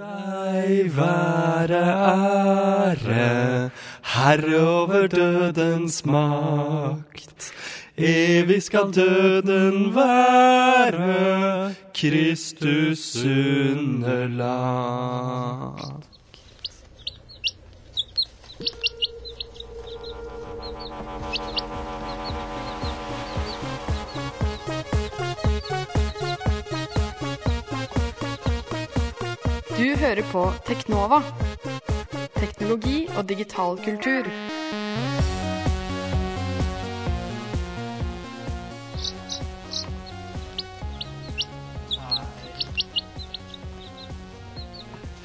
Deg 0.00 0.96
være 0.96 1.80
ære, 2.08 3.70
Herre 4.14 4.60
over 4.60 5.06
dødens 5.06 6.04
makt. 6.06 7.52
Evig 7.98 8.62
skal 8.62 8.94
døden 8.96 9.94
være 9.94 11.74
Kristus 11.94 13.16
underlag. 13.76 14.50
Hører 30.00 30.24
på 30.32 30.46
Teknova. 30.64 31.18
Teknologi 32.38 33.02
og 33.18 33.26
digital 33.28 33.76
kultur. 33.84 34.24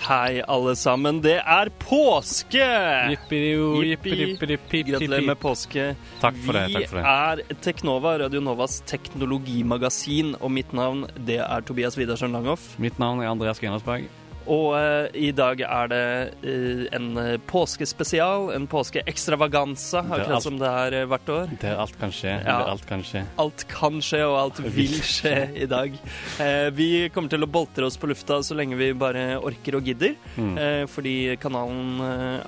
Hei, 0.06 0.44
alle 0.44 0.76
sammen. 0.78 1.22
Det 1.24 1.40
er 1.40 1.72
påske! 1.82 2.68
Gratulerer 3.16 5.24
med 5.26 5.40
påske. 5.42 5.96
Takk 6.20 6.36
for 6.44 6.52
det, 6.52 6.68
takk 6.76 6.92
for 6.92 7.00
det. 7.00 7.00
Vi 7.00 7.04
er 7.16 7.36
Teknova, 7.64 8.20
Radio 8.26 8.44
Novas 8.44 8.84
teknologimagasin, 8.92 10.36
og 10.42 10.52
mitt 10.52 10.76
navn 10.76 11.08
det 11.16 11.40
er 11.48 11.60
Tobias 11.66 11.96
Widersen 11.98 12.36
Langhoff. 12.36 12.76
Mitt 12.78 13.00
navn 13.00 13.24
er 13.24 13.32
Andreas 13.32 13.60
Grenasberg. 13.64 14.12
Og 14.46 14.76
uh, 14.78 15.08
i 15.18 15.32
dag 15.36 15.62
er 15.66 15.88
det 15.90 16.02
uh, 16.46 16.84
en 16.94 17.08
eh, 17.18 17.38
påskespesial, 17.50 18.52
en 18.54 18.68
påskeekstravaganza, 18.70 20.04
akkurat 20.06 20.36
alt- 20.38 20.44
som 20.46 20.60
det 20.62 20.70
er 20.70 20.98
uh, 21.02 21.08
hvert 21.10 21.32
år. 21.34 21.54
Der 21.62 21.80
alt 21.82 21.98
kan 22.00 22.14
skje. 22.14 22.36
Ja. 22.46 22.58
Alt 22.70 22.86
kan 22.90 23.02
skje. 23.06 23.24
Alt 23.42 23.66
kan 23.72 23.98
skje, 24.06 24.22
og 24.28 24.38
alt 24.44 24.60
vil 24.76 24.94
skje 25.02 25.34
i 25.64 25.66
dag. 25.70 25.96
Vi 26.78 26.90
kommer 27.14 27.32
til 27.32 27.44
å 27.46 27.50
boltre 27.50 27.88
oss 27.88 27.98
på 27.98 28.10
lufta 28.10 28.38
så 28.46 28.56
lenge 28.58 28.78
vi 28.78 28.92
bare 28.98 29.38
orker 29.40 29.80
og 29.80 29.86
gidder, 29.90 30.16
Mm. 30.36 30.88
fordi 30.92 31.38
kanalen 31.40 32.00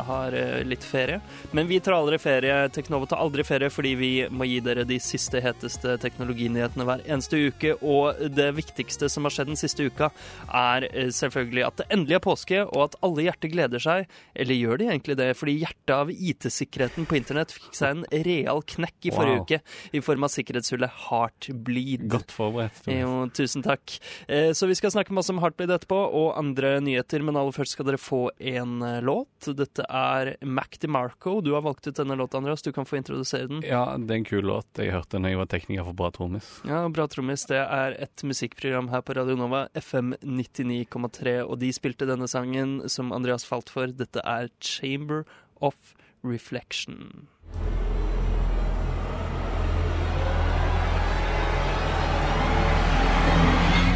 har 0.07 0.35
litt 0.67 0.83
ferie. 0.83 1.19
Men 1.55 1.67
vi 1.69 1.79
tar 1.83 1.95
aldri 1.95 2.17
ferie. 2.19 2.55
Teknova 2.75 3.07
tar 3.07 3.21
aldri 3.23 3.45
ferie 3.47 3.69
fordi 3.71 3.93
vi 3.99 4.11
må 4.29 4.47
gi 4.49 4.59
dere 4.65 4.83
de 4.87 4.97
siste, 5.03 5.39
heteste 5.43 5.95
teknologinyhetene 6.03 6.85
hver 6.87 7.03
eneste 7.07 7.39
uke. 7.47 7.75
Og 7.81 8.19
det 8.35 8.49
viktigste 8.57 9.09
som 9.11 9.27
har 9.27 9.35
skjedd 9.37 9.53
den 9.53 9.59
siste 9.59 9.87
uka, 9.87 10.11
er 10.51 10.87
selvfølgelig 11.15 11.65
at 11.69 11.79
det 11.81 11.86
endelig 11.93 12.15
er 12.17 12.23
påske, 12.23 12.61
og 12.67 12.83
at 12.87 12.95
alle 13.05 13.23
hjerter 13.27 13.51
gleder 13.53 13.79
seg. 13.83 14.07
Eller 14.35 14.55
gjør 14.59 14.77
de 14.81 14.87
egentlig 14.91 15.17
det? 15.19 15.29
Fordi 15.37 15.57
hjertet 15.61 15.93
av 15.95 16.09
IT-sikkerheten 16.11 17.07
på 17.07 17.17
internett 17.19 17.51
fikk 17.55 17.73
seg 17.77 17.89
en 17.97 18.05
real 18.25 18.61
knekk 18.61 19.09
i 19.09 19.13
forrige 19.15 19.37
Wow. 19.37 19.43
uke 19.45 19.59
i 19.93 19.99
form 20.01 20.23
av 20.23 20.29
sikkerhetshullet 20.33 20.91
Heartbleed. 21.07 22.07
Godt 22.11 22.31
forberedt. 22.35 22.87
Jo, 22.91 23.27
tusen 23.33 23.63
takk. 23.65 23.97
Eh, 24.27 24.51
Så 24.53 24.67
vi 24.67 24.75
skal 24.75 24.91
snakke 24.91 25.13
masse 25.13 25.29
om 25.33 25.39
Heartbleed 25.43 25.69
etterpå, 25.69 25.97
og 26.13 26.37
andre 26.37 26.79
nyheter, 26.81 27.21
men 27.23 27.35
aller 27.35 27.51
først 27.51 27.75
skal 27.75 27.85
dere 27.85 27.97
få 28.01 28.29
en 28.39 28.81
eh, 28.81 29.01
låt. 29.01 29.27
Dette 29.57 29.85
er 29.89 30.35
Mac 30.43 30.77
DeMarco. 30.79 31.41
Du 31.41 31.53
har 31.53 31.61
valgt 31.61 31.87
ut 31.87 31.95
denne 31.95 32.15
låta, 32.17 32.37
Andreas. 32.37 32.61
Du 32.61 32.71
kan 32.71 32.85
få 32.85 32.97
introdusere 32.97 33.47
den. 33.47 33.61
Ja, 33.63 33.97
det 33.97 34.09
er 34.11 34.15
en 34.21 34.23
kul 34.27 34.43
låt. 34.43 34.67
Jeg 34.77 34.91
hørte 34.95 35.17
den 35.17 35.23
da 35.27 35.29
jeg 35.29 35.37
var 35.41 35.45
tekniker 35.51 35.85
for 35.85 35.93
Bra 35.93 36.09
Trommis. 36.11 36.47
Ja, 36.67 36.83
Bra 36.89 37.07
trommis. 37.07 37.45
Det 37.47 37.57
er 37.61 37.95
et 38.01 38.23
musikkprogram 38.23 38.89
her 38.89 39.01
på 39.05 39.15
Radio 39.17 39.35
Nova, 39.35 39.67
FM 39.75 40.13
99,3, 40.23 41.41
og 41.45 41.59
de 41.59 41.71
spilte 41.77 42.07
denne 42.09 42.27
sangen 42.27 42.81
som 42.89 43.13
Andreas 43.15 43.45
falt 43.47 43.69
for. 43.71 43.87
Dette 43.93 44.23
er 44.25 44.49
Chamber 44.59 45.23
of 45.61 45.95
Reflection. 46.23 47.27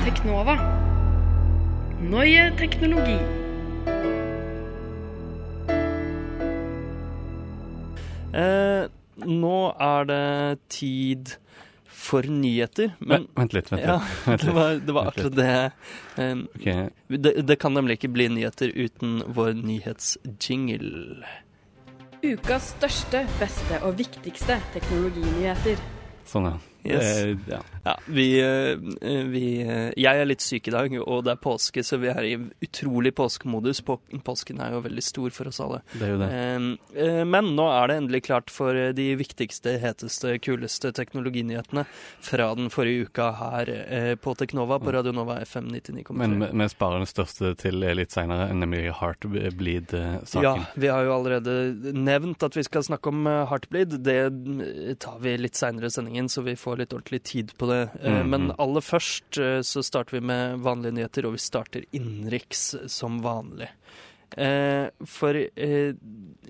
Teknova. 0.05 0.57
Neue 2.01 2.49
Teknologi. 2.57 3.19
Eh, 8.31 8.87
nå 9.27 9.57
er 9.75 10.05
det 10.07 10.59
tid 10.71 11.33
for 12.01 12.25
nyheter, 12.25 12.95
men 12.99 13.09
Vent, 13.09 13.29
vent 13.37 13.53
litt. 13.53 13.71
vent 13.71 13.83
Ja, 13.85 13.99
litt. 13.99 14.17
Vent 14.27 14.45
det 14.47 14.55
var, 14.55 14.73
det 14.87 14.95
var 14.97 15.07
Vent 15.07 15.13
akkurat 15.13 15.35
det. 15.37 15.71
Um, 16.17 16.47
okay. 16.55 16.89
det. 17.07 17.33
Det 17.47 17.59
kan 17.61 17.77
nemlig 17.77 17.99
ikke 17.99 18.11
bli 18.15 18.27
nyheter 18.33 18.73
uten 18.73 19.21
vår 19.37 19.53
nyhetsjingle. 19.61 21.29
Ukas 22.21 22.73
største, 22.75 23.23
beste 23.39 23.79
og 23.85 23.95
viktigste 24.01 24.59
teknologinyheter. 24.75 25.79
Sånn, 26.29 26.51
ja. 26.51 26.57
Yes. 26.83 27.09
Det, 27.45 27.53
ja. 27.53 27.59
Ja, 27.85 27.95
vi, 28.05 28.25
eh, 28.41 29.23
vi 29.29 29.43
eh, 29.61 29.91
Jeg 29.97 30.21
er 30.21 30.25
litt 30.29 30.41
syk 30.41 30.67
i 30.69 30.73
dag, 30.73 30.93
og 31.01 31.23
det 31.25 31.31
er 31.35 31.39
påske, 31.41 31.81
så 31.85 31.97
vi 32.01 32.09
er 32.09 32.25
i 32.25 32.35
utrolig 32.65 33.11
påskemodus. 33.17 33.81
På, 33.85 33.99
påsken 34.25 34.59
er 34.61 34.75
jo 34.75 34.81
veldig 34.85 35.03
stor 35.05 35.29
for 35.33 35.49
oss 35.49 35.59
alle. 35.61 35.79
Det 35.93 36.05
er 36.07 36.11
jo 36.13 36.19
det. 36.21 36.29
Eh, 37.05 37.23
Men 37.25 37.51
nå 37.57 37.65
er 37.73 37.87
det 37.91 37.97
endelig 38.01 38.23
klart 38.27 38.49
for 38.53 38.77
eh, 38.77 38.91
de 38.97 39.07
viktigste, 39.19 39.75
heteste, 39.81 40.35
kuleste 40.45 40.91
teknologinyhetene 40.97 41.85
fra 42.21 42.51
den 42.57 42.69
forrige 42.73 43.09
uka 43.09 43.31
her 43.39 43.69
eh, 43.75 44.13
på 44.21 44.33
Teknova 44.37 44.77
på 44.81 44.93
Radio 44.93 45.13
Nova 45.17 45.39
FM 45.45 45.69
99,3. 45.73 46.17
Men 46.17 46.37
vi- 46.65 46.69
sparer 46.71 47.01
den 47.01 47.09
største 47.09 47.53
til 47.61 47.81
litt 47.97 48.13
seinere, 48.13 48.49
nemlig 48.55 48.87
Heartbleed-saken. 49.01 50.43
Ja, 50.43 50.55
vi 50.75 50.87
har 50.87 51.03
jo 51.05 51.13
allerede 51.15 51.55
nevnt 51.93 52.43
at 52.43 52.55
vi 52.57 52.63
skal 52.63 52.83
snakke 52.85 53.09
om 53.11 53.25
eh, 53.27 53.45
Heartbleed. 53.49 53.97
Det 54.05 54.17
eh, 54.25 54.93
tar 55.01 55.19
vi 55.23 55.35
litt 55.37 55.57
seinere 55.59 55.89
i 55.89 55.93
sendingen, 55.93 56.29
så 56.31 56.41
vi 56.45 56.55
får 56.55 56.70
litt 56.79 56.93
ordentlig 56.93 57.23
tid 57.23 57.51
på 57.57 57.67
det. 57.69 57.81
Mhm. 58.03 58.29
Men 58.29 58.51
aller 58.57 58.81
først 58.81 59.37
eh, 59.41 59.59
så 59.61 59.83
starter 59.83 60.19
vi 60.19 60.21
med 60.25 60.59
vanlige 60.63 60.93
nyheter, 60.93 61.25
og 61.25 61.33
vi 61.33 61.37
starter 61.43 61.83
innenriks 61.91 62.75
som 62.91 63.19
vanlig. 63.21 63.67
Eh, 64.37 64.87
For 65.05 65.35
eh, 65.35 65.91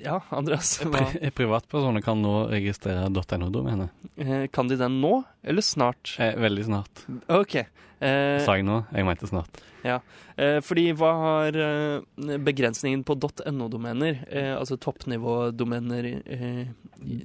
Ja, 0.03 0.19
Andreas, 0.29 0.75
hva, 0.85 1.01
Pri 1.15 1.31
privatpersoner 1.33 2.03
kan 2.05 2.21
nå 2.21 2.47
registrere 2.51 3.07
.no-domenet. 3.09 3.89
eh, 4.17 4.45
kan 4.53 4.67
de 4.69 4.77
den 4.77 4.99
nå, 5.01 5.23
eller 5.43 5.61
snart? 5.65 6.15
Eh, 6.19 6.35
veldig 6.37 6.65
snart. 6.65 7.05
OK. 7.27 7.55
Eh, 8.01 8.37
Sa 8.45 8.53
jeg 8.57 8.65
nå? 8.65 8.83
Jeg 8.93 9.05
mente 9.05 9.27
snart. 9.29 9.49
Eh, 9.85 10.59
fordi 10.65 10.87
hva 10.97 11.11
har 11.21 11.57
eh, 11.57 12.37
begrensningen 12.41 13.03
på 13.07 13.17
.no-domener, 13.17 14.23
eh, 14.29 14.53
altså 14.55 14.77
toppnivådomener 14.81 16.09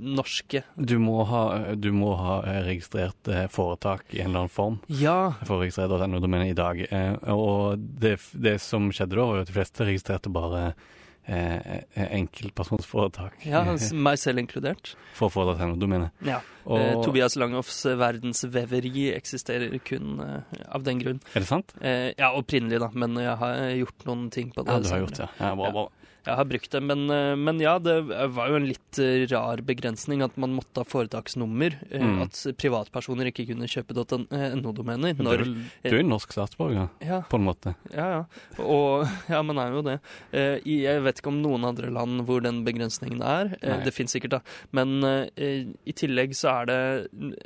norske? 0.00 0.62
Du 0.77 0.97
må 1.03 1.22
ha, 1.28 1.44
du 1.75 1.91
må 1.97 2.15
ha 2.21 2.41
registrert 2.67 3.31
foretak 3.53 4.09
i 4.12 4.22
en 4.22 4.31
eller 4.31 4.47
annen 4.47 4.56
form. 4.56 4.81
Ja, 4.89 5.37
for 5.44 5.59
å 5.59 5.65
registrere 5.65 6.09
.no-domenet 6.09 6.53
i 6.53 6.59
dag. 6.59 6.84
Og 7.33 7.78
det, 7.78 8.19
det 8.33 8.59
som 8.65 8.91
skjedde 8.93 9.19
da, 9.19 9.27
var 9.31 9.44
at 9.44 9.50
de 9.50 9.56
fleste 9.56 9.88
registrerte 9.88 10.33
bare 10.33 10.71
eh, 11.26 11.82
enkeltpersonsforetak 11.97 13.47
ja 13.47 13.62
eh, 13.75 13.87
meg 13.94 14.19
selv 14.20 14.38
inkludert. 14.42 14.94
for 15.16 15.31
.no-domenet. 15.34 16.10
Ja. 16.26 16.41
Og, 16.66 16.78
Eh, 16.81 16.97
Tobias 17.04 17.37
Langhoffs 17.38 17.84
eh, 17.87 17.94
verdensveveri 17.98 19.10
eksisterer 19.14 19.76
kun 19.87 20.19
eh, 20.20 20.64
av 20.75 20.82
den 20.87 20.98
grunn. 20.98 21.20
Er 21.34 21.44
det 21.44 21.48
sant? 21.48 21.72
Eh, 21.81 22.10
ja, 22.19 22.32
opprinnelig, 22.34 22.81
da, 22.82 22.91
men 22.94 23.14
jeg 23.22 23.37
har 23.42 23.62
gjort 23.76 24.06
noen 24.09 24.26
ting 24.34 24.50
på 24.54 24.64
det. 24.66 24.72
Ja, 24.72 24.82
du 24.82 24.91
har 24.91 25.04
gjort 25.04 25.20
det. 25.20 25.28
Ja, 25.38 25.54
bra, 25.59 25.70
bra. 25.72 25.87
Jeg 26.26 26.37
har 26.41 26.44
brukt 26.50 26.70
det, 26.75 26.81
men, 26.82 27.04
eh, 27.10 27.34
men 27.38 27.60
ja, 27.62 27.76
det 27.78 27.94
var 28.34 28.50
jo 28.50 28.56
en 28.59 28.66
litt 28.66 28.98
eh, 28.98 29.25
rar 29.31 29.60
begrensning 29.66 30.22
at 30.26 30.37
man 30.42 30.54
måtte 30.56 30.82
ha 30.82 30.87
foretaksnummer. 30.88 31.76
eh, 31.91 32.03
Mm. 32.06 32.20
At 32.22 32.38
privatpersoner 32.60 33.31
ikke 33.31 33.47
kunne 33.48 33.66
kjøpe 33.66 33.94
.no-domener. 33.97 35.14
Du 35.16 35.26
er 35.31 35.97
jo 36.00 36.03
norsk 36.06 36.32
statsborger, 36.34 36.88
ja, 37.03 37.20
på 37.31 37.38
en 37.38 37.47
måte. 37.47 37.75
Ja, 37.94 38.06
ja. 38.10 38.20
Og, 38.62 39.06
ja, 39.32 39.41
man 39.47 39.59
er 39.59 39.72
jo 39.75 39.82
det. 39.87 39.97
Jeg 40.67 41.02
vet 41.02 41.20
ikke 41.20 41.32
om 41.32 41.40
noen 41.43 41.64
andre 41.67 41.90
land 41.94 42.23
hvor 42.28 42.43
den 42.44 42.62
begrensningen 42.67 43.23
er. 43.23 43.55
Nei. 43.62 43.78
det 43.87 43.94
finnes 43.94 44.14
sikkert, 44.14 44.37
da. 44.38 44.40
Men 44.76 45.00
i 45.37 45.93
tillegg 45.96 46.34
så 46.37 46.52
er 46.62 46.67
det 46.70 46.78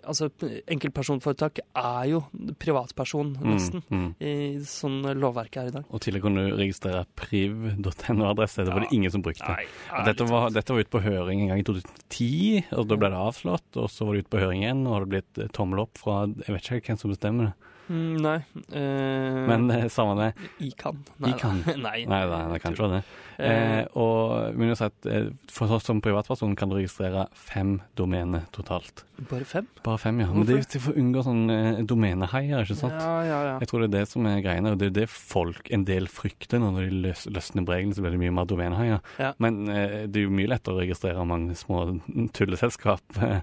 Altså, 0.05 0.29
enkeltpersonforetak 0.71 1.61
er 1.77 2.05
jo 2.11 2.23
privatperson, 2.61 3.35
nesten. 3.45 3.83
Mm, 3.89 4.01
mm. 4.01 4.11
I 4.21 4.35
sånn 4.67 5.01
lovverket 5.21 5.63
er 5.63 5.71
i 5.71 5.75
dag. 5.79 5.85
Og 5.91 6.01
tidligere 6.05 6.27
kunne 6.27 6.47
du 6.49 6.57
registrere 6.59 7.05
priv.no-adresse. 7.21 8.67
Det 8.71 8.77
var 8.79 8.87
det 8.87 8.95
ingen 8.97 9.13
som 9.15 9.25
brukte. 9.25 9.49
Nei, 9.51 10.05
Dette 10.07 10.27
var, 10.31 10.51
dette 10.55 10.75
var 10.75 10.85
ute 10.85 10.93
på 10.95 11.03
høring 11.05 11.43
en 11.45 11.51
gang 11.53 11.63
i 11.63 11.67
2010, 11.67 12.71
og 12.79 12.87
da 12.91 12.99
ble 13.01 13.11
det 13.13 13.21
avslått. 13.21 13.69
Og 13.81 13.91
så 13.91 14.07
var 14.07 14.17
det 14.17 14.25
ute 14.25 14.33
på 14.33 14.43
høring 14.45 14.63
igjen, 14.65 14.87
og 14.87 14.97
har 14.97 15.07
det 15.07 15.13
blitt 15.17 15.43
eh, 15.43 15.51
tommel 15.57 15.83
opp 15.85 15.99
fra 16.01 16.23
Jeg 16.31 16.55
vet 16.55 16.71
ikke 16.79 16.93
hvem 16.95 17.03
som 17.03 17.13
bestemmer 17.15 17.51
det. 17.51 17.71
Mm, 17.91 18.23
nei. 18.23 18.37
Uh, 18.71 19.49
Men 19.51 19.71
eh, 19.75 19.89
samme 19.91 20.15
det. 20.21 20.29
Ikan. 20.63 21.01
Nei, 21.19 21.33
Ikan. 21.35 21.65
nei, 21.87 22.05
Nei, 22.07 22.21
det, 22.31 22.39
nei, 22.53 22.61
kan 22.63 22.77
ikke 22.77 22.87
være 22.87 23.01
det. 23.01 23.19
Eh, 23.41 23.59
Eh, 23.71 23.87
og 23.99 24.57
men 24.59 24.75
si 24.77 24.85
at 24.85 25.07
for 25.51 25.71
oss 25.75 25.85
som 25.87 26.01
privatperson 26.03 26.55
kan 26.59 26.71
du 26.71 26.77
registrere 26.79 27.27
fem 27.37 27.79
domener 27.99 28.47
totalt. 28.55 29.05
Bare 29.29 29.45
fem? 29.45 29.67
Bare 29.85 29.99
fem, 30.01 30.21
ja. 30.23 30.29
Men 30.33 30.47
det 30.49 30.57
er 30.63 30.81
for 30.81 30.95
å 30.95 31.01
unngå 31.01 31.23
sånn 31.27 31.43
eh, 31.53 31.81
domenehaier, 31.85 32.65
ikke 32.65 32.77
sant? 32.79 32.97
Ja, 32.97 33.19
ja, 33.27 33.41
ja. 33.51 33.57
Jeg 33.61 33.69
tror 33.71 33.83
det 33.85 33.91
er 33.91 33.95
det 33.99 34.05
som 34.09 34.27
er 34.31 34.41
greiene, 34.45 34.73
og 34.73 34.81
det 34.81 34.89
er 34.91 34.95
det 35.03 35.07
folk 35.13 35.69
en 35.75 35.85
del 35.89 36.09
frykter 36.11 36.63
når 36.63 36.79
de 36.79 37.01
løs, 37.09 37.27
løsner 37.29 37.67
på 37.69 37.75
reglene, 37.75 37.97
så 37.97 38.05
blir 38.05 38.17
det 38.17 38.23
mye 38.23 38.37
mer 38.39 38.49
domenehaier. 38.49 39.03
Ja. 39.21 39.33
Men 39.43 39.61
eh, 39.69 40.07
det 40.09 40.23
er 40.23 40.27
jo 40.27 40.33
mye 40.39 40.51
lettere 40.55 40.79
å 40.79 40.81
registrere 40.81 41.27
mange 41.29 41.57
små 41.59 41.83
tulleselskap 42.37 43.21
eh, 43.21 43.43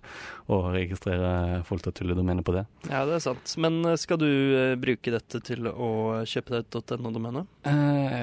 og 0.53 0.71
registrere 0.73 1.61
folk 1.67 1.85
til 1.85 1.93
å 1.93 1.97
tulle 2.01 2.17
domener 2.17 2.45
på 2.47 2.55
det. 2.57 2.65
ja, 2.89 3.03
det 3.05 3.19
er 3.19 3.23
sant. 3.27 3.53
Men 3.61 3.79
eh, 3.85 3.97
skal 4.01 4.21
du 4.21 4.27
eh, 4.29 4.73
bruke 4.81 5.13
dette 5.13 5.43
til 5.45 5.69
å 5.69 5.91
kjøpe 6.25 6.57
deg 6.57 6.79
et 6.81 6.95
.no-domene? 7.03 7.45
Eh, 7.67 8.17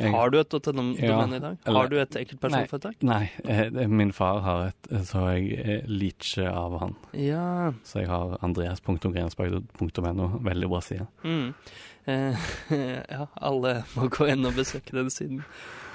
jeg, 0.00 0.14
Har 0.16 0.32
du 0.32 0.40
et 0.40 0.56
.no-domene 0.96 1.36
i 1.36 1.42
dag? 1.44 1.56
Har 1.66 1.88
du 1.92 1.96
et 2.00 2.16
enkeltpersonforetak? 2.20 2.96
Nei, 3.02 3.30
nei, 3.44 3.68
det- 3.70 3.88
min 3.90 4.12
far 4.12 4.40
har 4.46 4.66
et, 4.68 4.88
eh, 4.92 5.02
så 5.06 5.24
jeg 5.34 5.58
eh, 5.60 5.84
leacher 5.88 6.48
av 6.50 6.78
han. 6.80 6.96
Ja. 7.12 7.72
Så 7.84 8.00
jeg 8.02 8.08
har 8.08 8.36
andreas.grensberg.no, 8.46 10.28
veldig 10.44 10.68
bra 10.70 10.80
side. 10.80 11.06
Mm. 11.24 11.54
Eh, 12.06 12.50
ja, 13.14 13.26
alle 13.40 13.74
må 13.96 14.08
gå 14.12 14.28
inn 14.32 14.46
og 14.48 14.54
besøke 14.58 14.92
den 14.96 15.10
siden, 15.12 15.42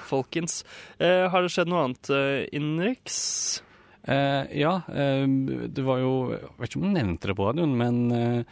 folkens. 0.06 0.60
Eh, 1.02 1.26
har 1.32 1.42
det 1.42 1.50
skjedd 1.54 1.68
noe 1.72 1.84
annet 1.88 2.10
eh, 2.14 2.46
innenriks? 2.54 3.62
Eh, 4.06 4.44
ja, 4.60 4.76
eh, 4.86 5.26
det 5.26 5.82
var 5.82 5.98
jo 5.98 6.12
Jeg 6.30 6.52
vet 6.60 6.68
ikke 6.70 6.78
om 6.78 6.84
du 6.86 6.94
nevnte 6.94 7.26
det 7.32 7.34
på 7.40 7.48
radioen, 7.48 7.72
men 7.80 7.96
eh, 8.14 8.42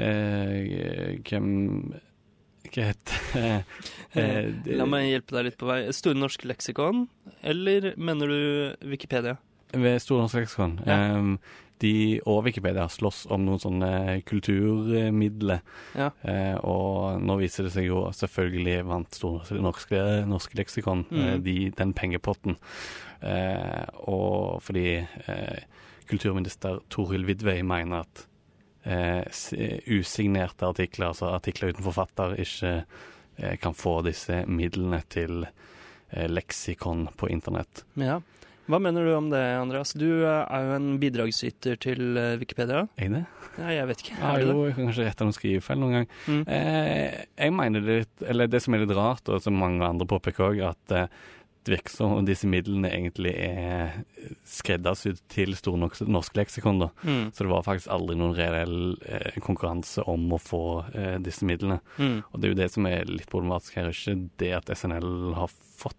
eh, 0.00 1.18
hvem 1.20 1.50
Hva 2.76 2.90
heter 2.90 3.20
det? 3.32 3.64
Eh, 4.16 4.50
det- 4.64 4.76
La 4.76 4.84
meg 4.88 5.06
hjelpe 5.10 5.32
deg 5.36 5.44
litt 5.50 5.56
på 5.60 5.66
vei. 5.68 5.78
Store 5.96 6.14
norske 6.16 6.44
leksikon, 6.48 7.06
eller 7.42 7.94
mener 7.96 8.28
du 8.28 8.88
Wikipedia? 8.88 9.38
Ved 9.72 10.00
Store 10.04 10.22
norske 10.26 10.42
leksikon. 10.44 10.78
Ja. 10.86 11.16
Um, 11.16 11.38
de 11.80 12.20
og 12.24 12.44
Wikipedia 12.46 12.86
slåss 12.88 13.26
om 13.30 13.42
noen 13.44 13.60
sånne 13.60 14.22
kulturmidler. 14.24 15.60
Ja. 15.96 16.10
Eh, 16.24 16.54
og 16.64 17.20
nå 17.20 17.36
viser 17.40 17.64
det 17.66 17.72
seg 17.74 17.88
jo 17.90 18.06
selvfølgelig 18.16 18.78
vant 18.88 19.12
Store 19.18 19.60
norske, 19.60 20.00
norske 20.28 20.56
leksikon 20.56 21.04
eh, 21.12 21.34
Mm. 21.36 21.42
de, 21.44 21.56
den 21.76 21.92
pengepotten. 21.92 22.56
Eh, 23.22 23.84
og 24.08 24.62
fordi 24.62 25.06
eh, 25.28 25.60
kulturminister 26.08 26.80
Toril 26.88 27.24
Vidvei 27.28 27.62
mener 27.62 28.00
at 28.06 28.24
eh, 28.24 28.35
usignerte 28.86 30.66
artikler, 30.68 31.10
altså 31.12 31.32
artikler 31.34 31.72
uten 31.74 31.84
forfatter, 31.86 32.36
ikke 32.42 32.72
eh, 33.38 33.56
kan 33.62 33.74
få 33.76 33.98
disse 34.06 34.44
midlene 34.46 35.02
til 35.12 35.44
eh, 35.46 36.26
leksikon 36.30 37.08
på 37.18 37.30
internett. 37.32 37.84
Ja. 37.98 38.20
Hva 38.66 38.80
mener 38.82 39.04
du 39.06 39.12
om 39.14 39.28
det, 39.30 39.40
Andreas? 39.60 39.92
Du 39.94 40.06
eh, 40.26 40.42
er 40.42 40.64
jo 40.66 40.72
en 40.78 40.88
bidragsyter 41.02 41.76
til 41.82 42.16
eh, 42.18 42.32
Wikipedia. 42.40 42.84
Er 42.98 43.06
jeg 43.06 43.12
det? 43.14 43.24
Ja, 43.56 43.68
jeg 43.72 43.88
vet 43.92 44.02
ikke. 44.04 44.16
Ja, 44.18 44.30
Er 44.34 44.42
du 44.42 44.46
det? 44.46 44.54
jo, 44.56 44.64
jeg 44.66 44.74
kan 44.76 44.88
kanskje 44.90 45.06
rette 45.06 45.26
noen 45.28 45.36
skrivefeil 45.36 45.78
noen 45.80 45.94
gang. 46.00 46.08
Mm. 46.26 46.42
Eh, 46.56 47.20
jeg 47.46 47.54
mener 47.56 47.86
det 47.86 48.00
eller 48.26 48.50
det 48.50 48.62
som 48.64 48.74
er 48.76 48.82
litt 48.82 48.96
rart, 48.98 49.30
og 49.30 49.42
som 49.44 49.54
mange 49.58 49.86
andre 49.86 50.08
påpeker 50.10 50.48
òg, 50.50 50.64
at 50.74 50.96
det 51.66 51.74
virker 51.74 52.04
om 52.06 52.24
disse 52.28 52.46
midlene 52.46 52.88
egentlig 52.94 53.32
er 53.42 53.96
skreddersydd 54.46 55.18
til 55.32 55.54
Store 55.58 55.80
nok 55.82 55.98
norsk 56.06 56.36
leksikon. 56.38 56.78
da. 56.84 56.88
Mm. 57.02 57.24
Så 57.34 57.44
det 57.44 57.50
var 57.50 57.66
faktisk 57.66 57.90
aldri 57.92 58.16
noen 58.20 58.36
reell 58.38 58.76
eh, 59.06 59.36
konkurranse 59.44 60.04
om 60.06 60.28
å 60.32 60.38
få 60.40 60.62
eh, 60.94 61.16
disse 61.22 61.46
midlene. 61.48 61.80
Mm. 61.98 62.20
Og 62.30 62.38
det 62.40 62.48
er 62.48 62.54
jo 62.54 62.60
det 62.62 62.70
som 62.76 62.86
er 62.90 63.10
litt 63.10 63.30
problematisk 63.32 63.76
her, 63.80 63.90
ikke 63.90 64.16
det 64.42 64.52
at 64.62 64.70
SNL 64.78 65.34
har 65.36 65.50
fått 65.52 65.98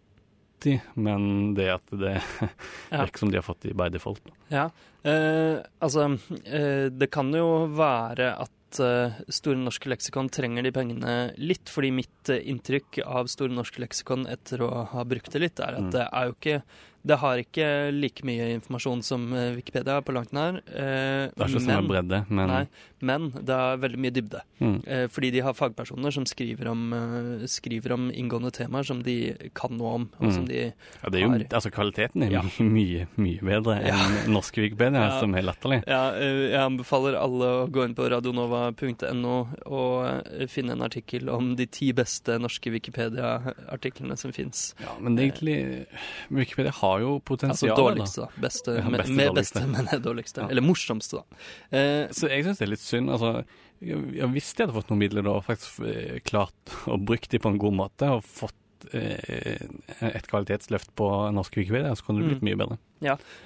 de, 0.65 0.79
men 0.97 1.53
det 1.53 1.67
at 1.75 1.91
det 1.93 2.15
Ja. 2.91 3.03
virker 3.03 3.19
som 3.21 3.29
de 3.29 3.37
har 3.37 3.45
fått 3.45 3.61
de 3.67 3.75
by 3.77 3.91
default. 3.93 4.23
Ja, 4.49 4.69
eh, 5.05 5.59
altså 5.83 6.07
eh, 6.47 6.87
Det 6.89 7.11
kan 7.13 7.29
jo 7.35 7.67
være 7.77 8.31
at 8.41 8.51
eh, 8.83 9.15
Store 9.33 9.57
norske 9.59 9.89
leksikon 9.89 10.29
trenger 10.33 10.63
de 10.67 10.71
pengene 10.75 11.15
litt, 11.39 11.69
fordi 11.71 11.91
mitt 11.95 12.31
eh, 12.33 12.43
inntrykk 12.51 12.99
av 13.05 13.29
Store 13.31 13.53
norske 13.53 13.81
leksikon 13.83 14.27
etter 14.27 14.61
å 14.65 14.71
ha 14.91 15.05
brukt 15.07 15.31
det 15.33 15.41
litt, 15.45 15.59
er 15.63 15.79
at 15.79 15.87
Mm. 15.87 15.91
det 15.95 16.05
er 16.11 16.25
jo 16.27 16.35
ikke 16.35 16.61
det 17.05 17.17
har 17.19 17.37
ikke 17.37 17.91
like 17.93 18.23
mye 18.25 18.55
informasjon 18.57 19.03
som 19.03 19.33
eh, 19.33 19.53
Wikipedia 19.55 20.01
på 20.01 20.13
langt 20.13 20.31
nær. 20.33 20.57
eh, 20.67 21.29
Det 21.29 21.37
er 21.37 21.47
ikke 21.47 21.61
samme 21.65 21.87
bredde, 21.87 22.25
men 22.29 22.47
Nei, 22.47 22.67
men 23.01 23.29
det 23.31 23.49
er 23.53 23.77
veldig 23.77 23.99
mye 23.99 24.11
dybde. 24.11 24.41
mm, 24.59 24.77
Eh, 24.87 25.07
fordi 25.07 25.31
de 25.31 25.39
har 25.41 25.53
fagpersoner 25.53 26.11
som 26.11 26.25
skriver 26.25 26.67
om, 26.71 26.93
eh, 26.93 27.45
skriver 27.47 27.91
om 27.93 28.09
inngående 28.11 28.51
temaer 28.51 28.83
som 28.85 29.01
de 29.03 29.35
kan 29.53 29.71
noe 29.77 29.93
om. 29.95 30.09
Og 30.19 30.27
Mm. 30.27 30.33
som 30.33 30.45
de 30.45 30.73
ja, 30.73 31.09
det 31.09 31.15
er 31.15 31.23
jo, 31.25 31.29
har- 31.29 31.39
altså 31.51 31.71
Kvaliteten 31.71 32.23
er 32.23 32.31
Ja. 32.31 32.41
mye, 32.59 33.07
mye, 33.17 33.39
bedre 33.41 33.57
bedre 33.57 33.85
Ja. 33.87 33.93
enn 34.25 34.33
norske 34.33 34.61
Wikipedia, 34.61 34.99
Ja. 35.09 35.19
som 35.19 35.33
er 35.35 35.41
latterlig. 35.43 35.83
Ja, 35.87 36.11
eh, 36.11 36.51
jeg 36.51 36.59
anbefaler 36.59 37.15
alle 37.19 37.45
å 37.65 37.69
gå 37.71 37.83
inn 37.85 37.95
på 37.95 38.09
radionova.no 38.09 39.47
og 39.65 40.23
finne 40.49 40.71
en 40.71 40.81
artikkel 40.81 41.29
om 41.29 41.55
de 41.55 41.65
ti 41.65 41.91
beste 41.93 42.37
norske 42.39 42.71
Wikipedia-artiklene 42.71 44.17
som 44.17 44.31
fins. 44.31 44.73
Ja, 44.79 44.95
men 44.99 45.17
egentlig 45.17 45.85
Wikipedia 46.29 46.71
har 46.71 46.96
jo 47.03 47.13
Altså 47.17 47.25
potensial. 47.25 47.77
dårligste, 47.77 48.21
da. 48.25 48.41
Beste, 48.41 48.75
Ja, 48.77 48.89
med, 48.89 48.99
beste, 49.01 49.13
med 49.15 49.27
dårligste. 49.31 49.61
beste, 49.61 49.67
men 49.93 50.01
dårligste. 50.03 50.41
Ja. 50.41 50.47
Eller 50.49 50.61
morsomste, 50.61 51.21
da. 51.21 51.23
Eh, 51.77 52.07
Så 52.11 52.29
jeg 52.29 52.45
syns 52.45 52.57
det 52.59 52.67
er 52.67 52.71
litt 52.73 52.83
synd. 52.85 53.09
Altså, 53.09 53.45
jeg, 53.81 53.97
Hvis 53.97 54.33
visste 54.33 54.63
jeg 54.63 54.67
hadde 54.69 54.77
fått 54.81 54.89
noen 54.89 54.99
midler 55.03 55.23
da, 55.23 55.35
og 55.37 55.45
faktisk 55.45 55.81
eh, 55.85 56.19
klart 56.25 56.77
å 56.87 56.97
bruke 56.97 57.27
de 57.29 57.39
på 57.39 57.49
en 57.53 57.57
god 57.61 57.73
måte, 57.73 58.09
og 58.09 58.23
fått 58.23 58.55
eh, 58.93 59.57
et 60.01 60.27
kvalitetsløft 60.29 60.95
på 60.95 61.07
norsk 61.33 61.55
Wikipedia, 61.57 61.93
så 61.97 62.03
kunne 62.05 62.21
det 62.23 62.29
blitt 62.31 62.43
Mm. 62.43 62.49
mye 62.51 62.59
bedre. 62.63 62.77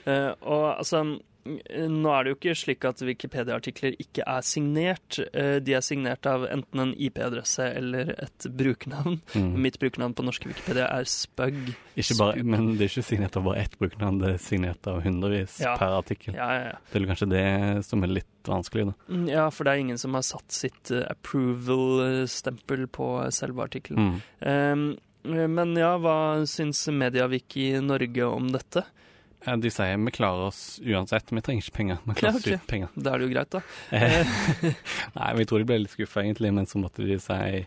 Eh, 0.05 0.33
og 0.43 0.77
altså 0.77 1.19
Nå 1.43 2.11
er 2.13 2.23
det 2.27 2.31
jo 2.31 2.35
ikke 2.37 2.53
slik 2.59 2.85
at 2.85 2.99
Wikipedia-artikler 3.01 3.95
ikke 4.01 4.21
er 4.29 4.43
signert. 4.45 5.17
Eh, 5.33 5.55
de 5.63 5.73
er 5.73 5.81
signert 5.85 6.27
av 6.29 6.43
enten 6.45 6.83
en 6.83 6.91
IP-adresse 6.93 7.65
eller 7.79 8.11
et 8.21 8.45
brukernavn. 8.59 9.19
Mm. 9.33 9.47
Mitt 9.65 9.79
brukernavn 9.81 10.13
på 10.17 10.25
norske 10.27 10.51
Wikipedia 10.51 10.85
er 10.93 11.07
Spug. 11.09 11.57
Ikke 11.97 12.17
bare, 12.19 12.43
men 12.45 12.75
det 12.77 12.85
er 12.85 12.93
ikke 12.93 13.05
signert 13.09 13.37
av 13.39 13.47
bare 13.49 13.63
ett 13.65 13.77
brukernavn, 13.81 14.19
det 14.21 14.33
er 14.35 14.43
signert 14.45 14.87
av 14.91 15.01
hundrevis 15.05 15.57
Ja. 15.63 15.73
per 15.81 15.97
artikkel. 15.97 16.35
Ja, 16.37 16.49
ja, 16.53 16.63
ja. 16.71 16.77
Det 16.91 17.01
er 17.01 17.07
kanskje 17.09 17.29
det 17.33 17.85
som 17.89 18.03
er 18.05 18.13
litt 18.19 18.27
vanskelig, 18.47 18.85
da. 18.91 18.93
Mm, 19.13 19.27
Ja, 19.31 19.49
for 19.49 19.63
det 19.65 19.73
er 19.73 19.81
ingen 19.85 19.97
som 20.01 20.13
har 20.13 20.21
satt 20.27 20.51
sitt 20.51 20.91
eh, 20.91 21.03
approval-stempel 21.09 22.87
på 22.87 23.09
selve 23.33 23.63
artikkelen. 23.65 24.21
Mm. 24.41 24.97
Um, 25.21 25.55
men 25.57 25.75
ja, 25.77 25.95
hva 26.01 26.41
syns 26.49 26.87
Mediavik 26.89 27.53
i 27.61 27.67
Norge 27.81 28.25
om 28.25 28.47
dette? 28.51 28.85
Eh, 29.45 29.55
De 29.57 29.69
sier 29.73 29.97
vi 29.97 30.11
klarer 30.13 30.47
oss 30.51 30.79
uansett, 30.85 31.31
vi 31.33 31.41
trenger 31.41 31.63
ikke 31.65 31.77
penger. 31.77 32.01
Vi 32.05 32.13
klarer 32.19 32.41
ikke. 32.41 32.57
Ja, 32.57 32.65
penger. 32.69 32.89
Da 32.95 33.13
er 33.15 33.21
det 33.23 33.27
jo 33.29 33.33
greit, 33.35 33.55
da. 33.55 33.61
Eh, 33.91 34.73
Nei, 35.17 35.29
vi 35.39 35.45
tror 35.49 35.63
de 35.63 35.69
ble 35.71 35.79
litt 35.83 35.95
skuffa, 35.95 36.21
egentlig, 36.25 36.53
men 36.53 36.65
så 36.69 36.81
måtte 36.81 37.05
de 37.07 37.17
si, 37.21 37.63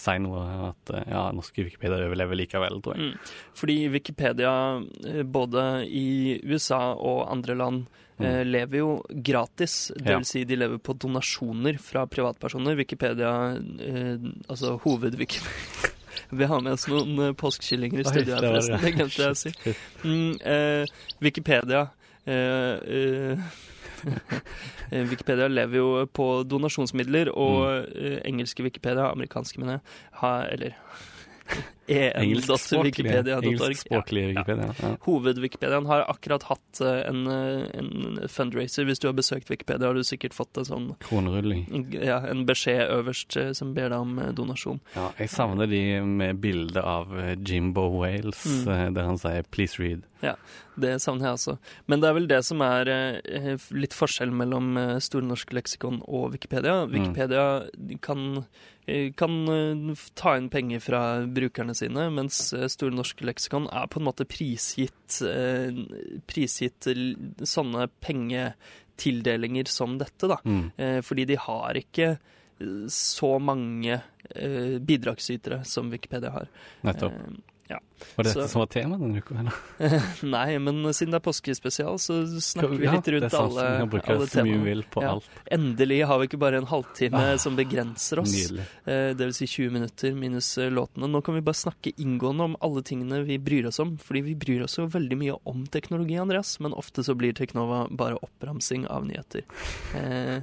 si 0.00 0.16
noe 0.24 0.46
at 0.70 0.94
eh, 0.96 1.04
ja, 1.12 1.26
norske 1.36 1.66
Wikipedia 1.66 2.00
overlever 2.08 2.38
likevel, 2.40 2.80
tror 2.84 2.96
jeg. 2.96 3.12
Mm. 3.12 3.36
Fordi 3.60 3.76
Wikipedia, 3.94 4.54
både 5.36 5.66
i 5.86 6.06
USA 6.48 6.80
og 6.96 7.26
andre 7.30 7.54
land, 7.60 7.84
eh, 8.18 8.40
lever 8.48 8.80
jo 8.80 8.90
gratis. 9.10 9.90
Det 9.94 10.06
Mm. 10.06 10.14
Vil 10.16 10.24
si, 10.32 10.44
de 10.48 10.56
lever 10.56 10.78
på 10.80 10.94
donasjoner 10.96 11.76
fra 11.82 12.06
privatpersoner. 12.08 12.76
Wikipedia, 12.80 13.34
altså 14.48 14.78
hoved-Wikipedia 14.86 15.92
Vi 16.30 16.48
har 16.50 16.62
med 16.64 16.76
oss 16.76 16.86
noen 16.90 17.18
eh, 17.28 17.34
påskekyllinger 17.38 18.02
i 18.02 18.06
studio 18.08 18.36
her, 18.36 18.48
forresten. 18.48 18.82
det. 18.82 18.92
Glemte 18.96 19.22
jeg 19.22 19.36
å 19.36 19.40
si. 19.40 19.76
Mm, 20.04 20.32
eh, 20.52 20.96
Wikipedia 21.24 21.86
eh, 22.26 22.76
eh, 22.98 23.38
Wikipedia 25.10 25.48
lever 25.48 25.80
jo 25.80 25.90
på 26.14 26.28
donasjonsmidler, 26.46 27.32
og 27.34 27.92
eh, 27.96 28.18
engelske 28.28 28.66
Wikipedia, 28.66 29.10
amerikanske, 29.10 29.60
mener 29.62 29.78
jeg, 29.78 30.00
har 30.22 30.50
Eller 30.52 30.80
en.wikipedia.org. 31.88 33.44
Engelskspråklige 33.44 34.26
Wikipedia. 34.32 34.74
Ja. 34.82 34.96
Hoved-Wikipediaen 35.06 35.86
har 35.86 36.04
akkurat 36.10 36.42
hatt 36.50 36.80
eh, 36.80 37.00
en, 37.08 37.26
eh, 37.26 37.66
en 37.78 38.28
fundraiser. 38.28 38.84
Hvis 38.88 38.98
du 39.02 39.08
har 39.08 39.14
besøkt 39.18 39.50
Wikipedia, 39.50 39.86
har 39.86 39.94
du 39.94 40.02
sikkert 40.06 40.34
fått 40.36 40.56
en 40.58 40.64
sånn 40.68 40.88
Kronerulling. 41.06 41.66
ja, 41.94 42.18
en 42.26 42.44
beskjed 42.48 42.90
øverst 42.90 43.36
eh, 43.40 43.52
som 43.52 43.74
ber 43.76 43.90
deg 43.94 43.98
om 44.00 44.16
donasjon. 44.36 44.80
Ja, 44.96 45.10
jeg 45.18 45.30
savner 45.30 45.66
de 45.70 45.82
med 46.02 46.40
bilde 46.42 46.82
av 46.82 47.12
Jimbo 47.46 47.88
Wales, 48.00 48.44
Mm. 48.46 48.94
der 48.94 49.04
han 49.04 49.18
sier 49.18 49.42
'please 49.42 49.76
read'. 49.78 50.02
Ja, 50.22 50.34
Det 50.80 51.00
savner 51.02 51.24
jeg 51.26 51.32
også. 51.34 51.58
Men 51.86 52.00
det 52.00 52.08
er 52.08 52.14
vel 52.14 52.26
det 52.26 52.44
som 52.44 52.60
er 52.62 52.84
litt 53.70 53.92
forskjell 53.94 54.30
mellom 54.32 55.00
Store 55.00 55.22
norske 55.24 55.54
leksikon 55.54 56.02
og 56.08 56.32
Wikipedia. 56.32 56.86
Mm. 56.86 56.92
Wikipedia 56.92 57.44
kan, 58.00 58.44
eh, 58.86 59.10
kan 59.16 59.48
eh, 59.48 59.94
ta 60.14 60.34
inn 60.36 60.48
penger 60.50 60.80
fra 60.80 61.00
brukerne 61.26 61.74
sine, 61.78 62.08
mens 62.14 62.40
eh, 62.56 62.66
Store 62.72 62.94
norske 62.94 63.26
leksikon 63.26 63.68
er 63.72 63.88
på 63.92 64.00
en 64.00 64.08
måte 64.08 64.26
prisgitt, 64.28 65.18
eh, 65.26 65.74
prisgitt 66.28 66.88
sånne 67.46 67.88
pengetildelinger 68.04 69.70
som 69.70 69.98
dette, 70.00 70.30
da. 70.32 70.40
Mm. 70.44 70.64
Eh, 70.76 71.00
fordi 71.06 71.28
de 71.32 71.40
har 71.40 71.78
ikke 71.82 72.16
så 72.88 73.34
mange 73.36 73.98
bidragsytere 74.88 75.58
som 75.68 75.90
Wikipedia 75.92 76.30
har. 76.32 76.46
Nettopp. 76.88 77.18
Eh, 77.68 77.78
Var 78.16 78.24
det 78.24 78.32
dette 78.34 78.48
som 78.52 78.60
var 78.60 78.68
temaet 78.70 79.00
denne 79.02 79.18
uka? 79.18 79.34
eller? 79.40 79.54
nei, 80.36 80.58
men 80.62 80.82
siden 80.94 81.14
det 81.14 81.18
er 81.18 81.24
påskespesial, 81.24 81.96
så 81.98 82.18
snakker 82.28 82.76
vi 82.78 82.86
litt 82.92 83.08
rundt 83.14 83.32
ja, 83.32 83.40
alle, 83.40 83.64
alle 83.82 84.26
så 84.26 84.28
temaene. 84.36 84.84
Ja. 85.02 85.14
Endelig 85.56 85.98
har 86.06 86.20
vi 86.20 86.28
ikke 86.28 86.40
bare 86.42 86.60
en 86.62 86.68
halvtime 86.70 87.22
Ah, 87.32 87.36
som 87.42 87.56
begrenser 87.58 88.20
oss. 88.22 88.34
Eh, 88.52 89.14
Det 89.16 89.24
vil 89.24 89.34
si 89.34 89.46
20 89.48 89.72
minutter 89.74 90.14
minus 90.14 90.52
eh, 90.58 90.70
låtene. 90.70 91.08
Nå 91.10 91.22
kan 91.26 91.34
vi 91.34 91.42
bare 91.46 91.58
snakke 91.58 91.94
inngående 91.96 92.44
om 92.52 92.56
alle 92.60 92.84
tingene 92.86 93.22
vi 93.26 93.38
bryr 93.42 93.66
oss 93.72 93.80
om. 93.82 93.96
Fordi 93.98 94.22
vi 94.30 94.34
bryr 94.38 94.62
oss 94.68 94.78
jo 94.78 94.86
veldig 94.86 95.18
mye 95.24 95.38
om 95.44 95.66
teknologi, 95.66 96.16
Andreas. 96.20 96.58
Men 96.60 96.76
ofte 96.76 97.02
så 97.04 97.16
blir 97.18 97.32
Teknova 97.36 97.86
bare 97.90 98.20
oppramsing 98.22 98.86
av 98.86 99.06
nyheter. 99.08 99.42
Eh, 99.96 100.42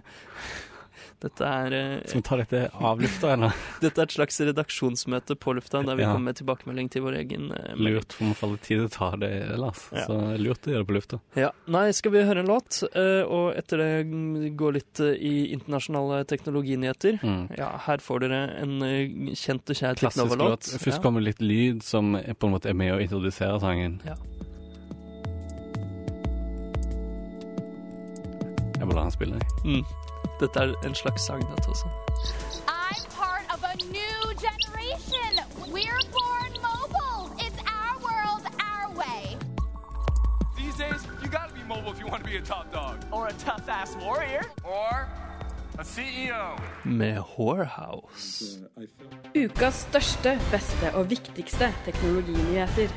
Dette 1.24 1.48
er, 1.48 1.74
eh, 1.74 2.00
Skal 2.03 2.20
vi 2.20 2.25
ta 2.27 2.36
dette 2.42 2.62
av 2.84 3.00
lufta, 3.00 3.30
eller? 3.38 3.53
dette 3.80 4.01
er 4.01 4.10
et 4.10 4.15
slags 4.18 4.39
redaksjonsmøte 4.44 5.38
på 5.39 5.53
lufta, 5.56 5.80
der 5.88 5.96
vi 5.96 6.03
Ja. 6.03 6.10
kommer 6.12 6.34
med 6.34 6.36
tilbakemelding 6.42 6.89
til 6.92 7.06
vår 7.06 7.15
egen 7.22 7.46
eh, 7.56 7.70
melding. 7.77 7.96
Lurt, 7.96 8.12
for 8.18 8.25
vi 8.27 8.34
får 8.42 8.51
litt 8.51 8.65
tid 8.68 8.82
til 8.82 8.88
å 8.89 8.92
ta 8.92 9.10
det 9.22 9.30
ellers. 9.53 9.86
Ja. 9.96 10.03
Så 10.10 10.18
lurt 10.44 10.68
å 10.68 10.74
gjøre 10.74 10.84
det 10.84 10.89
på 10.92 10.98
lufta. 10.98 11.20
Ja. 11.39 11.51
Nei, 11.72 11.86
skal 11.96 12.12
vi 12.12 12.25
høre 12.27 12.44
en 12.44 12.51
låt, 12.51 12.82
eh, 12.92 13.24
og 13.24 13.56
etter 13.56 13.77
det 13.77 14.56
gå 14.60 14.74
litt 14.75 15.00
i 15.00 15.34
internasjonale 15.56 16.25
teknologinyheter. 16.27 17.22
Mm. 17.24 17.42
Ja, 17.58 17.72
her 17.88 18.03
får 18.03 18.25
dere 18.27 18.42
en 18.60 18.77
kjent 19.32 19.72
og 19.72 19.80
kjær. 19.80 19.96
Teknova-låt. 20.03 20.74
Først 20.84 21.01
kommer 21.01 21.24
litt 21.24 21.39
lyd 21.39 21.82
som 21.88 22.18
på 22.20 22.50
en 22.50 22.58
måte 22.58 22.68
er 22.68 22.75
med 22.75 22.92
å 22.98 23.00
introdusere 23.00 23.62
sangen. 23.63 24.01
Ja. 24.03 24.18
Jeg 28.74 28.89
bare 28.89 28.96
lar 29.00 29.06
den 29.08 29.15
spille. 29.15 29.39
jeg. 29.39 29.48
Mm. 29.63 29.86
Dette 30.43 30.59
er 30.59 30.73
en 30.85 30.95
slags 30.95 31.21
sang, 31.29 31.41
dette 31.50 31.67
også. 31.73 31.88
I'm 32.67 33.03
part 33.21 33.45
of 33.53 33.59
a 33.71 33.75
new 34.00 34.19
generation. 34.47 35.31
We're 35.75 36.03
born 36.19 36.51
mobile. 36.71 37.21
It's 37.45 37.59
our 37.79 37.95
world, 38.07 38.43
our 38.71 38.88
way. 39.01 39.23
These 40.57 40.75
days, 40.83 41.01
you 41.21 41.27
gotta 41.38 41.53
be 41.59 41.63
mobile 41.75 41.91
if 41.93 42.00
you 42.01 42.07
want 42.12 42.21
to 42.25 42.29
be 42.31 42.38
a 42.43 42.45
top 42.53 42.65
dog. 42.73 42.95
or 43.15 43.27
a 43.27 43.35
tough 43.47 43.65
ass 43.69 43.91
warrior. 44.05 44.43
Or 44.65 45.07
a 45.79 45.83
CEO. 45.93 46.45
Med 46.83 47.19
Whorehouse. 47.38 48.59
Ukas 49.35 49.73
største, 49.88 50.39
beste 50.51 50.93
og 50.93 51.09
viktigste 51.09 51.73
teknologinyheter. 51.85 52.89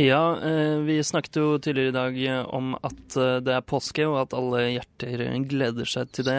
Ja, 0.00 0.40
eh, 0.42 0.78
vi 0.78 1.04
snakket 1.04 1.36
jo 1.36 1.58
tidligere 1.58 1.88
i 1.88 1.92
dag 1.92 2.18
eh, 2.26 2.42
om 2.54 2.76
at 2.86 3.16
eh, 3.18 3.40
det 3.42 3.54
er 3.56 3.64
påske, 3.66 4.04
og 4.06 4.20
at 4.20 4.34
alle 4.38 4.60
hjerter 4.76 5.24
gleder 5.50 5.88
seg 5.90 6.12
til 6.14 6.28
det. 6.28 6.36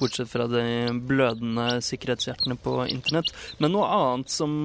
Bortsett 0.00 0.32
fra 0.32 0.48
de 0.50 0.64
blødende 1.06 1.68
sikkerhetshjertene 1.86 2.56
på 2.64 2.72
internett. 2.90 3.30
Men 3.62 3.76
noe 3.76 3.86
annet 3.94 4.34
som 4.34 4.56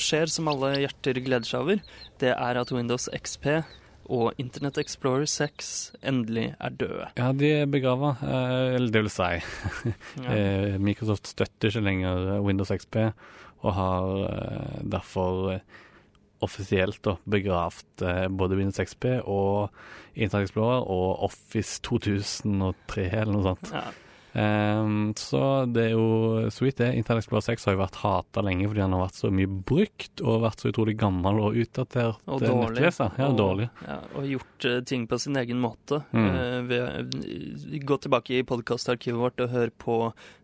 skjer, 0.00 0.32
som 0.32 0.48
alle 0.48 0.70
hjerter 0.80 1.20
gleder 1.20 1.44
seg 1.50 1.66
over, 1.66 1.82
det 2.24 2.32
er 2.32 2.60
at 2.62 2.72
Windows 2.72 3.10
XP 3.20 3.50
og 4.08 4.40
Internett 4.40 4.80
Explorer 4.80 5.28
6 5.28 5.68
endelig 6.00 6.46
er 6.56 6.80
døde. 6.80 7.10
Ja, 7.20 7.28
de 7.36 7.52
er 7.60 7.68
begrava, 7.70 8.14
eller 8.24 8.88
det 8.96 9.04
vil 9.04 9.12
si. 9.12 9.28
Ja. 10.24 10.40
Microsoft 10.80 11.28
støtter 11.36 11.68
ikke 11.68 11.84
lenger 11.84 12.40
Windows 12.48 12.72
XP, 12.80 12.98
og 13.60 13.76
har 13.76 14.82
derfor 14.96 15.60
offisielt 16.44 17.00
da, 17.06 17.16
begravd 17.28 18.04
eh, 18.06 18.26
både 18.28 18.58
Windows 18.58 18.80
XP 18.80 19.10
og 19.22 19.70
Internet 20.14 20.48
Explorer 20.48 20.86
og 20.90 21.26
Office 21.30 21.80
2003 21.86 23.10
eller 23.10 23.34
noe 23.36 23.50
sånt. 23.52 23.74
Ja. 23.74 23.88
Um, 24.30 25.10
så 25.18 25.66
det 25.66 25.88
er 25.88 25.96
jo 25.96 26.50
så 26.54 26.62
vidt 26.62 26.78
det. 26.78 26.92
Internet 26.94 27.24
Explorer 27.24 27.48
6 27.48 27.66
har 27.66 27.74
jo 27.74 27.80
vært 27.80 27.98
hata 28.04 28.44
lenge 28.46 28.68
fordi 28.70 28.84
han 28.84 28.94
har 28.94 29.02
vært 29.08 29.18
så 29.18 29.30
mye 29.34 29.50
brukt 29.50 30.22
og 30.22 30.44
vært 30.44 30.62
så 30.62 30.70
utrolig 30.70 30.94
gammel 31.00 31.40
og 31.42 31.58
utdatert 31.58 32.20
Og 32.30 32.36
eh, 32.38 32.46
dårlig. 32.46 32.76
nettleser. 32.76 33.16
Ja, 33.18 33.30
og, 33.30 33.38
dårlig. 33.40 33.68
Ja, 33.86 33.98
og 34.14 34.28
gjort 34.30 34.68
uh, 34.68 34.76
ting 34.86 35.08
på 35.10 35.18
sin 35.22 35.40
egen 35.40 35.62
måte. 35.62 36.02
Mm. 36.14 36.28
Uh, 36.30 36.60
ved, 36.70 37.18
gå 37.90 37.98
tilbake 38.06 38.38
i 38.38 38.46
podkastarkivet 38.46 39.18
vårt 39.18 39.42
og 39.42 39.50
hør 39.56 39.74
på 39.82 39.98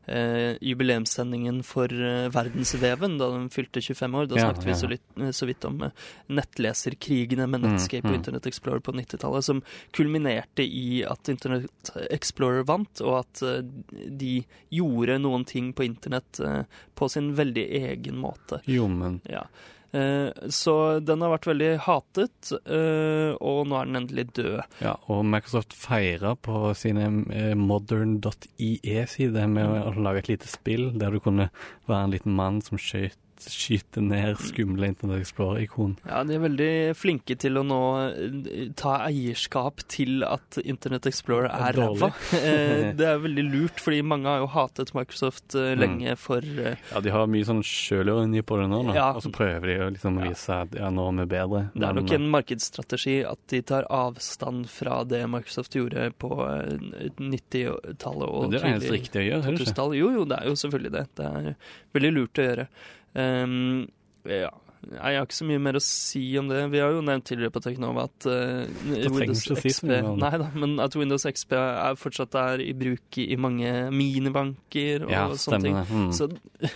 eh, 0.07 0.57
jubileumssendingen 0.63 1.63
for 1.67 1.91
eh, 1.93 2.29
Verdensveven 2.33 3.19
da 3.21 3.31
den 3.35 3.49
fylte 3.51 3.83
25 3.83 4.15
år. 4.15 4.27
Da 4.31 4.39
Ja, 4.39 4.47
snakket 4.49 4.67
vi 4.69 4.75
så, 4.79 4.91
litt, 4.91 5.05
eh, 5.21 5.31
så 5.35 5.47
vidt 5.49 5.65
om 5.69 5.83
eh, 5.83 5.91
nettleserkrigene 6.29 7.47
med 7.47 7.63
Mm, 7.67 7.73
Netscape 7.73 8.07
og 8.07 8.13
mm. 8.13 8.19
Internet 8.21 8.47
Explorer 8.47 8.81
på 8.81 8.93
90-tallet, 8.93 9.45
som 9.45 9.63
kulminerte 9.97 10.63
i 10.63 11.03
at 11.09 11.29
Internet 11.33 11.91
Explorer 12.11 12.65
vant, 12.69 13.01
og 13.01 13.19
at 13.25 13.43
eh, 13.43 13.63
de 14.11 14.45
gjorde 14.71 15.19
noen 15.23 15.45
ting 15.49 15.73
på 15.73 15.87
internett 15.87 16.41
eh, 16.41 16.63
på 16.95 17.09
sin 17.09 17.33
veldig 17.39 17.67
egen 17.83 18.21
måte. 18.23 18.61
Jo, 18.67 18.89
men 18.89 19.21
Ja. 19.29 19.47
Eh, 19.93 20.31
Så 20.51 21.01
den 21.01 21.23
har 21.23 21.31
vært 21.35 21.47
veldig 21.51 21.71
hatet, 21.87 22.51
eh, 22.67 23.35
og 23.41 23.67
nå 23.69 23.79
er 23.81 23.87
den 23.87 24.01
endelig 24.03 24.27
død. 24.39 24.61
Ja, 24.83 24.97
og 25.09 25.25
Microsoft 25.25 25.73
feira 25.77 26.35
på 26.37 26.73
sine 26.79 27.07
eh, 27.33 27.55
modern.ie-sider 27.55 29.47
med 29.51 29.67
å 29.87 29.95
lage 30.01 30.25
et 30.25 30.29
lite 30.35 30.51
spill 30.51 30.91
der 30.99 31.11
du 31.15 31.21
kunne 31.23 31.51
være 31.89 32.05
en 32.05 32.17
liten 32.17 32.35
mann 32.37 32.61
som 32.65 32.79
skjøt 32.81 33.17
skyter 33.45 34.03
ned 34.05 34.39
skumle 34.41 34.87
Internet 34.89 35.21
Explorer-ikon. 35.25 35.97
Ja, 36.09 36.23
de 36.25 36.35
er 36.37 36.43
veldig 36.45 36.71
flinke 36.97 37.37
til 37.39 37.59
å 37.61 37.65
nå 37.67 37.81
eh, 38.09 38.69
ta 38.79 38.97
eierskap 39.07 39.83
til 39.93 40.25
at 40.27 40.59
Internet 40.65 41.07
Explorer 41.11 41.51
er 41.53 41.77
ræva. 41.79 42.13
Eh, 42.37 42.93
Det 42.97 43.07
er 43.07 43.19
veldig 43.23 43.45
lurt, 43.51 43.81
fordi 43.83 44.01
mange 44.07 44.29
har 44.31 44.41
jo 44.45 44.49
hatet 44.55 44.95
Microsoft 44.97 45.55
lenge 45.57 45.75
Mm. 45.77 45.81
lenge 45.87 46.17
for 46.19 46.39
eh, 46.43 46.77
Ja, 46.93 47.01
de 47.05 47.11
har 47.15 47.27
mye 47.31 47.45
sånn 47.47 47.63
sjølironi 47.67 48.43
på 48.47 48.57
det 48.61 48.67
nå. 48.73 48.81
Ja. 48.95 49.13
og 49.17 49.23
så 49.23 49.31
prøver 49.35 49.67
de 49.71 49.77
å 49.85 49.91
liksom 49.95 50.17
vise 50.23 50.57
at 50.65 50.75
ja, 50.77 50.89
nå 50.91 51.09
er 51.11 51.19
vi 51.21 51.27
bedre. 51.35 51.61
Det 51.75 51.87
er 51.91 51.97
nok 52.01 52.13
en 52.17 52.29
markedsstrategi 52.33 53.17
at 53.29 53.39
de 53.53 53.61
tar 53.63 53.87
avstand 53.93 54.67
fra 54.71 55.03
det 55.05 55.23
Microsoft 55.31 55.77
gjorde 55.79 56.09
på 56.19 56.31
eh, 56.47 57.11
90-tallet 57.21 58.29
og 58.29 58.53
tidlig 58.57 58.93
riktige 58.97 59.23
å 59.23 59.27
gjøre, 59.31 59.41
er 59.41 59.47
det 59.47 59.57
ikke? 59.57 59.67
2000-tallet. 59.71 59.99
Jo, 60.01 60.11
jo, 60.17 60.25
det 60.31 60.39
er 60.41 60.51
jo 60.51 60.59
selvfølgelig 60.63 60.93
det. 60.97 61.05
Det 61.19 61.27
er 61.31 61.51
veldig 61.97 62.13
lurt 62.17 62.41
å 62.43 62.47
gjøre. 62.51 62.69
Um, 63.17 63.87
ja. 64.29 64.53
Jeg 64.87 65.17
har 65.19 65.25
ikke 65.27 65.35
så 65.35 65.47
mye 65.49 65.59
mer 65.59 65.75
å 65.75 65.81
si 65.83 66.21
om 66.39 66.47
det. 66.47 66.61
Vi 66.71 66.79
har 66.79 66.93
jo 66.95 67.01
nevnt 67.03 67.25
tidligere 67.27 67.51
på 67.57 67.63
Teknova 67.65 68.05
at 68.07 68.27
uh, 68.31 68.69
Windows 68.87 69.41
XP, 69.43 69.59
si 69.65 69.73
så. 69.75 69.89
Nei 70.21 70.31
da, 70.39 70.47
men 70.55 70.77
at 70.85 70.95
Windows 70.95 71.25
XP 71.27 71.57
er 71.59 71.97
fortsatt 71.99 72.37
er 72.39 72.63
i 72.63 72.69
bruk 72.79 73.19
i, 73.19 73.25
mange 73.41 73.73
minibanker 73.91 75.09
og 75.09 75.11
Ja, 75.11 75.25
sånne 75.43 75.61
ting. 75.65 75.81
Mm. 75.91 76.13
Så, 76.15 76.29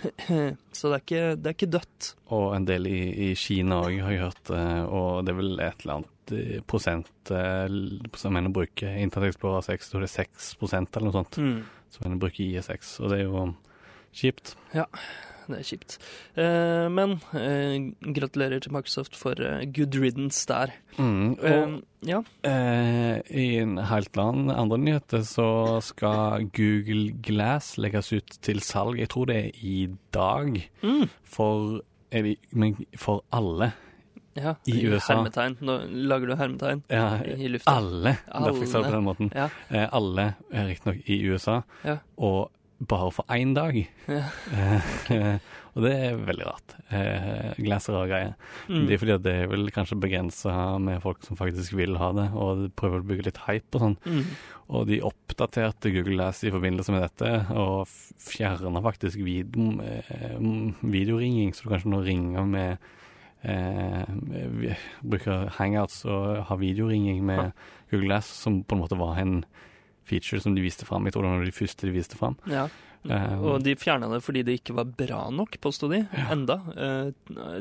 så 0.75 0.91
det, 0.91 0.97
er 0.97 1.05
ikke, 1.05 1.23
det 1.39 1.53
er 1.53 1.55
ikke 1.55 1.71
dødt. 1.77 2.09
Og 2.35 2.49
en 2.57 2.67
del 2.67 2.89
i, 2.91 2.99
i 3.29 3.31
Kina 3.39 3.79
òg, 3.85 3.95
har 4.03 4.11
jeg 4.17 4.23
hørt. 4.25 4.53
eh, 4.59 4.83
Og 4.91 5.23
det 5.23 5.31
er 5.31 5.39
vel 5.39 5.53
et 5.69 5.85
eller 5.85 6.01
annet 6.01 6.35
eh, 6.41 6.59
prosent 6.67 7.33
som 8.25 8.41
en 8.41 8.51
bruker 8.55 8.99
Internet 9.05 9.31
Explorer 9.37 9.63
6. 9.71 9.87
Jeg 9.87 9.93
tror 9.93 10.03
det 10.03 10.11
er 10.11 10.17
6 10.19 10.51
eller 10.67 11.07
noe 11.07 11.15
sånt 11.21 11.39
Mm. 11.39 11.57
som 11.95 12.11
en 12.11 12.19
bruker 12.19 12.43
IE6. 12.43 12.97
Og 13.05 13.13
det 13.15 13.21
er 13.21 13.27
jo 13.29 13.47
kjipt. 14.19 14.57
Det 15.51 15.59
er 15.59 15.67
kjipt. 15.69 15.97
Eh, 16.39 16.87
men 16.93 17.17
eh, 17.37 17.91
gratulerer 18.15 18.59
til 18.63 18.71
Microsoft 18.75 19.15
for 19.19 19.39
eh, 19.41 19.65
good 19.75 19.95
riddance 20.01 20.45
der. 20.49 20.73
Mm, 20.97 21.33
og 21.35 21.45
Eh, 21.51 21.77
ja. 22.09 22.21
Eh, 22.47 23.21
I 23.29 23.45
en 23.61 23.77
helt 23.91 24.17
annen 24.17 24.49
andre 24.49 24.77
nyheter 24.81 25.21
så 25.27 25.79
skal 25.85 26.47
Google 26.55 27.11
Glass 27.21 27.75
legges 27.77 28.11
ut 28.13 28.37
til 28.41 28.59
salg. 28.65 28.97
Jeg 28.99 29.09
tror 29.13 29.25
det 29.29 29.37
er 29.37 29.51
i 29.61 29.77
dag. 30.13 30.57
Mm. 30.81 31.05
For, 31.23 31.81
det, 32.11 32.37
men 32.51 32.75
for 32.97 33.23
alle. 33.31 33.71
ja. 34.35 34.53
I 34.65 34.85
USA. 34.87 35.13
Hermetegn. 35.17 35.57
Nå 35.61 35.75
lager 36.07 36.27
du 36.31 36.35
hermetegn 36.39 36.81
Ja, 36.89 37.19
i 37.23 37.47
lufta. 37.51 37.73
alle. 37.77 38.13
Derfor 38.31 38.61
jeg 38.63 38.67
sa 38.71 38.79
det 38.81 38.89
på 38.89 38.95
den 38.95 39.03
måten. 39.09 39.31
Ja. 39.35 39.49
Eh, 39.69 39.87
alle 39.91 40.29
riktignok 40.53 41.01
i 41.11 41.17
USA, 41.27 41.61
Ja. 41.83 41.97
og 42.17 42.49
bare 42.87 43.11
for 43.13 43.25
én 43.29 43.53
dag. 43.53 43.75
Ja. 44.09 44.23
Eh, 44.53 44.87
og 45.75 45.83
det 45.85 45.91
er 45.93 46.21
veldig 46.27 46.47
rart. 46.47 46.75
Eh, 46.89 47.51
Glass 47.61 47.89
er 47.89 47.97
rar 47.97 48.09
greie. 48.09 48.31
Mm. 48.67 48.85
Det 48.87 48.95
er 48.95 49.01
fordi 49.03 49.15
at 49.15 49.25
det 49.25 49.35
er 49.43 49.51
vel 49.51 49.69
kanskje 49.73 49.99
begrensa 50.01 50.55
med 50.81 51.01
folk 51.03 51.21
som 51.25 51.39
faktisk 51.39 51.75
vil 51.77 51.99
ha 52.01 52.11
det, 52.17 52.27
og 52.33 52.63
de 52.63 52.71
prøver 52.81 53.03
å 53.03 53.07
bygge 53.11 53.27
litt 53.29 53.43
hype 53.45 53.77
og 53.77 53.85
sånn. 53.85 53.97
Mm. 54.05 54.33
Og 54.71 54.87
de 54.87 55.01
oppdaterte 55.05 55.91
Google 55.93 56.15
Glass 56.15 56.41
i 56.47 56.53
forbindelse 56.53 56.95
med 56.95 57.05
dette, 57.05 57.31
og 57.53 57.91
fjerna 58.21 58.83
faktisk 58.83 59.21
video, 59.25 59.73
eh, 59.85 60.37
videoringing, 60.81 61.53
så 61.53 61.65
du 61.67 61.73
kanskje 61.75 61.93
nå 61.93 62.01
ringer 62.07 62.47
med 62.49 62.91
eh, 63.43 64.77
Bruker 65.01 65.49
hangouts 65.57 66.03
og 66.05 66.45
har 66.47 66.61
videoringing 66.61 67.23
med 67.25 67.51
Google 67.91 68.07
Glass, 68.07 68.29
som 68.43 68.63
på 68.63 68.77
en 68.77 68.83
måte 68.83 68.99
var 68.99 69.19
en 69.21 69.41
feature 70.11 70.43
som 70.43 70.55
de 70.55 70.61
viste 70.67 70.85
fram. 70.87 71.07
Jeg 71.07 71.15
tror 71.17 71.25
det 71.27 71.35
var 71.39 71.45
de 71.51 71.55
første 71.63 71.87
de 71.89 71.95
viste 71.95 72.19
fram. 72.19 72.35
Ja. 72.51 72.67
Um, 73.01 73.39
Og 73.49 73.63
de 73.65 73.71
fjerna 73.81 74.05
det 74.11 74.19
fordi 74.21 74.43
det 74.45 74.59
ikke 74.59 74.75
var 74.77 74.85
bra 74.93 75.23
nok, 75.33 75.55
påsto 75.63 75.87
de. 75.89 76.03
Enda. 76.29 76.59
Eh, 76.77 77.07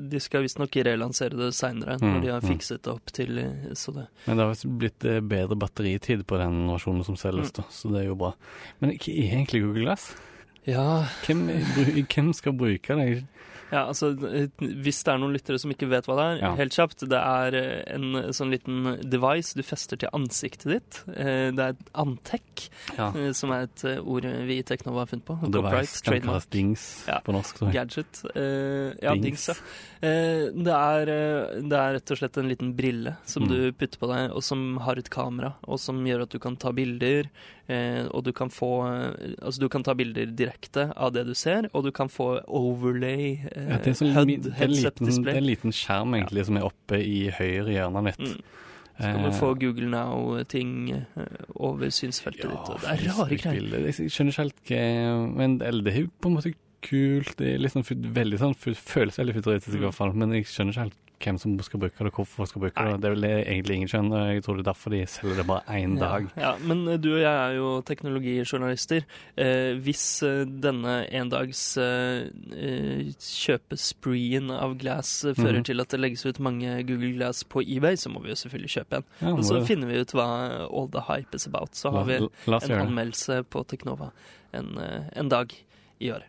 de 0.05 0.21
skal 0.21 0.43
visstnok 0.45 0.75
relansere 0.85 1.33
det 1.39 1.55
seinere, 1.57 1.97
når 1.97 2.19
Mm, 2.19 2.21
de 2.27 2.29
har 2.35 2.43
mm. 2.45 2.51
fikset 2.51 2.83
det 2.85 2.93
opp 2.93 3.09
til 3.17 3.39
så 3.73 3.95
det 3.97 4.05
Men 4.27 4.37
det 4.37 4.45
har 4.51 4.77
blitt 4.83 5.07
eh, 5.09 5.21
bedre 5.25 5.57
batteritid 5.57 6.27
på 6.29 6.37
den 6.43 6.67
versjonen 6.69 7.07
som 7.09 7.17
selges, 7.17 7.55
Mm. 7.57 7.65
så 7.73 7.93
det 7.95 8.03
er 8.03 8.09
jo 8.11 8.19
bra. 8.21 8.35
Men 8.83 8.91
hva 8.99 9.09
er 9.17 9.33
egentlig 9.33 9.63
Google 9.65 9.87
Glass? 9.87 10.11
Ja, 10.69 11.07
Hvem, 11.25 11.47
hvem 12.05 12.35
skal 12.37 12.53
bruke 12.53 12.97
det? 13.01 13.25
Ja, 13.71 13.87
altså 13.87 14.11
eh, 14.27 14.49
Hvis 14.59 15.03
det 15.07 15.13
er 15.15 15.19
noen 15.23 15.35
lyttere 15.37 15.59
som 15.63 15.71
ikke 15.71 15.89
vet 15.91 16.07
hva 16.11 16.17
det 16.19 16.25
er, 16.27 16.41
Ja. 16.43 16.55
helt 16.59 16.73
kjapt 16.75 17.05
Det 17.09 17.21
er 17.21 17.55
eh, 17.55 17.95
en 17.95 18.33
sånn 18.35 18.51
liten 18.51 18.99
device 19.09 19.55
du 19.55 19.63
fester 19.63 19.97
til 19.97 20.09
ansiktet 20.13 20.67
ditt. 20.75 21.01
Eh, 21.15 21.51
Det 21.55 21.59
er 21.61 21.77
et 21.77 21.91
Antec, 21.95 22.69
Ja. 22.97 23.13
eh, 23.15 23.31
som 23.33 23.51
er 23.53 23.63
et 23.69 23.85
eh, 23.85 24.01
ord 24.03 24.25
vi 24.25 24.59
i 24.59 24.63
Teknova 24.67 25.05
har 25.05 25.07
funnet 25.07 25.25
på. 25.25 25.39
Og 25.43 25.53
det 25.53 25.63
kan 25.63 26.23
kalles. 26.23 26.47
Dings 26.51 27.05
Ja. 27.09 27.21
på 27.25 27.33
norsk. 27.33 27.59
Sorry. 27.59 27.73
Gadget. 27.73 28.23
Uh, 28.35 28.93
ja, 29.03 29.15
Dings. 29.15 29.47
dings. 29.47 29.47
ja. 29.49 29.55
Uh, 30.01 30.63
det, 30.65 30.75
er, 30.75 31.09
eh, 31.13 31.61
det 31.69 31.77
er 31.79 31.95
rett 31.99 32.11
og 32.11 32.19
slett 32.19 32.37
en 32.39 32.49
liten 32.49 32.75
brille 32.77 33.17
som 33.25 33.45
Mm. 33.45 33.49
du 33.49 33.73
putter 33.73 33.99
på 33.99 34.09
deg, 34.09 34.31
og 34.35 34.43
som 34.43 34.77
har 34.79 34.97
et 34.99 35.09
kamera, 35.11 35.55
og 35.67 35.79
som 35.79 36.03
gjør 36.05 36.23
at 36.23 36.31
du 36.31 36.39
kan 36.39 36.57
ta 36.57 36.73
bilder. 36.73 37.29
Eh, 37.71 38.07
og 38.11 38.25
du 38.27 38.33
kan 38.35 38.51
få 38.51 38.71
eh, 38.89 39.35
Altså, 39.39 39.61
du 39.63 39.69
kan 39.71 39.85
ta 39.87 39.95
bilder 39.95 40.33
direkte 40.35 40.89
av 40.97 41.13
det 41.15 41.27
du 41.29 41.35
ser, 41.39 41.69
og 41.71 41.85
du 41.87 41.93
kan 41.95 42.11
få 42.11 42.33
overlay, 42.47 43.37
eh, 43.53 43.69
Ja, 43.69 43.79
det, 43.79 43.93
er 43.93 43.99
sånn, 44.01 44.15
HUD, 44.17 44.33
det, 44.47 44.55
er 44.57 44.73
liten, 44.73 45.11
det 45.21 45.35
er 45.35 45.39
en 45.39 45.47
liten 45.47 45.77
skjerm 45.77 46.17
egentlig 46.19 46.49
som 46.49 46.59
er 46.59 46.67
oppe 46.67 46.99
i 46.99 47.29
høyre 47.37 47.77
hjørne 47.77 48.03
mitt. 48.09 48.25
Mm. 48.25 48.41
Så 49.01 49.11
kan 49.15 49.23
du 49.25 49.33
få 49.33 49.55
Google 49.57 49.87
Now-ting 49.89 50.73
over 51.57 51.89
synsfeltet 51.95 52.51
ditt. 52.51 52.67
og 52.69 52.83
Det 52.83 52.91
er 52.91 53.07
rare 53.07 53.39
greier. 53.41 53.87
Jeg 53.87 54.11
skjønner 54.13 54.35
ikke 54.35 54.43
helt 54.43 54.59
hva 54.69 55.39
Men 55.39 55.55
det 55.57 55.71
er 55.71 56.03
jo 56.03 56.11
på 56.21 56.29
en 56.29 56.37
måte 56.37 56.53
kult. 56.81 57.37
Det 57.37 57.55
er 57.55 57.69
sånn, 57.69 57.85
veldig 57.85 58.39
sånn, 58.39 58.55
føles 58.57 59.17
veldig 59.19 59.35
futuristisk 59.35 59.75
i 59.77 59.79
Mm. 59.81 59.87
hvert 59.89 59.95
fall. 59.95 60.13
Men 60.15 60.33
jeg 60.33 60.45
skjønner 60.47 60.73
ikke 60.73 60.81
helt 60.89 60.99
hvem 61.21 61.37
som 61.39 61.59
skal 61.61 61.81
bruke 61.81 61.99
det, 62.03 62.13
hvorfor 62.17 62.47
skal 62.49 62.63
bruke 62.63 62.81
det. 62.81 63.01
Det 63.03 63.05
er 63.11 63.15
vel 63.15 63.25
egentlig 63.45 63.75
ingen 63.77 63.89
skjønner. 63.93 64.33
Jeg 64.33 64.43
tror 64.43 64.57
det 64.57 64.63
er 64.67 64.73
derfor 64.73 64.91
de 64.91 65.01
selger 65.05 65.37
det 65.37 65.47
bare 65.47 65.63
én 65.69 65.99
dag. 66.01 66.31
Ja, 66.35 66.57
men 66.65 66.89
eh, 66.89 66.97
du 66.97 67.11
og 67.13 67.21
jeg 67.21 67.29
er 67.51 67.57
jo 67.59 67.83
teknologijournalister. 67.83 69.05
Eh, 69.37 69.75
hvis 69.85 70.23
eh, 70.23 70.47
denne 70.49 71.07
endags 71.13 71.77
eh, 71.77 72.25
eh, 72.57 73.13
kjøpespreen 73.21 74.51
av 74.51 74.77
Glass 74.81 75.21
fører 75.25 75.35
fører 75.41 75.59
-hmm. 75.61 75.65
til 75.65 75.81
at 75.81 75.89
det 75.89 76.01
legges 76.01 76.25
ut 76.27 76.39
mange 76.41 76.83
Google 76.87 77.13
Glass 77.13 77.45
på 77.45 77.61
eBay, 77.63 77.97
så 77.97 78.09
må 78.11 78.21
vi 78.23 78.29
jo 78.31 78.35
selvfølgelig 78.35 78.71
kjøpe 78.71 78.97
en. 78.97 79.05
Ja, 79.21 79.33
Og 79.35 79.45
så 79.45 79.59
det- 79.59 79.67
finner 79.69 79.87
vi 79.89 80.01
ut 80.01 80.13
hva 80.13 80.69
all 80.71 80.89
the 80.89 81.01
hype 81.03 81.35
is 81.35 81.47
about. 81.47 81.73
Så 81.75 81.91
har 81.93 82.05
vi 82.05 82.15
en 82.17 82.81
anmeldelse 82.81 83.45
på 83.45 83.65
Teknova 83.67 84.11
en, 84.53 84.79
en 85.17 85.29
dag 85.29 85.53
i 86.01 86.09
år. 86.15 86.23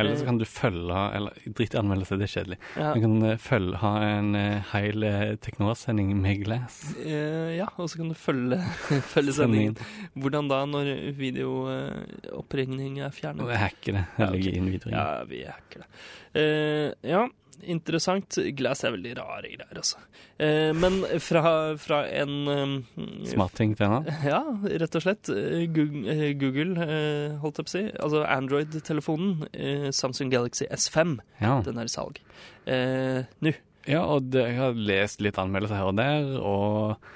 Eller 0.00 0.16
så 0.16 0.24
kan 0.24 0.38
du 0.40 0.44
følge 0.48 1.00
Eller 1.18 1.34
dritt 1.52 1.74
i 1.74 1.78
anmeldelse, 1.78 2.16
det 2.16 2.24
er 2.28 2.32
kjedelig. 2.32 2.58
Ja, 2.80 2.94
Du 2.96 3.00
kan 3.04 3.16
eh, 3.28 3.36
følge, 3.44 3.76
ha 3.82 3.90
en 4.06 4.30
eh, 4.38 4.62
hel 4.72 5.04
teknologsending 5.44 6.14
med 6.16 6.44
Glass. 6.46 6.78
eh, 7.04 7.56
ja 7.58 7.66
og 7.76 7.90
så 7.92 8.00
kan 8.00 8.08
du 8.08 8.16
følge, 8.16 8.58
følge 9.12 9.34
sendingen. 9.36 9.76
Hvordan 10.16 10.48
da, 10.48 10.62
når 10.70 10.92
videooppringning 11.18 12.98
er 13.04 13.12
fjernet? 13.14 13.46
Vi 13.48 13.58
hacker 13.60 13.98
det. 13.98 14.04
Jeg 14.18 14.32
legger 14.36 14.56
inn 14.58 14.70
videoen. 14.72 14.96
Ja, 14.96 15.06
vi 15.28 15.42
hacker 15.46 15.84
det. 15.84 15.90
Eh, 16.38 17.10
ja, 17.12 17.26
interessant. 17.64 18.38
Glass 18.56 18.84
er 18.84 18.92
veldig 18.94 19.14
rare 19.18 19.48
greier, 19.50 19.70
altså. 19.76 19.98
Eh, 20.38 20.70
men 20.76 21.00
fra, 21.24 21.74
fra 21.80 22.02
en 22.06 22.34
eh, 22.52 22.74
Smartting 23.32 23.74
til 23.78 23.86
annen? 23.88 24.08
Ja, 24.32 24.42
rett 24.82 24.94
og 24.98 25.02
slett. 25.04 25.30
Eh, 25.34 25.64
Google, 25.74 26.04
eh, 26.14 26.32
Google 26.38 26.86
eh, 26.86 27.36
holdt 27.42 27.58
jeg 27.62 27.66
på 27.68 27.72
å 27.72 27.76
si. 27.76 27.84
Altså 27.98 28.22
Android-telefonen. 28.26 29.48
eh, 29.52 29.88
Samsung 29.90 30.30
Galaxy 30.32 30.66
S5. 30.70 31.18
Ja. 31.42 31.58
Den 31.66 31.78
er 31.82 31.88
i 31.90 31.94
salg. 31.94 32.20
Nå. 32.68 33.54
Ja, 33.88 34.02
og 34.04 34.26
det, 34.34 34.42
jeg 34.50 34.58
har 34.60 34.74
lest 34.76 35.22
litt 35.24 35.38
anmeldelser 35.40 35.78
her 35.80 35.88
og 35.88 35.96
der, 35.96 36.26
og 36.44 37.06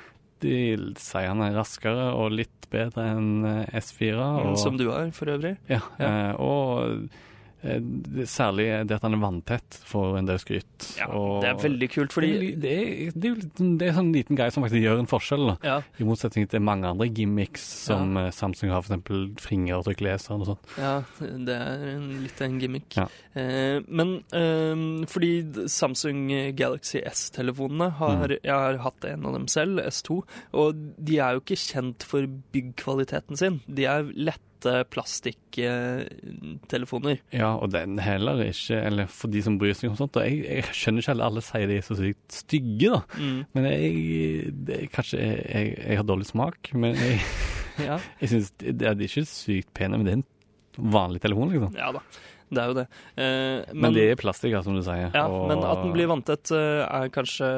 de 0.42 0.54
sier 0.98 1.28
han 1.28 1.42
er 1.44 1.52
raskere 1.54 2.06
og 2.16 2.32
litt 2.34 2.64
bedre 2.72 3.04
enn 3.12 3.44
eh, 3.44 3.76
S4. 3.82 4.16
Og, 4.46 4.56
Som 4.58 4.78
du 4.80 4.86
har, 4.88 5.10
for 5.14 5.28
øvrig. 5.34 5.56
Ja, 5.68 5.82
Ja. 6.00 6.14
og 6.40 7.04
særlig 7.62 8.66
det 8.88 8.96
at 8.96 9.04
han 9.06 9.14
er 9.16 9.20
vanntett, 9.22 9.76
får 9.88 10.18
en 10.18 10.28
del 10.28 10.40
skryt. 10.42 10.86
Ja, 10.98 11.06
og, 11.14 11.42
det 11.44 11.50
er 11.52 11.60
veldig 11.62 11.88
kult, 11.92 12.14
fordi 12.14 12.32
det, 12.60 12.72
er, 12.72 13.12
det, 13.14 13.30
er 13.30 13.36
litt 13.38 13.60
sånn- 13.60 13.76
det 13.80 13.88
er 13.88 13.96
sånn 13.96 14.12
liten 14.14 14.38
greie 14.38 14.54
som 14.54 14.64
faktisk 14.64 14.82
gjør 14.82 15.02
en 15.02 15.10
forskjell. 15.10 15.46
Ja, 15.64 15.76
I 16.02 16.06
motsetning 16.08 16.48
til 16.50 16.64
mange 16.64 16.90
andre 16.90 17.08
gimmicks 17.08 17.64
som 17.86 18.16
ja. 18.18 18.28
Samsung 18.34 18.72
har, 18.74 18.82
f.eks. 18.82 19.46
fingeravtrykkleser 19.46 20.34
og 20.36 20.46
sånt. 20.52 20.72
Ja, 20.78 20.94
det 21.20 21.56
er 21.56 21.86
en, 21.94 22.08
litt 22.24 22.42
en 22.44 22.58
gimmick. 22.62 22.98
Ja. 22.98 23.06
Eh, 23.38 23.78
men 23.88 24.16
eh, 24.34 25.06
fordi 25.10 25.32
Samsung 25.72 26.26
Galaxy 26.58 27.02
S-telefonene 27.06 27.92
har 28.00 28.12
Mm. 28.22 28.38
Jeg 28.44 28.52
har 28.54 28.76
hatt 28.84 29.04
en 29.08 29.24
av 29.26 29.32
dem 29.34 29.46
selv, 29.50 29.80
S2, 29.88 30.18
og 30.58 30.78
de 30.98 31.16
er 31.18 31.34
jo 31.36 31.40
ikke 31.42 31.56
kjent 31.58 32.04
for 32.06 32.26
byggkvaliteten 32.54 33.38
sin. 33.38 33.60
De 33.66 33.86
er 33.88 34.06
lette 34.14 34.40
plastikktelefoner. 34.92 37.16
Ja, 37.34 37.50
og 37.58 37.70
den 37.74 37.98
heller 38.02 38.40
ikke 38.44 38.78
Eller 38.86 39.06
for 39.12 39.28
de 39.32 39.40
som 39.44 39.58
bryr 39.60 39.74
seg 39.78 39.90
om 39.92 39.96
sånt. 39.98 40.16
Jeg, 40.22 40.34
jeg 40.46 40.64
skjønner 40.76 41.00
ikke 41.04 41.14
at 41.16 41.24
alle 41.28 41.42
sier 41.44 41.66
de 41.70 41.76
er 41.80 41.84
så 41.86 41.94
sykt 41.98 42.28
stygge, 42.42 42.88
da. 42.94 43.00
Mm. 43.18 43.40
Men 43.56 43.62
jeg, 43.70 43.88
det, 44.68 44.76
kanskje 44.94 45.16
jeg, 45.22 45.36
jeg, 45.52 45.66
jeg 45.86 45.96
har 46.02 46.06
dårlig 46.08 46.28
smak, 46.30 46.60
men 46.74 46.90
jeg, 46.98 47.14
Ja. 47.80 47.96
jeg 48.20 48.28
synes 48.28 48.50
det, 48.60 48.74
det 48.82 48.86
er 48.90 49.00
ikke 49.06 49.24
sykt 49.28 49.70
pene, 49.76 49.96
men 49.96 50.04
det 50.06 50.12
er 50.12 50.18
en 50.20 50.28
vanlig 50.92 51.20
telefon, 51.24 51.48
liksom. 51.54 51.72
ja 51.80 51.88
da, 51.96 52.00
det 52.52 52.60
er 52.60 52.66
jo 52.68 52.74
det. 52.76 52.84
Eh, 53.16 53.58
Men, 53.72 53.94
det 53.96 54.02
er 54.10 54.18
plastikk, 54.20 54.52
som 54.66 54.74
du 54.76 54.82
sier. 54.84 55.08
Ja, 55.16 55.22
og- 55.24 55.46
men 55.48 55.62
at 55.64 55.80
den 55.80 55.94
blir 55.96 56.04
vanntett 56.10 56.46
eh, 56.52 57.06
kanskje 57.14 57.48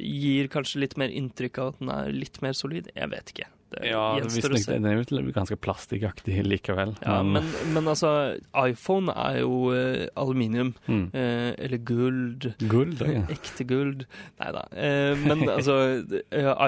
gir 0.00 0.48
kanskje 0.52 0.80
litt 0.80 0.96
mer 1.00 1.10
inntrykk 1.12 1.56
av 1.60 1.66
at 1.74 1.78
den 1.82 1.90
er 1.92 2.08
litt 2.16 2.36
mer 2.40 2.54
solid. 2.56 2.88
Jeg 2.96 3.08
vet 3.12 3.26
ikke. 3.34 3.46
Det 3.74 3.90
Ja, 3.90 4.02
gjenstår 4.18 4.54
å 4.54 4.58
se. 4.60 4.72
den 4.72 4.86
er 4.86 5.00
jo 5.00 5.32
ganske 5.34 5.56
plastikkaktig 5.60 6.38
likevel. 6.46 6.94
Ja, 7.02 7.22
men, 7.26 7.46
men 7.74 7.88
altså, 7.90 8.10
iPhone 8.54 9.12
er 9.12 9.40
jo 9.40 9.72
uh, 9.74 10.06
aluminium. 10.20 10.74
mm. 10.86 11.06
Uh, 11.14 11.50
eller 11.58 11.78
guld. 11.78 12.48
Guld, 12.70 13.00
ja. 13.00 13.24
Ekte 13.34 13.66
guld. 13.68 14.06
Nei 14.40 14.52
da. 14.56 14.64
Uh, 14.72 15.24
men 15.24 15.44
altså, 15.56 15.78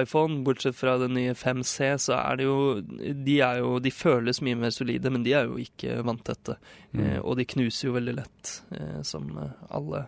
iPhone, 0.01 0.43
bortsett 0.47 0.77
fra 0.79 0.97
den 1.03 1.15
nye 1.17 1.35
5C, 1.39 1.93
så 2.09 2.19
er 2.19 2.41
det 2.41 2.49
jo 2.49 2.59
De 2.81 3.39
er 3.45 3.61
jo 3.63 3.79
De 3.83 3.91
føles 3.95 4.43
mye 4.45 4.59
mer 4.59 4.75
solide, 4.75 5.11
men 5.13 5.25
de 5.27 5.35
er 5.37 5.49
jo 5.51 5.61
ikke 5.63 6.01
vanntette. 6.07 6.59
Mm. 6.97 7.19
og 7.21 7.35
de 7.37 7.45
knuser 7.45 7.91
jo 7.91 7.93
veldig 7.93 8.13
lett, 8.17 8.51
som 9.05 9.27
alle, 9.69 10.07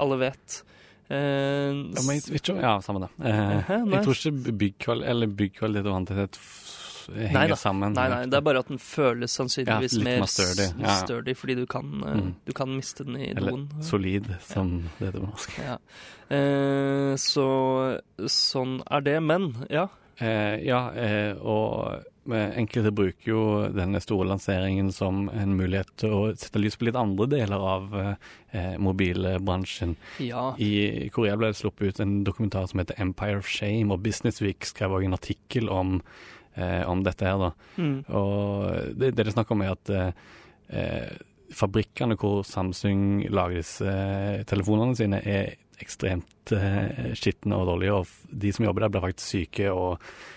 alle 0.00 0.16
vet. 0.22 0.62
Eh, 1.12 1.72
Ja, 1.92 2.02
men 2.06 2.16
jeg 2.16 2.22
vet 2.32 2.40
ikke, 2.42 2.58
ja, 2.62 2.74
samme 2.84 3.02
det. 3.04 3.10
Eh, 3.20 3.56
Hæ, 3.68 3.78
jeg 3.92 4.04
tror 4.06 4.18
ikke 4.20 4.52
byggkvalitet 4.62 5.10
eller 5.12 5.26
byggkvalitet 5.40 5.86
og 5.90 5.96
vanntett 5.98 6.38
henger 7.12 7.32
Nei 7.50 7.56
sammen. 7.58 7.92
Nei, 7.98 8.04
nei, 8.12 8.20
det 8.30 8.36
er 8.38 8.44
bare 8.46 8.60
at 8.62 8.68
den 8.70 8.78
føles 8.78 9.32
sannsynligvis 9.34 9.96
Ja, 9.98 10.04
mer 10.06 10.26
sturdy, 10.30 10.68
ja. 10.84 10.92
sturdy, 11.02 11.34
fordi 11.34 11.56
du 11.58 11.64
kan, 11.66 11.88
eh, 12.06 12.14
Mm. 12.20 12.34
du 12.46 12.52
kan 12.54 12.68
miste 12.76 13.04
den 13.04 13.16
i 13.16 13.30
Eller 13.34 13.50
doen. 13.50 13.68
solid, 13.82 14.28
som 14.40 14.88
det 15.00 15.08
heter 15.10 15.20
på 15.20 15.26
norsk. 15.32 15.58
Ja. 15.58 15.76
Eh, 16.30 17.14
så 17.18 18.00
sånn 18.24 18.80
er 18.90 19.00
det. 19.00 19.20
Men 19.22 19.66
ja. 19.68 19.88
Eh, 20.20 20.62
ja, 20.64 20.90
eh, 20.94 21.34
og 21.42 22.04
enkelte 22.30 22.92
bruker 22.94 23.26
jo 23.26 23.44
denne 23.74 24.00
store 24.02 24.28
lanseringen 24.30 24.92
som 24.94 25.24
en 25.34 25.56
mulighet 25.58 25.90
til 25.98 26.14
å 26.14 26.20
sette 26.38 26.60
lys 26.62 26.76
på 26.78 26.86
litt 26.86 26.98
andre 26.98 27.26
deler 27.30 27.64
av 27.66 27.96
eh, 27.98 28.76
mobilbransjen. 28.78 29.96
Ja. 30.22 30.52
I 30.62 31.08
Korea 31.14 31.36
ble 31.38 31.50
det 31.50 31.58
sluppet 31.58 31.94
ut 31.96 32.04
en 32.04 32.20
dokumentar 32.24 32.68
som 32.70 32.82
heter 32.82 32.94
'Empire 32.98 33.38
of 33.38 33.50
Shame', 33.50 33.90
og 33.90 34.02
Business 34.02 34.42
Week 34.42 34.64
skrev 34.64 34.94
også 34.94 35.08
en 35.08 35.18
artikkel 35.18 35.68
om, 35.68 36.02
eh, 36.54 36.88
om 36.88 37.02
dette 37.02 37.26
her. 37.26 37.38
da. 37.38 37.50
Mm. 37.76 38.04
Og 38.08 38.94
det, 38.98 39.14
det 39.16 39.26
er 39.26 39.32
snakk 39.32 39.50
om, 39.50 39.62
er 39.62 39.72
at 39.72 39.90
eh, 39.90 40.12
eh, 40.70 41.18
fabrikkene 41.52 42.16
hvor 42.16 42.44
Samsung 42.46 43.26
lager 43.30 43.58
disse 43.60 43.88
eh, 43.88 44.44
telefonene 44.44 44.96
sine, 44.96 45.20
er 45.26 45.56
ekstremt 45.82 46.52
eh, 46.54 47.12
skitne 47.18 47.58
og 47.58 47.66
dårlige, 47.66 47.92
og 47.98 48.06
de 48.30 48.52
som 48.52 48.64
jobber 48.64 48.86
der, 48.86 48.94
blir 48.94 49.06
faktisk 49.08 49.26
syke. 49.26 49.72
og 49.72 49.98
eh, 49.98 50.31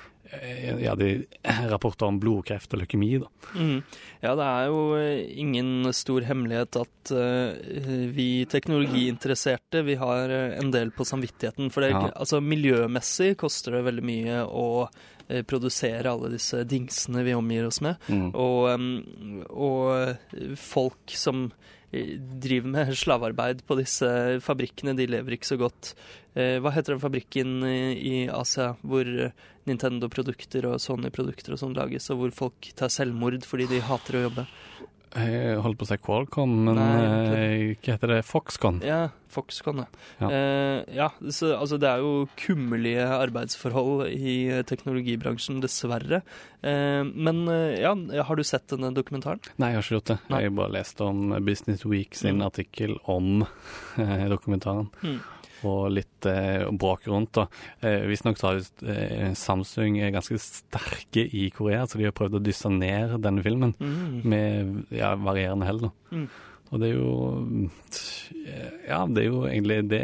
ja, 0.81 0.95
de 0.95 1.25
rapporter 1.71 2.05
om 2.07 2.19
blodkreft 2.19 2.73
og 2.73 2.81
leukemi. 2.81 3.17
da. 3.21 3.27
Mm. 3.55 3.83
Ja, 4.23 4.35
det 4.35 4.45
er 4.47 4.69
jo 4.71 4.79
eh, 4.97 5.39
ingen 5.39 5.93
stor 5.93 6.21
hemmelighet 6.25 6.79
at 6.81 7.11
uh, 7.13 8.07
vi 8.15 8.45
teknologiinteresserte 8.49 9.83
vi 9.85 9.95
har 10.01 10.29
eh, 10.29 10.57
en 10.59 10.71
del 10.73 10.91
på 10.95 11.05
samvittigheten. 11.05 11.69
For 11.71 11.81
det, 11.85 11.91
Ja. 11.93 12.09
altså, 12.15 12.41
miljømessig 12.41 13.35
koster 13.37 13.71
det 13.77 13.83
veldig 13.85 14.03
mye 14.05 14.41
å 14.47 14.65
uh, 14.87 15.41
produsere 15.47 16.09
alle 16.11 16.29
disse 16.33 16.63
dingsene 16.65 17.23
vi 17.25 17.33
omgir 17.37 17.65
oss 17.69 17.81
med. 17.85 17.95
Og, 18.33 18.69
um, 18.73 19.43
og 19.49 20.17
folk 20.57 21.13
som 21.13 21.47
eh, 21.51 21.84
driver 22.41 22.71
med 22.73 22.93
slavearbeid 22.97 23.63
på 23.67 23.77
disse 23.79 24.07
fabrikkene, 24.45 24.95
de 24.97 25.07
lever 25.09 25.35
ikke 25.37 25.49
så 25.49 25.57
godt. 25.59 25.93
Eh, 26.35 26.57
hva 26.63 26.73
heter 26.75 26.95
den 26.95 27.03
fabrikken 27.03 27.57
i, 27.65 28.25
Asia 28.31 28.73
hvor 28.83 29.07
eh, 29.07 29.35
Nintendo-produkter 29.69 30.67
og 30.69 30.81
Sony-produkter 30.83 31.55
og 31.55 31.61
sånn 31.61 31.77
lages, 31.77 32.09
og 32.13 32.21
hvor 32.21 32.35
folk 32.43 32.71
tar 32.77 32.93
selvmord 32.93 33.45
fordi 33.47 33.69
de 33.71 33.83
hater 33.85 34.19
å 34.19 34.25
jobbe? 34.27 34.47
Jeg 35.15 35.59
holdt 35.63 35.77
på 35.79 35.85
å 35.85 35.87
si 35.87 35.95
Qualcomm, 36.03 36.55
men 36.67 36.75
Nei, 36.75 37.03
eh, 37.05 37.75
hva 37.79 37.93
heter 37.95 38.11
det? 38.11 38.17
Foxconn? 38.27 38.81
Ja, 38.83 39.05
Foxconn, 39.31 39.79
ja. 39.83 39.85
Ja. 40.19 40.27
Eh, 40.31 40.95
ja 40.97 41.07
så, 41.31 41.53
altså 41.55 41.77
det 41.79 41.87
er 41.87 42.03
jo 42.03 42.25
kummerlige 42.39 43.05
arbeidsforhold 43.15 44.09
i 44.11 44.35
eh, 44.51 44.63
teknologibransjen, 44.67 45.61
dessverre. 45.63 46.19
Eh, 46.61 47.03
men 47.07 47.45
eh, 47.47 47.77
ja, 47.83 47.93
har 48.27 48.35
du 48.39 48.43
sett 48.47 48.67
denne 48.73 48.91
dokumentaren? 48.95 49.39
Nei, 49.55 49.71
jeg 49.71 49.79
har 49.79 49.87
ikke 49.87 49.97
gjort 49.97 50.11
det. 50.11 50.19
Nei. 50.33 50.41
Jeg 50.43 50.51
har 50.51 50.57
bare 50.59 50.75
lest 50.75 51.01
om 51.07 51.23
Business 51.47 51.85
Week 51.87 52.15
sin 52.19 52.35
Mm. 52.41 52.45
artikkel 52.49 52.97
om 53.07 53.45
eh, 53.97 54.27
dokumentaren. 54.31 54.89
Mm. 55.03 55.19
Og 55.65 55.87
litt 55.95 56.25
eh, 56.29 56.65
bråk 56.71 57.07
rundt. 57.09 57.37
Eh, 57.81 58.03
Visstnok 58.09 58.37
så 58.37 58.51
har 58.51 58.59
eh, 58.91 59.31
Samsung 59.39 59.97
er 60.03 60.13
ganske 60.13 60.37
sterke 60.41 61.23
i 61.25 61.47
Korea, 61.55 61.85
så 61.89 61.97
de 61.97 62.05
har 62.09 62.15
prøvd 62.17 62.37
å 62.39 62.43
dysse 62.45 62.69
ned 62.71 63.17
denne 63.25 63.41
filmen 63.45 63.73
Mm. 63.79 64.21
med 64.29 64.85
ja, 64.93 65.15
varierende 65.17 65.65
hell. 65.65 65.87
Mm. 66.11 66.27
Og 66.71 66.79
det 66.81 66.89
er 66.89 66.95
jo 66.99 67.69
Ja, 68.87 69.05
det 69.07 69.23
er 69.23 69.29
jo 69.31 69.43
egentlig 69.47 69.79
det 69.89 70.03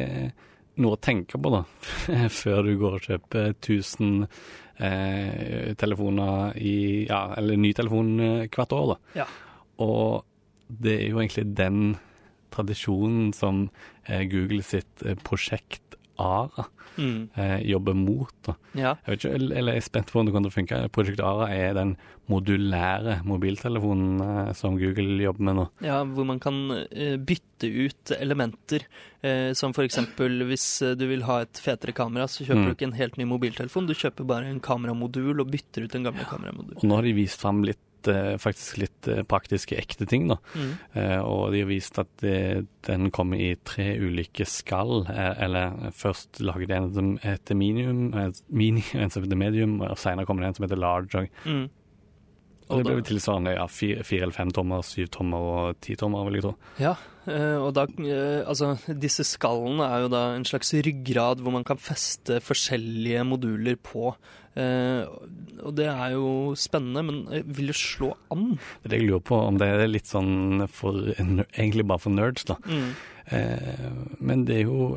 noe 0.82 0.96
å 0.96 1.02
tenke 1.04 1.38
på, 1.42 1.52
da. 1.54 1.64
Før 2.42 2.64
du 2.66 2.74
går 2.80 2.96
og 2.98 3.06
kjøper 3.06 3.52
1000 3.54 4.24
eh, 4.82 5.74
telefoner 5.78 6.56
i 6.58 6.76
Ja, 7.10 7.34
eller 7.38 7.60
ny 7.60 7.74
telefon 7.78 8.14
eh, 8.20 8.48
hvert 8.50 8.74
år, 8.78 8.94
da. 8.96 9.24
Ja. 9.24 9.28
Og 9.84 10.24
det 10.72 10.96
er 11.02 11.10
jo 11.12 11.20
egentlig 11.22 11.50
den 11.58 11.82
tradisjonen 12.52 13.32
som 13.36 13.66
eh, 13.68 13.91
Google 14.32 14.62
sitt 14.64 15.06
eh, 15.06 15.16
prosjekt 15.16 15.82
ARA 16.22 16.68
Mm. 17.00 17.30
eh, 17.40 17.62
jobber 17.72 17.94
mot. 17.96 18.34
da. 18.44 18.54
Ja. 18.76 18.90
Jeg 19.08 19.14
vet 19.14 19.24
ikke, 19.24 19.34
eller 19.56 19.72
jeg 19.72 19.80
er 19.80 19.86
spent 19.86 20.10
på 20.12 20.20
om 20.20 20.26
det 20.28 20.34
kommer 20.36 20.50
til 20.52 20.52
å 20.52 20.58
funke. 20.60 20.80
Prosjekt 20.92 21.22
ARA 21.24 21.48
er 21.50 21.74
den 21.78 21.94
modulære 22.28 23.22
mobiltelefonen 23.28 24.20
eh, 24.26 24.52
som 24.58 24.76
Google 24.80 25.22
jobber 25.24 25.46
med 25.48 25.56
nå. 25.56 25.66
Ja, 25.86 26.02
hvor 26.04 26.28
man 26.28 26.42
kan 26.44 26.58
eh, 26.92 27.16
bytte 27.16 27.70
ut 27.88 28.12
elementer. 28.18 28.84
Eh, 29.24 29.54
som 29.58 29.72
eksempel 29.72 30.44
hvis 30.50 30.66
eh, 30.84 30.96
du 31.00 31.06
vil 31.10 31.24
ha 31.30 31.42
et 31.46 31.62
fetere 31.64 31.96
kamera, 31.96 32.28
så 32.28 32.44
kjøper 32.44 32.62
Mm. 32.62 32.66
du 32.68 32.76
ikke 32.76 32.90
en 32.92 33.00
helt 33.00 33.18
ny 33.18 33.24
mobiltelefon. 33.26 33.88
Du 33.88 33.94
kjøper 33.96 34.28
bare 34.28 34.52
en 34.52 34.60
kameramodul 34.60 35.40
og 35.42 35.50
bytter 35.50 35.88
ut 35.88 35.96
en 35.96 36.04
gammel 36.10 36.26
ja. 36.26 36.30
kameramodul. 36.30 36.76
Og 36.78 36.84
nå 36.92 36.96
har 37.00 37.08
de 37.08 37.14
vist 37.18 37.40
fram 37.40 37.64
litt, 37.64 37.80
eh, 38.08 38.38
faktisk 38.42 38.78
litt 38.82 39.08
eh, 39.12 39.22
praktiske, 39.28 39.76
ekte 39.78 40.08
ting, 40.10 40.28
da. 40.32 40.38
Mm. 40.56 40.72
Eh, 40.94 41.20
og 41.22 41.52
de 41.54 41.62
har 41.64 41.70
vist 41.70 42.00
at 42.02 42.10
det, 42.24 42.66
den 42.88 43.12
kommer 43.12 43.38
i 43.38 43.52
tre 43.68 43.92
ulike 44.02 44.46
skall. 44.50 45.06
Eller 45.12 45.92
først 45.94 46.40
lager 46.42 46.68
de 46.72 46.78
en 46.80 46.90
som 46.96 47.12
heter 47.24 47.56
medium, 47.60 48.08
mini, 48.50 48.84
en 48.94 49.10
som 49.14 49.24
heter 49.26 49.38
medium, 49.40 49.80
og 49.86 49.98
senere 50.02 50.26
kommer 50.26 50.46
det 50.46 50.54
en 50.54 50.60
som 50.62 50.68
heter 50.70 50.82
large. 50.82 51.16
Og, 51.26 51.30
Mm. 51.46 51.70
Og 52.72 52.82
det 52.82 52.88
ble 52.88 52.98
blir 53.00 53.08
tilsvarende 53.12 53.56
ja, 53.56 53.66
fire, 53.72 54.04
fire 54.08 54.28
eller 54.28 54.36
fem 54.36 54.52
tommer, 54.56 54.84
syv 54.86 55.10
tommer 55.14 55.48
og 55.52 55.80
ti 55.84 55.96
tommer, 56.00 56.26
vil 56.28 56.40
jeg 56.40 56.46
tro. 56.46 56.52
Ja, 56.82 56.94
eh, 57.30 57.58
og 57.60 57.72
da 57.78 57.86
eh, 57.88 58.42
Altså, 58.42 58.74
disse 58.90 59.26
skallene 59.28 59.88
er 59.88 60.06
jo 60.06 60.12
da 60.14 60.22
en 60.36 60.48
slags 60.48 60.74
ryggrad 60.88 61.44
hvor 61.44 61.56
man 61.56 61.68
kan 61.68 61.82
feste 61.82 62.40
forskjellige 62.44 63.26
moduler 63.28 63.80
på. 63.82 64.14
Eh, 64.60 65.04
og 65.62 65.76
det 65.78 65.88
er 65.92 66.16
jo 66.16 66.28
spennende, 66.60 67.06
men 67.08 67.46
vil 67.46 67.72
det 67.72 67.78
slå 67.80 68.14
an. 68.34 68.56
Det 68.82 68.90
er 68.90 68.96
det 68.96 69.02
jeg 69.04 69.10
lurer 69.12 69.26
på, 69.32 69.42
om 69.52 69.60
det 69.62 69.72
er 69.72 69.90
litt 69.90 70.12
sånn 70.12 70.68
for, 70.72 71.12
egentlig 71.18 71.88
bare 71.92 72.04
for 72.04 72.16
nerds, 72.16 72.48
da. 72.50 72.58
Mm. 72.66 72.92
Men 74.20 74.42
det 74.44 74.58
er 74.58 74.66
jo 74.66 74.96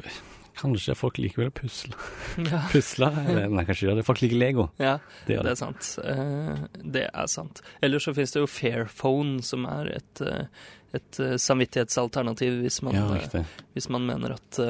Kanskje 0.54 0.94
folk 0.94 1.18
liker 1.18 1.42
vel 1.42 1.50
å 1.50 1.54
pusle. 1.56 1.94
Ja. 2.50 2.60
Pusle? 2.70 3.08
Eller, 3.24 3.48
nei, 3.50 3.64
kanskje 3.66 3.88
gjør 3.88 3.96
det. 4.00 4.04
Folk 4.06 4.20
liker 4.22 4.38
Lego. 4.38 4.68
Ja, 4.78 4.96
Det 5.26 5.36
det 5.36 5.44
det. 5.44 5.52
er 5.52 5.58
sant. 5.60 5.90
Eh, 6.04 6.64
det 6.96 7.04
er 7.10 7.26
sant. 7.30 7.60
Ellers 7.82 8.06
så 8.06 8.14
finnes 8.14 8.32
det 8.34 8.40
jo 8.44 8.46
Fairphone, 8.50 9.42
som 9.42 9.66
er 9.70 9.90
et, 9.96 10.22
eh, 10.22 10.46
et 10.94 11.20
eh, 11.20 11.34
samvittighetsalternativ 11.42 12.60
hvis 12.62 12.80
man, 12.86 12.94
Ja, 12.94 13.42
hvis 13.74 13.88
man 13.90 14.06
mener 14.06 14.36
at 14.38 14.60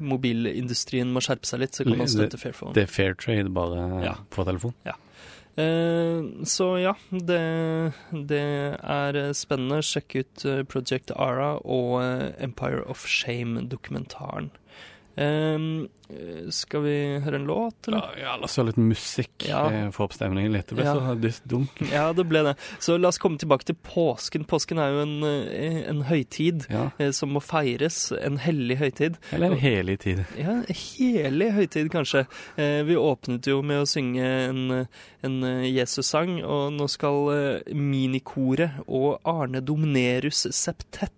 mobilindustrien 0.00 1.10
må 1.12 1.22
skjerpe 1.24 1.48
seg 1.48 1.62
litt, 1.64 1.76
så 1.76 1.86
kan 1.86 1.98
man 2.00 2.10
støtte 2.10 2.40
Fairphone. 2.40 2.74
Det 2.76 2.84
er 2.86 2.92
fair 2.92 3.14
trade 3.16 3.48
bare 3.54 4.04
Ja. 4.04 4.14
på 4.30 4.44
telefon. 4.48 4.74
Eh, 4.84 4.92
så 6.44 6.66
ja, 6.80 6.94
det, 7.10 7.40
det 8.12 8.42
er 8.80 9.18
eh, 9.18 9.32
spennende. 9.36 9.82
Sjekk 9.84 10.16
ut 10.20 10.44
eh, 10.48 10.62
Project 10.68 11.12
Ara 11.16 11.56
og 11.64 12.00
eh, 12.02 12.30
Empire 12.42 12.84
of 12.90 13.06
Shame-dokumentaren. 13.08 14.50
Eh, 15.20 16.48
skal 16.50 16.82
vi 16.82 16.94
høre 17.22 17.36
en 17.38 17.44
låt, 17.46 17.86
eller? 17.86 18.16
ja, 18.18 18.32
la 18.40 18.48
oss 18.48 18.56
høre 18.58 18.70
litt 18.72 18.78
musikk. 18.82 19.44
Ja. 19.46 19.60
eh, 19.70 19.90
Få 19.94 20.08
opp 20.08 20.14
stemningen 20.16 20.50
litt. 20.54 20.66
Det 20.72 20.78
ble 20.78 20.84
Ja. 20.88 20.94
så 20.96 21.12
dyst. 21.20 21.44
Ja, 21.92 22.06
det 22.16 22.24
ble 22.26 22.42
det. 22.48 22.54
Så 22.82 22.96
la 22.98 23.08
oss 23.12 23.18
komme 23.22 23.38
tilbake 23.38 23.68
til 23.68 23.76
påsken. 23.86 24.46
Påsken 24.50 24.80
er 24.82 24.90
jo 24.96 25.02
en, 25.04 25.14
eh, 25.22 25.84
en 25.90 26.02
høytid 26.08 26.66
Ja. 26.70 26.88
som 27.12 27.30
må 27.36 27.40
feires. 27.44 28.10
En 28.18 28.38
hellig 28.42 28.78
høytid. 28.80 29.20
Eller 29.32 29.52
en 29.52 29.58
helig 29.62 29.98
tid. 30.00 30.24
Ja, 30.38 30.56
helig 30.66 31.52
høytid, 31.54 31.90
kanskje. 31.94 32.26
Vi 32.56 32.96
åpnet 32.98 33.46
jo 33.46 33.60
med 33.62 33.82
å 33.84 33.86
synge 33.86 34.24
en, 34.48 34.88
en 35.22 35.40
Jesus-sang, 35.68 36.40
og 36.42 36.72
nå 36.74 36.88
skal 36.90 37.62
minikoret 37.70 38.80
og 38.88 39.20
Arne 39.24 39.60
Domnerus 39.62 40.46
Septett 40.50 41.12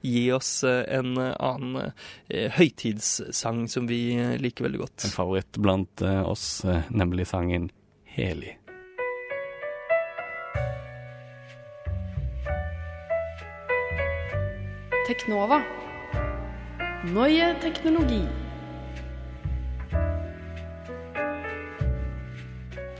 gi 0.00 0.26
oss 0.32 0.64
eh, 0.64 0.84
en 0.98 1.16
eh, 1.16 1.34
annen 1.38 1.92
eh, 2.28 2.52
høytidssang 2.58 3.66
som 3.68 3.88
vi 3.90 4.00
liker 4.40 4.66
veldig 4.66 4.82
godt. 4.84 5.08
En 5.08 5.16
favoritt 5.16 5.58
blant 5.62 6.02
oss, 6.26 6.64
nemlig 6.88 7.28
sangen 7.30 7.70
Helig. 8.16 8.56
Teknova. 15.06 15.60
Neue 17.06 17.52
teknologi 17.62 18.24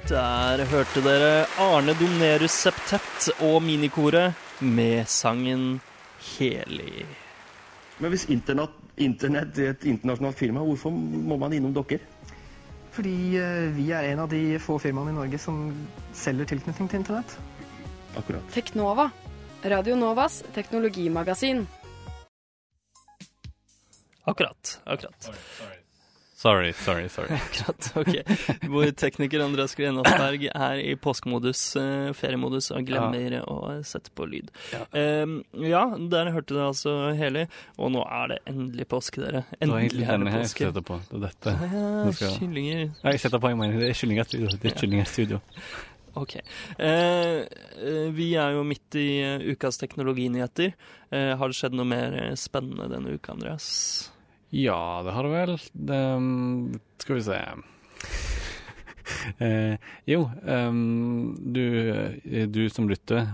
Der 0.07 0.61
hørte 0.71 1.01
dere 1.03 1.47
Arne 1.59 1.91
Domnerus 1.99 2.55
Septett 2.63 3.27
og 3.43 3.57
minikoret 3.67 4.39
med 4.63 5.09
sangen 5.11 5.81
Helig. 6.27 7.07
Men 7.99 8.13
hvis 8.13 8.27
internett, 8.33 8.75
internett 8.97 9.59
er 9.59 9.73
et 9.73 9.87
internasjonalt 9.89 10.39
firma, 10.39 10.65
hvorfor 10.65 10.93
må 10.93 11.39
man 11.41 11.55
innom 11.57 11.73
dere? 11.77 12.01
Fordi 12.97 13.37
eh, 13.37 13.69
vi 13.77 13.91
er 13.93 14.11
en 14.11 14.25
av 14.25 14.31
de 14.33 14.59
få 14.63 14.79
firmaene 14.81 15.13
i 15.13 15.17
Norge 15.17 15.41
som 15.41 15.71
selger 16.17 16.49
tilknytning 16.53 16.89
til 16.89 17.03
internett. 17.03 17.37
Akkurat. 18.17 18.45
Teknova. 18.55 19.11
Radio 19.67 19.97
Novas 19.97 20.43
teknologimagasin. 20.55 21.67
Akkurat. 24.27 24.81
Akkurat. 24.85 25.31
Sorry, 26.37 26.73
sorry, 26.77 27.09
sorry. 27.09 27.33
Akkurat, 27.41 27.87
ok. 27.97 28.17
Hvor 28.69 28.91
tekniker 28.93 29.41
Andreas 29.41 29.73
Green 29.75 29.97
Asberg 30.03 30.43
er 30.51 30.81
i 30.85 30.91
påskemodus, 31.01 31.63
eh, 31.81 32.11
feriemodus, 32.13 32.69
og 32.77 32.85
glemmer 32.85 33.39
å 33.49 33.57
sette 33.89 34.13
på 34.13 34.27
lyd. 34.29 34.51
Ja. 34.75 34.83
Um, 35.25 35.39
ja, 35.65 35.81
der 35.97 36.29
hørte 36.35 36.53
dere 36.53 36.67
altså 36.75 36.93
Heli, 37.17 37.47
og 37.81 37.95
nå 37.95 38.03
er 38.05 38.35
det 38.35 38.39
endelig 38.53 38.85
påske, 38.93 39.23
dere. 39.25 39.47
Det 39.49 39.63
Endelig 39.65 39.87
egentlig 39.87 40.05
er 40.13 40.21
det 40.27 40.35
påske. 40.35 40.67
jeg 40.67 40.85
på. 40.91 40.99
Det 41.09 41.17
er 41.17 41.25
dette. 41.25 41.55
Ja, 41.73 42.13
skal- 42.19 42.35
kyllinger. 42.37 42.83
Ja, 43.01 43.11
jeg 43.15 43.23
setter 43.25 43.41
på, 43.41 43.49
jeg 43.55 43.61
mener. 43.63 43.81
Det 43.81 43.89
er 43.89 43.97
Kyllingstudio. 44.03 44.51
Det 44.61 44.73
er 44.73 44.81
Kyllingstudio. 44.83 45.41
Ok. 46.17 46.35
Eh, 46.37 47.47
eh, 47.81 48.11
vi 48.17 48.29
er 48.41 48.53
jo 48.57 48.63
midt 48.65 48.97
i 49.01 49.07
eh, 49.25 49.47
ukas 49.53 49.81
teknologinyheter. 49.81 50.77
Eh, 51.13 51.33
har 51.37 51.49
det 51.49 51.57
skjedd 51.57 51.77
noe 51.77 51.89
mer 51.89 52.19
spennende 52.37 52.89
denne 52.93 53.17
uka, 53.17 53.33
Andreas? 53.33 54.13
Ja, 54.57 55.03
det 55.05 55.13
har 55.13 55.27
det 55.27 55.33
vel. 55.35 55.57
Det, 55.73 55.97
um, 56.17 56.81
skal 57.03 57.19
vi 57.19 57.25
se 57.27 57.41
eh, 59.45 59.77
Jo, 60.09 60.23
um, 60.43 61.37
du, 61.53 61.65
du 62.49 62.63
som 62.73 62.89
lytter, 62.89 63.27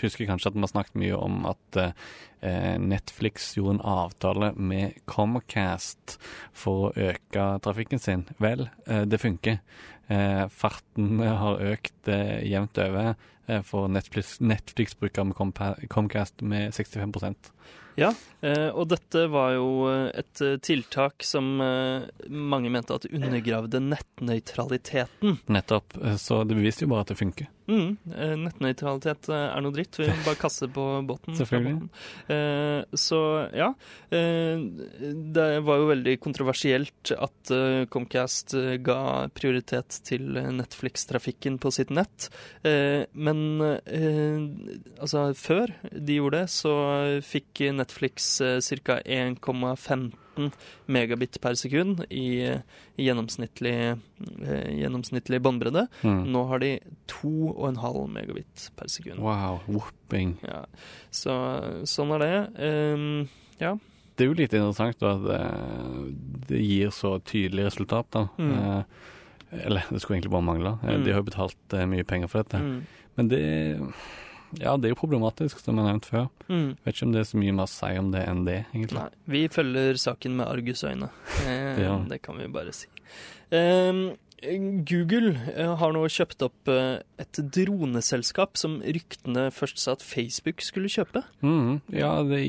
husker 0.00 0.28
kanskje 0.30 0.50
at 0.52 0.56
vi 0.56 0.64
har 0.64 0.72
snakket 0.72 0.98
mye 1.02 1.18
om 1.18 1.44
at 1.50 1.80
eh, 1.82 2.76
Netflix 2.80 3.52
gjorde 3.58 3.76
en 3.78 3.84
avtale 3.92 4.52
med 4.56 4.96
Comcast 5.10 6.16
for 6.56 6.88
å 6.88 7.10
øke 7.10 7.46
trafikken 7.66 8.00
sin. 8.02 8.24
Vel, 8.40 8.68
eh, 8.86 9.04
det 9.04 9.20
funker. 9.22 9.60
Eh, 10.10 10.46
farten 10.48 11.20
har 11.22 11.60
økt 11.74 12.08
eh, 12.10 12.40
jevnt 12.48 12.80
over 12.82 13.12
eh, 13.46 13.60
for 13.66 13.90
Netflix- 13.92 14.40
Netflix-brukere 14.42 15.28
med 15.28 15.88
Comcast 15.92 16.42
med 16.42 16.72
65 16.74 17.12
Ja, 18.00 18.14
eh, 18.40 18.68
og 18.72 18.88
dette 18.88 19.26
var 19.28 19.52
jo 19.58 19.66
eh, 19.90 20.06
et 20.22 20.40
eh, 20.40 20.56
tiltak 20.64 21.24
som 21.26 21.50
mange 21.60 22.70
mente 22.72 22.96
at 22.96 23.04
undergravde 23.10 23.82
nettnøytraliteten. 23.84 25.36
Nettopp. 25.52 25.98
Så 26.20 26.42
det 26.48 26.56
beviste 26.56 26.86
jo 26.86 26.94
bare 26.94 27.04
at 27.04 27.12
det 27.12 27.18
funker. 27.20 27.50
Mm, 27.70 27.96
eh, 28.10 28.34
nettnøytralitet 28.40 29.30
eh, 29.30 29.46
er 29.54 29.62
noe 29.62 29.74
dritt. 29.74 30.00
Vi 30.00 30.08
må 30.08 30.16
bare 30.26 30.40
kaste 30.40 30.68
på 30.74 30.86
båten. 31.06 31.36
Selvfølgelig. 31.38 31.90
Eh, 32.34 32.98
så 32.98 33.20
ja. 33.54 33.70
Eh, 34.10 34.64
det 35.38 35.48
var 35.66 35.82
jo 35.82 35.90
veldig 35.92 36.16
kontroversielt 36.22 37.14
at 37.14 37.54
eh, 37.54 37.84
Comcast 37.92 38.56
ga 38.84 39.00
prioritet 39.36 40.00
til 40.06 40.34
Netflix-trafikken 40.34 41.60
på 41.62 41.72
sitt 41.74 41.92
nett. 41.94 42.28
Men 42.62 43.40
altså, 43.62 45.30
før 45.38 45.72
de 45.90 46.18
gjorde 46.18 46.42
det, 46.42 46.52
så 46.52 46.74
fikk 47.24 47.62
Netflix 47.76 48.40
eh, 48.40 48.58
ca. 48.84 49.00
1,15 49.04 50.10
megabit 50.86 51.38
per 51.42 51.54
sekund 51.58 52.04
i, 52.10 52.44
i 52.96 53.04
gjennomsnittlig, 53.06 53.74
eh, 54.46 54.68
gjennomsnittlig 54.80 55.40
båndbredde. 55.42 55.86
Mm. 56.02 56.22
Nå 56.32 56.44
har 56.50 56.62
de 56.62 56.72
2,5 57.10 58.08
megabit 58.14 58.70
per 58.76 58.88
sekund. 58.88 59.20
Wow, 59.24 59.60
whooping. 59.66 60.36
Ja. 60.46 60.64
Så 61.10 61.34
sånn 61.88 62.14
er 62.16 62.24
det. 62.24 62.34
Um, 62.62 63.28
ja. 63.60 63.74
Det 64.16 64.26
er 64.26 64.30
jo 64.30 64.36
litt 64.36 64.52
interessant 64.52 64.98
da, 65.00 65.14
at 65.16 65.24
det, 65.24 65.42
det 66.50 66.60
gir 66.60 66.90
så 66.92 67.14
tydelig 67.24 67.70
resultat. 67.70 68.10
da. 68.12 68.26
Mm. 68.38 68.52
Eh, 68.58 69.06
eller 69.66 69.86
det 69.90 70.00
skulle 70.02 70.18
egentlig 70.20 70.34
bare 70.36 70.46
mangle. 70.46 70.76
Eh, 70.84 70.96
Mm. 70.96 71.04
De 71.04 71.12
har 71.12 71.20
jo 71.22 71.28
betalt 71.30 71.74
eh, 71.78 71.86
mye 71.88 72.04
penger 72.04 72.28
for 72.28 72.42
dette. 72.44 72.60
Mm. 72.60 72.82
Men 73.16 73.28
det, 73.28 73.40
ja, 74.58 74.76
det 74.76 74.88
er 74.90 74.94
jo 74.94 74.98
problematisk, 74.98 75.60
som 75.62 75.76
jeg 75.78 75.84
har 75.84 75.92
nevnt 75.92 76.08
før. 76.10 76.26
Mm. 76.48 76.72
Vet 76.84 76.94
ikke 76.96 77.06
om 77.06 77.12
det 77.14 77.20
er 77.20 77.28
så 77.30 77.38
mye 77.42 77.52
mer 77.54 77.68
å 77.68 77.70
si 77.70 77.92
om 78.00 78.10
det 78.10 78.24
enn 78.28 78.44
det, 78.48 78.58
egentlig. 78.74 78.98
Nei, 78.98 79.10
vi 79.36 79.44
følger 79.48 80.00
saken 80.02 80.36
med 80.40 80.46
argusøyne. 80.50 81.10
Eh, 81.46 81.78
Ja. 81.86 81.94
Det 82.10 82.18
kan 82.22 82.36
vi 82.40 82.48
bare 82.50 82.72
si. 82.74 82.88
Ehm, 83.54 84.16
Google 84.88 85.34
eh, 85.52 85.68
har 85.76 85.92
nå 85.92 86.00
kjøpt 86.08 86.40
opp 86.46 86.68
eh, 86.72 87.02
et 87.20 87.40
droneselskap 87.52 88.56
som 88.56 88.78
ryktene 88.80 89.50
først 89.52 89.82
sa 89.82 89.92
at 89.98 90.02
Facebook 90.06 90.62
skulle 90.64 90.88
kjøpe. 90.88 91.20
Mm, 91.44 91.82
Ja, 91.92 92.14
det, 92.24 92.40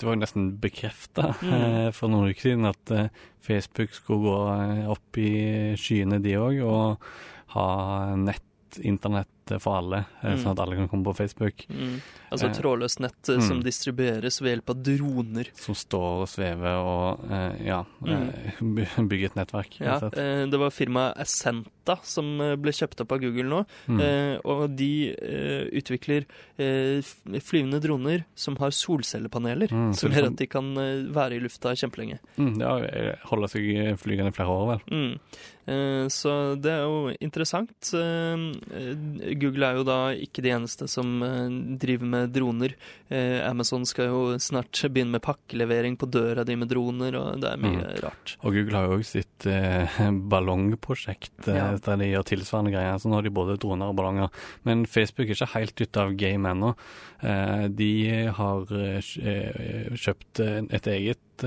det 0.00 0.02
var 0.08 0.18
nesten 0.18 0.56
bekrefta 0.60 1.28
Mm. 1.46 1.92
for 1.94 2.10
noen 2.10 2.32
uker 2.34 2.48
siden 2.50 2.66
at 2.66 2.90
eh, 2.90 3.08
Facebook 3.46 3.94
skulle 3.94 4.26
gå 4.26 4.36
eh, 4.58 4.90
opp 4.90 5.20
i 5.22 5.30
skyene, 5.78 6.18
de 6.24 6.34
òg, 6.42 6.58
og 6.66 6.98
ha 7.54 7.68
nett, 8.18 8.42
internett 8.82 9.30
for 9.62 9.76
alle, 9.78 10.04
Mm. 10.22 10.38
sånn 10.42 10.52
at 10.52 10.60
alle 10.60 10.76
kan 10.76 10.88
komme 10.88 11.04
på 11.06 11.14
Facebook. 11.16 11.66
Mm. 11.70 12.00
Altså 12.32 12.46
Eh, 12.48 12.54
trådløst 12.58 13.00
nett 13.00 13.28
eh, 13.30 13.38
som 13.40 13.58
mm. 13.60 13.62
distribueres 13.64 14.40
ved 14.42 14.50
hjelp 14.56 14.70
av 14.70 14.82
droner. 14.82 15.46
Som 15.54 15.74
står 15.78 16.22
og 16.24 16.28
svever 16.28 16.76
og 16.82 17.30
ja, 17.64 17.84
Mm. 18.02 19.06
bygger 19.08 19.26
et 19.30 19.36
nettverk. 19.38 19.78
Ja, 19.80 19.98
det 20.50 20.58
var 20.58 20.70
firmaet 20.74 21.16
Ascenta 21.22 21.96
som 22.02 22.38
ble 22.58 22.72
kjøpt 22.74 23.00
opp 23.04 23.12
av 23.14 23.20
Google 23.22 23.46
nå. 23.46 23.60
Mm. 23.88 24.00
Eh, 24.02 24.36
og 24.44 24.74
de 24.76 25.14
utvikler 25.78 26.26
eh, 26.58 27.00
flyvende 27.40 27.80
droner 27.80 28.24
som 28.34 28.56
har 28.58 28.70
solcellepaneler. 28.74 29.70
Mm, 29.70 29.92
som 29.94 30.10
gjør 30.10 30.32
at 30.32 30.36
de 30.40 30.46
kan 30.50 30.74
være 31.14 31.36
i 31.38 31.42
lufta 31.44 31.74
kjempelenge. 31.78 32.18
Mm, 32.36 32.56
ja, 32.60 32.74
holde 33.30 33.48
seg 33.52 33.94
flygende 34.02 34.32
i 34.34 34.36
flere 34.36 34.50
år, 34.50 34.66
vel. 34.74 34.82
Mm. 34.90 36.10
Så 36.14 36.32
det 36.62 36.70
er 36.70 36.84
jo 36.86 37.10
interessant. 37.20 37.88
Google 39.40 39.66
er 39.70 39.76
jo 39.78 39.84
da 39.86 39.96
ikke 40.14 40.42
de 40.44 40.50
eneste 40.54 40.88
som 40.88 41.22
eh, 41.22 41.48
driver 41.80 42.06
med 42.12 42.32
droner. 42.34 42.74
Eh, 43.10 43.40
Amazon 43.48 43.84
skal 43.86 44.08
jo 44.10 44.20
snart 44.42 44.80
begynne 44.92 45.12
med 45.16 45.22
pakkelevering 45.22 45.96
på 46.00 46.08
døra 46.10 46.44
di 46.44 46.56
med 46.56 46.68
droner, 46.72 47.14
og 47.20 47.40
det 47.42 47.52
er 47.52 47.56
mye 47.62 47.76
Mm. 47.76 48.00
rart. 48.04 48.36
Og 48.42 48.52
Google 48.54 48.76
har 48.76 48.86
jo 48.88 48.98
òg 48.98 49.04
sitt 49.04 49.46
eh, 49.46 49.86
ballongprosjekt, 50.32 51.48
eh, 51.48 51.54
Ja. 51.56 51.66
der 51.76 51.96
de 51.96 52.10
gjør 52.12 52.24
tilsvarende 52.32 52.72
greier. 52.72 52.98
Så 52.98 53.08
nå 53.10 53.14
har 53.18 53.22
de 53.22 53.30
både 53.30 53.58
droner 53.58 53.90
og 53.90 53.96
ballonger. 53.96 54.30
Men 54.64 54.86
Facebook 54.86 55.28
er 55.28 55.34
ikke 55.36 55.52
helt 55.54 55.80
ute 55.80 55.96
av 56.00 56.16
game 56.16 56.48
ennå. 56.48 56.74
Eh, 57.22 57.68
de 57.68 57.92
har 58.36 58.66
eh, 58.72 59.92
kjøpt 59.96 60.40
et 60.70 60.86
eget 60.86 61.44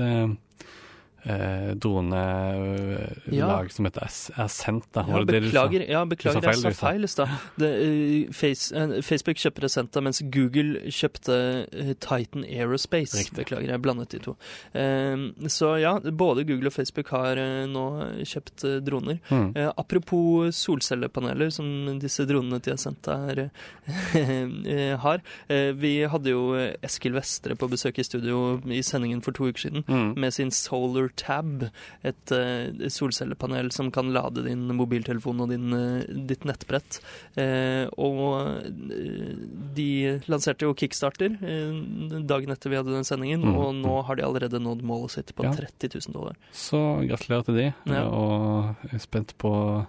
eh, 1.24 1.70
eh, 1.70 1.74
dronelag 1.74 3.26
Ja. 3.32 3.68
som 3.68 3.84
heter 3.84 4.02
As- 4.04 4.30
Ascenta. 4.36 5.04
Ja, 5.08 5.18
du 5.24 5.24
beklager, 5.26 5.84
ja, 5.88 6.04
beklager 6.04 6.42
jeg 6.42 6.56
sa 6.56 6.70
feil 6.70 7.04
i 7.04 7.06
stad. 7.08 7.28
Det, 7.58 7.70
eh, 7.82 8.32
Face, 8.32 8.72
eh, 8.76 9.00
Facebook 9.02 9.36
kjøper 9.36 9.64
Ascenta, 9.64 10.00
mens 10.00 10.20
Google 10.22 10.80
kjøpte 10.90 11.66
eh, 11.72 11.92
Titan 12.00 12.44
Aerospace. 12.44 13.16
Riktig. 13.18 13.36
Beklager, 13.44 13.68
jeg 13.74 13.82
blandet 13.82 14.08
de 14.10 14.18
to. 14.18 14.36
Eh, 14.74 15.16
så 15.48 15.74
ja, 15.80 15.98
både 16.00 16.44
Google 16.46 16.66
og 16.66 16.72
Facebook 16.76 17.08
har 17.14 17.36
eh, 17.36 17.66
nå 17.66 17.84
kjøpt 18.24 18.64
eh, 18.64 18.80
droner. 18.80 19.20
Mm. 19.30 19.52
Eh, 19.56 19.70
apropos 19.76 20.50
solcellepaneler, 20.56 21.50
som 21.52 21.98
disse 22.00 22.26
dronene 22.28 22.60
til 22.62 22.74
Ascenta 22.74 23.18
eh, 24.14 24.96
har. 24.98 25.20
Eh, 25.48 25.72
vi 25.76 25.94
hadde 26.08 26.30
jo 26.32 26.54
Eskil 26.84 27.12
Vestre 27.16 27.56
på 27.58 27.68
besøk 27.70 27.98
i 28.00 28.04
studio 28.06 28.60
i 28.70 28.80
sendingen 28.86 29.22
for 29.24 29.32
to 29.36 29.48
uker 29.50 29.66
siden 29.68 29.84
Mm. 29.90 30.14
med 30.18 30.32
sin 30.34 30.50
Solar 30.50 31.09
Tab, 31.16 31.64
et 32.04 32.32
eh, 32.32 32.88
solcellepanel 32.88 33.70
som 33.72 33.90
kan 33.90 34.12
lade 34.12 34.44
din 34.46 34.66
mobiltelefon 34.76 35.40
og 35.40 35.48
din, 35.50 35.72
eh, 35.72 36.04
ditt 36.30 36.44
nettbrett. 36.44 37.00
Eh, 37.36 37.86
og 37.98 38.62
de 39.74 40.20
lanserte 40.30 40.66
jo 40.66 40.74
Kickstarter 40.74 41.36
dagen 42.26 42.50
etter 42.54 42.70
vi 42.72 42.76
hadde 42.80 42.94
den 42.94 43.04
sendingen, 43.06 43.40
Mm. 43.40 43.56
og 43.56 43.74
nå 43.74 44.04
har 44.04 44.16
de 44.16 44.22
allerede 44.22 44.60
nådd 44.60 44.82
målet 44.82 45.10
sitt 45.10 45.34
på 45.34 45.44
Ja. 45.44 45.52
30 45.52 45.88
000 45.94 46.12
dollar. 46.12 46.36
Så 46.52 47.06
gratulerer 47.08 47.44
til 47.44 47.54
de, 47.56 47.74
Ja. 47.86 48.04
og 48.08 48.76
jeg 48.84 48.94
er 48.94 48.98
spent 48.98 49.34
på 49.38 49.86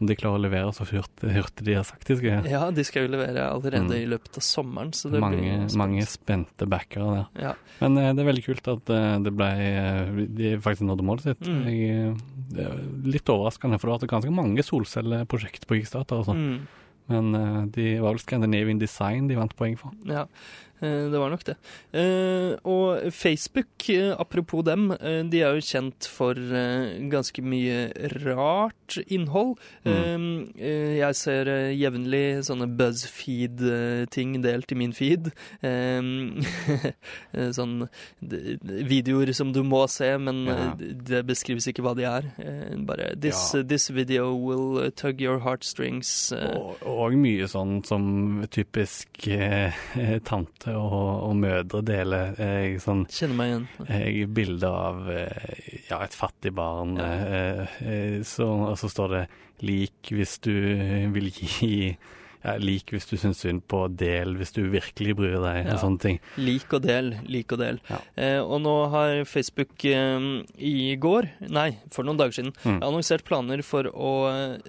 om 0.00 0.06
de 0.06 0.14
klarer 0.18 0.38
å 0.38 0.42
levere 0.44 0.72
så 0.76 0.84
hurtig, 0.86 1.30
hurtig 1.34 1.64
de 1.66 1.74
har 1.74 1.84
sagt 1.88 2.06
de 2.06 2.16
skal 2.16 2.28
gjøre. 2.30 2.50
Ja, 2.52 2.70
de 2.70 2.84
skal 2.86 3.04
jo 3.06 3.12
levere 3.16 3.48
allerede 3.50 3.88
Mm. 3.88 3.96
i 3.98 4.06
løpet 4.12 4.38
av 4.38 4.44
sommeren, 4.46 4.92
så 4.94 5.10
det 5.10 5.20
mange, 5.20 5.38
blir 5.42 5.68
spent. 5.68 5.76
mange 5.80 6.06
spente 6.06 6.68
backere 6.70 7.08
der. 7.16 7.42
Ja. 7.42 7.52
Men 7.80 7.98
eh, 7.98 8.12
det 8.14 8.22
er 8.24 8.28
veldig 8.32 8.44
kult 8.46 8.68
at 8.68 8.90
eh, 8.94 9.18
det 9.26 9.32
ble 9.34 9.48
eh, 9.58 10.26
De 10.38 10.52
faktisk 10.62 10.86
nådde 10.86 11.04
målet 11.06 11.22
sitt. 11.28 11.40
Mm. 11.48 11.62
Jeg, 11.66 12.16
det 12.54 12.68
litt 13.18 13.28
overraskende, 13.34 13.78
for 13.80 13.88
det 13.88 13.94
har 13.96 14.02
vært 14.06 14.14
ganske 14.16 14.34
mange 14.34 14.62
solcelleprosjekter 14.66 15.66
på 15.66 15.80
Kickstarter. 15.80 16.22
Altså. 16.22 16.34
Mm. 16.34 16.66
Men 17.08 17.70
de 17.72 17.84
var 18.02 18.12
vel 18.12 18.20
Scandinavian 18.20 18.78
Design 18.78 19.28
de 19.30 19.34
vant 19.38 19.54
poeng 19.56 19.78
for. 19.80 19.94
Ja, 20.04 20.26
det 20.80 21.18
var 21.18 21.30
nok 21.32 21.44
det. 21.48 21.56
Eh, 21.92 22.52
og 22.68 23.08
Facebook, 23.12 23.88
eh, 23.90 24.12
apropos 24.18 24.62
dem, 24.64 24.90
eh, 24.92 25.22
de 25.28 25.40
er 25.42 25.54
jo 25.58 25.64
kjent 25.64 26.06
for 26.08 26.34
eh, 26.38 26.98
ganske 27.10 27.42
mye 27.42 27.88
rart 28.24 28.98
innhold. 29.08 29.56
Mm. 29.84 29.92
Eh, 29.92 30.62
eh, 30.64 30.92
jeg 31.00 31.14
ser 31.18 31.48
eh, 31.52 31.72
jevnlig 31.76 32.44
sånne 32.46 32.68
BuzzFeed-ting 32.78 34.38
delt 34.44 34.72
i 34.72 34.78
min 34.78 34.92
feed. 34.96 35.30
Eh, 35.62 36.00
eh, 37.32 37.50
sånn 37.56 37.88
videoer 38.22 39.32
som 39.36 39.52
du 39.54 39.62
må 39.66 39.84
se, 39.90 40.10
men 40.18 40.44
Ja. 40.46 40.56
eh, 40.72 40.94
det 41.08 41.24
beskrives 41.28 41.66
ikke 41.70 41.82
hva 41.84 41.94
de 41.98 42.04
er. 42.08 42.30
Eh, 42.38 42.76
bare 42.86 43.14
this, 43.20 43.52
Ja. 43.54 43.62
this 43.62 43.88
video 43.90 44.34
will 44.34 44.90
tug 44.92 45.20
your 45.20 45.40
heartstrings. 45.40 46.32
eh, 46.32 46.56
Og, 46.58 46.76
og 46.86 47.12
mye 47.18 47.46
sånn 47.48 47.84
som 47.84 48.46
typisk 48.50 49.28
eh, 49.28 49.72
tante 50.24 50.67
og, 50.76 51.22
og 51.28 51.36
mødre 51.36 51.82
deler. 51.84 52.34
Jeg, 52.38 52.80
sånn, 52.84 53.06
Kjenner 53.08 53.36
meg 53.40 53.48
igjen. 53.52 53.66
jeg 53.88 54.28
bilder 54.34 54.68
av 54.68 55.08
eh, 55.10 55.80
ja, 55.90 56.02
et 56.04 56.14
fattig 56.16 56.54
barn, 56.54 56.96
Ja. 56.96 57.08
eh, 57.08 57.80
eh, 57.88 58.22
så, 58.22 58.46
og 58.72 58.78
så 58.78 58.88
står 58.92 59.08
det 59.16 59.26
'lik 59.62 60.12
hvis 60.14 60.38
du 60.40 60.52
vil 61.12 61.30
gi' 61.34 61.96
ja, 62.44 62.52
'Lik 62.56 62.92
hvis 62.94 63.08
du 63.10 63.16
syns 63.18 63.40
synd 63.42 63.62
på', 63.66 63.88
'del 63.96 64.36
hvis 64.38 64.52
du 64.54 64.62
virkelig 64.70 65.16
bryr 65.16 65.40
deg', 65.42 65.66
Ja. 65.66 65.72
og 65.74 65.80
sånne 65.82 65.98
ting. 66.00 66.20
Lik 66.38 66.72
og 66.72 66.82
del, 66.82 67.16
lik 67.26 67.50
og 67.52 67.58
del. 67.58 67.80
Ja. 67.90 67.98
Eh, 68.16 68.38
og 68.40 68.60
nå 68.62 68.88
har 68.90 69.24
Facebook 69.26 69.84
eh, 69.84 70.44
i 70.56 70.94
går, 70.96 71.28
nei, 71.50 71.76
for 71.90 72.04
noen 72.04 72.16
dager 72.16 72.32
siden, 72.38 72.52
Mm. 72.64 72.80
annonsert 72.82 73.24
planer 73.24 73.62
for 73.64 73.82
å 73.90 74.12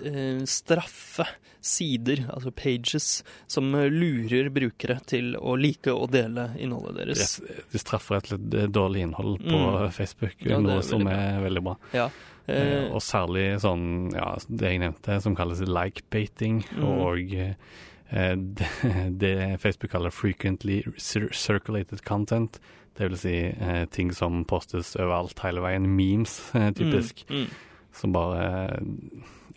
eh, 0.04 0.42
straffe 0.46 1.28
sider, 1.62 2.26
altså 2.34 2.52
pages, 2.56 3.24
som 3.48 3.72
lurer 3.74 4.50
brukere 4.54 5.00
til 5.06 5.36
å 5.36 5.58
like 5.60 5.92
og 5.92 6.12
dele 6.12 6.50
innholdet 6.58 6.96
deres. 7.02 7.38
De, 7.74 7.80
straffer 7.82 8.18
et 8.18 8.32
litt 8.32 8.50
dårlig 8.72 9.02
innhold 9.08 9.40
på 9.44 9.60
Mm. 9.60 9.92
Facebook, 9.92 10.36
Ja, 10.46 10.60
noe 10.60 10.82
som 10.84 11.04
bra. 11.04 11.12
er 11.14 11.42
veldig 11.44 11.64
bra. 11.64 11.76
Ja. 11.94 12.10
Eh, 12.48 12.56
Eh, 12.56 12.90
og 12.92 13.02
særlig 13.06 13.60
sånn, 13.62 14.12
ja, 14.16 14.36
det 14.50 14.72
jeg 14.72 14.80
nevnte, 14.80 15.22
som 15.22 15.36
kalles 15.36 15.60
like-bating, 15.62 16.64
Mm. 16.74 16.84
og 16.84 17.34
eh, 17.34 18.36
det, 18.36 18.68
det 19.20 19.60
Facebook 19.62 19.92
kaller 19.92 20.10
frequently 20.10 20.84
circulated 20.98 22.04
content. 22.04 22.60
Det 22.98 23.08
vil 23.10 23.18
si 23.18 23.36
eh, 23.54 23.86
ting 23.86 24.12
som 24.12 24.44
postes 24.46 24.96
overalt 24.96 25.38
hele 25.44 25.62
veien. 25.62 25.86
Memes, 25.96 26.40
eh, 26.56 26.72
typisk. 26.72 27.24
Mm, 27.30 27.46
mm. 27.46 27.48
Som 27.94 28.12
bare 28.14 28.80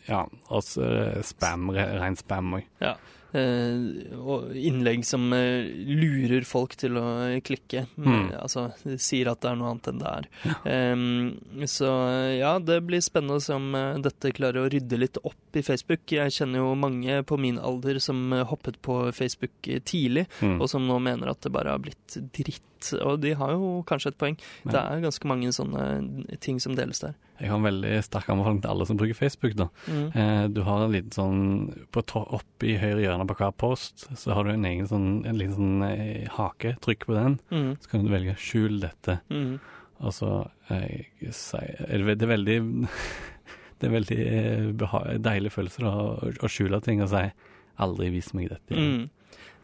Ja, 0.09 0.27
altså 0.51 0.87
spam, 1.27 1.69
re- 1.75 1.91
ren 2.01 2.17
spam 2.19 2.57
òg. 2.59 2.65
Ja. 2.83 2.97
eh, 3.33 4.13
og 4.19 4.51
innlegg 4.59 5.05
som 5.09 5.29
eh, 5.33 5.65
lurer 5.89 6.45
folk 6.45 6.75
til 6.77 6.99
å 7.01 7.05
klikke. 7.47 7.87
Mm. 7.97 8.33
Altså 8.41 8.67
sier 9.01 9.31
at 9.33 9.41
det 9.45 9.53
er 9.53 9.57
noe 9.61 9.71
annet 9.73 9.89
enn 9.93 10.03
det 10.03 10.11
er. 10.11 10.27
Em, 10.69 11.07
så 11.71 11.93
ja, 12.37 12.57
det 12.61 12.81
blir 12.89 13.01
spennende 13.05 13.39
å 13.41 13.45
se 13.45 13.55
om 13.57 13.71
eh, 13.79 14.01
dette 14.05 14.35
klarer 14.37 14.65
å 14.67 14.73
rydde 14.75 14.99
litt 15.01 15.21
opp 15.23 15.57
i 15.57 15.63
Facebook. 15.65 16.05
Jeg 16.13 16.35
kjenner 16.37 16.61
jo 16.65 16.75
mange 16.77 17.23
på 17.29 17.39
min 17.41 17.61
alder 17.63 18.03
som 18.05 18.21
eh, 18.37 18.45
hoppet 18.51 18.81
på 18.85 18.99
Facebook 19.17 19.55
eh, 19.71 19.81
tidlig, 19.81 20.27
Mm. 20.43 20.59
og 20.61 20.69
som 20.71 20.85
nå 20.89 20.99
mener 21.03 21.31
at 21.33 21.41
det 21.47 21.53
bare 21.55 21.73
har 21.77 21.81
blitt 21.83 22.19
dritt. 22.35 22.63
Og 23.03 23.21
de 23.23 23.33
har 23.39 23.53
jo 23.55 23.83
kanskje 23.89 24.11
et 24.13 24.19
poeng. 24.19 24.37
Men- 24.65 24.73
Det 24.75 24.81
er 24.83 25.01
ganske 25.05 25.29
mange 25.31 25.53
sånne 25.55 26.41
ting 26.41 26.59
som 26.61 26.75
deles 26.75 27.01
der. 27.01 27.15
Jeg 27.41 27.49
har 27.51 27.57
en 27.59 27.65
veldig 27.67 28.03
sterk 28.05 28.29
anbefaling 28.31 28.61
til 28.63 28.71
alle 28.71 28.87
som 28.87 28.97
bruker 28.99 29.15
Facebook. 29.19 29.55
da. 29.57 29.69
Mm. 29.89 30.17
Eh, 30.17 30.49
du 30.49 30.63
har 30.63 30.85
en 30.85 30.93
liten 30.93 31.11
sånn 31.11 31.87
på 31.93 32.03
Oppe 32.39 32.67
i 32.69 32.77
høyre 32.79 33.03
hjørne 33.03 33.27
på 33.27 33.37
hver 33.37 33.53
post 33.57 34.07
så 34.17 34.35
har 34.35 34.45
du 34.45 34.51
en 34.51 34.65
egen 34.65 34.87
sånn, 34.87 35.27
en 35.27 35.39
liten 35.39 35.57
sånn 35.57 35.83
eh, 35.91 36.29
hake. 36.29 36.77
Trykk 36.81 37.07
på 37.07 37.15
den, 37.15 37.39
Mm. 37.51 37.77
så 37.81 37.89
kan 37.91 38.05
du 38.05 38.11
velge 38.11 38.37
'skjul 38.37 38.81
dette'. 38.81 39.21
Mm. 39.31 39.61
Og 40.01 40.11
så 40.13 40.49
eh, 40.71 41.05
er 41.23 41.99
det, 41.99 42.19
det 42.19 42.23
er 42.23 42.37
veldig 42.37 42.89
Det 43.83 43.89
er 43.91 44.01
veldig 44.01 44.21
eh, 44.21 45.19
deilig 45.19 45.51
følelse 45.51 45.81
da, 45.83 45.91
å, 45.91 46.33
å 46.39 46.49
skjule 46.49 46.81
ting 46.85 47.03
og 47.03 47.09
si 47.11 47.33
'aldri 47.81 48.11
vis 48.13 48.33
meg 48.35 48.51
dette'. 48.51 48.77
Mm. 48.79 49.11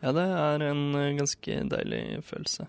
Ja, 0.03 0.13
det 0.13 0.25
er 0.31 0.63
en 0.71 0.95
eh, 0.95 1.13
ganske 1.19 1.69
deilig 1.69 2.23
følelse. 2.25 2.67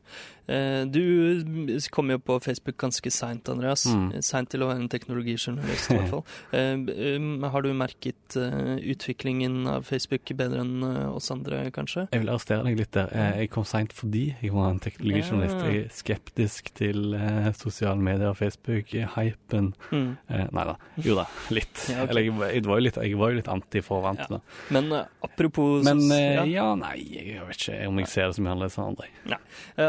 Eh, 0.50 0.84
Du 0.90 1.78
kom 1.94 2.10
jo 2.10 2.18
på 2.20 2.40
Facebook 2.42 2.78
ganske 2.82 3.12
seint, 3.14 3.48
Andreas. 3.52 3.86
Mm. 3.86 4.08
Seint 4.26 4.50
til 4.50 4.64
å 4.66 4.70
være 4.72 4.82
en 4.82 4.90
teknologijournalist, 4.92 5.92
i 5.92 5.96
hvert 6.00 6.10
fall. 6.10 6.24
Eh, 6.58 6.74
um, 7.20 7.44
Har 7.54 7.62
du 7.66 7.70
merket 7.78 8.38
eh, 8.40 8.80
utviklingen 8.94 9.68
av 9.70 9.86
Facebook 9.88 10.32
bedre 10.40 10.64
enn 10.66 10.84
oss 11.14 11.30
andre, 11.34 11.66
kanskje? 11.76 12.08
Jeg 12.14 12.24
vil 12.24 12.32
arrestere 12.34 12.66
deg 12.66 12.80
litt 12.82 12.94
der. 12.98 13.14
Jeg 13.40 13.52
kom 13.54 13.66
seint 13.68 13.94
fordi 13.96 14.26
jeg 14.42 14.54
var 14.56 14.72
en 14.74 14.82
teknologijournalist. 14.84 15.62
Jeg 15.70 15.84
er 15.86 15.94
skeptisk 15.94 16.72
til 16.80 17.14
sosiale 17.60 18.02
medier 18.02 18.32
og 18.32 18.38
Facebook, 18.40 18.94
eh, 18.98 19.06
hypen. 19.18 19.72
Mm. 19.94 20.12
Nei 20.56 20.66
da. 20.72 20.76
Jo 21.06 21.18
da, 21.22 21.28
litt. 21.54 21.68
Ja, 21.90 22.04
okay. 22.04 22.10
Eller 22.12 22.22
jeg, 22.26 22.34
var- 22.66 22.78
jo 22.80 22.84
litt, 22.86 22.98
var 23.20 23.32
jo 23.34 23.38
litt 23.40 23.48
anti 23.52 23.82
forvant. 23.84 24.22
Ja. 24.30 24.40
Men 24.74 24.92
apropos 25.26 25.84
Men 25.86 26.02
ja. 26.50 26.68
nei, 26.80 26.98
jeg 27.16 27.46
vet 27.48 27.58
ikke 27.66 27.78
om 27.90 28.00
jeg 28.02 28.10
ser 28.12 28.30
det 28.30 28.38
som 28.38 28.48
annerledes 28.50 28.78
enn 28.80 28.90
andre. 28.92 29.08
Nei. 29.34 29.40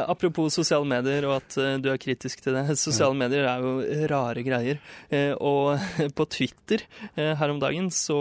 apropos 0.00 0.49
sosiale 0.52 0.86
medier 0.88 1.26
og 1.28 1.36
at 1.40 1.56
eh, 1.60 1.76
du 1.82 1.88
er 1.92 2.00
kritisk 2.00 2.42
til 2.44 2.56
det. 2.56 2.76
Sosiale 2.80 3.16
medier 3.18 3.46
er 3.48 3.64
jo 3.64 3.72
rare 4.10 4.44
greier. 4.46 4.80
Eh, 5.10 5.32
og 5.36 5.80
på 6.18 6.26
Twitter 6.32 6.84
eh, 7.14 7.32
her 7.38 7.52
om 7.52 7.60
dagen 7.62 7.90
så 7.94 8.18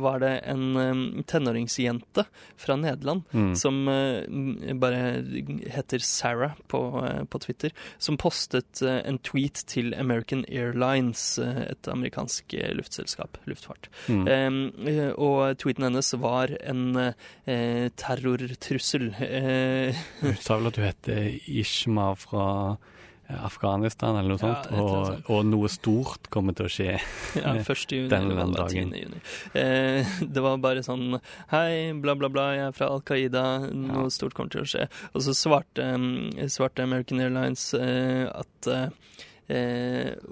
var 0.00 0.20
det 0.22 0.32
en 0.50 1.24
tenåringsjente 1.28 2.26
fra 2.60 2.76
Nederland 2.80 3.26
Mm. 3.30 3.52
som 3.58 3.84
bare 4.80 4.98
heter 5.70 6.02
Sarah 6.02 6.54
på, 6.70 6.78
på 7.30 7.38
Twitter, 7.42 7.72
som 7.98 8.16
postet 8.20 8.80
en 8.82 9.18
tweet 9.26 9.60
til 9.70 9.92
American 9.98 10.42
Airlines, 10.48 11.38
et 11.38 11.88
amerikansk 11.90 12.54
luftselskap, 12.76 13.38
luftfart. 13.50 13.90
Mm. 14.08 14.26
Og 15.20 15.58
tweeten 15.62 15.86
hennes 15.86 16.12
var 16.22 16.54
en 16.60 16.84
eh, 17.00 17.88
terrortrussel. 18.00 19.10
Sa 20.44 20.58
vel 20.58 20.70
at 20.70 20.78
du 20.78 20.82
heter 20.84 21.30
Ishma 21.70 22.10
fra 22.18 22.46
eh, 23.30 23.44
Afghanistan 23.46 24.16
eller 24.18 24.34
noe 24.34 24.42
Ja, 24.42 24.56
sånt, 24.66 24.72
og, 24.74 25.30
og 25.30 25.44
noe 25.46 25.70
stort 25.70 26.26
kommer 26.34 26.56
til 26.58 26.66
å 26.66 26.72
skje. 26.74 26.96
ja, 27.38 27.54
1. 27.62 27.84
juni 27.94 28.08
Den 28.10 28.26
eller 28.34 28.50
dagen. 28.58 28.90
10. 28.90 29.04
juni. 29.04 29.22
Eh, 29.54 30.14
det 30.26 30.42
var 30.42 30.58
bare 30.58 30.82
sånn 30.86 31.20
Hei, 31.54 31.92
bla, 32.02 32.16
bla, 32.18 32.28
bla, 32.32 32.48
jeg 32.58 32.66
er 32.72 32.76
fra 32.76 32.90
Al 32.90 33.04
Qaida, 33.06 33.44
noe 33.70 34.08
Ja. 34.08 34.10
stort 34.18 34.34
kommer 34.34 34.50
til 34.50 34.64
å 34.66 34.68
skje. 34.74 34.88
Og 35.14 35.22
så 35.28 35.36
svarte, 35.38 35.86
mm, 35.94 36.50
svarte 36.50 36.82
American 36.82 37.22
Airlines 37.22 37.70
eh, 37.78 38.26
at 38.34 38.70
Eh, 38.74 38.88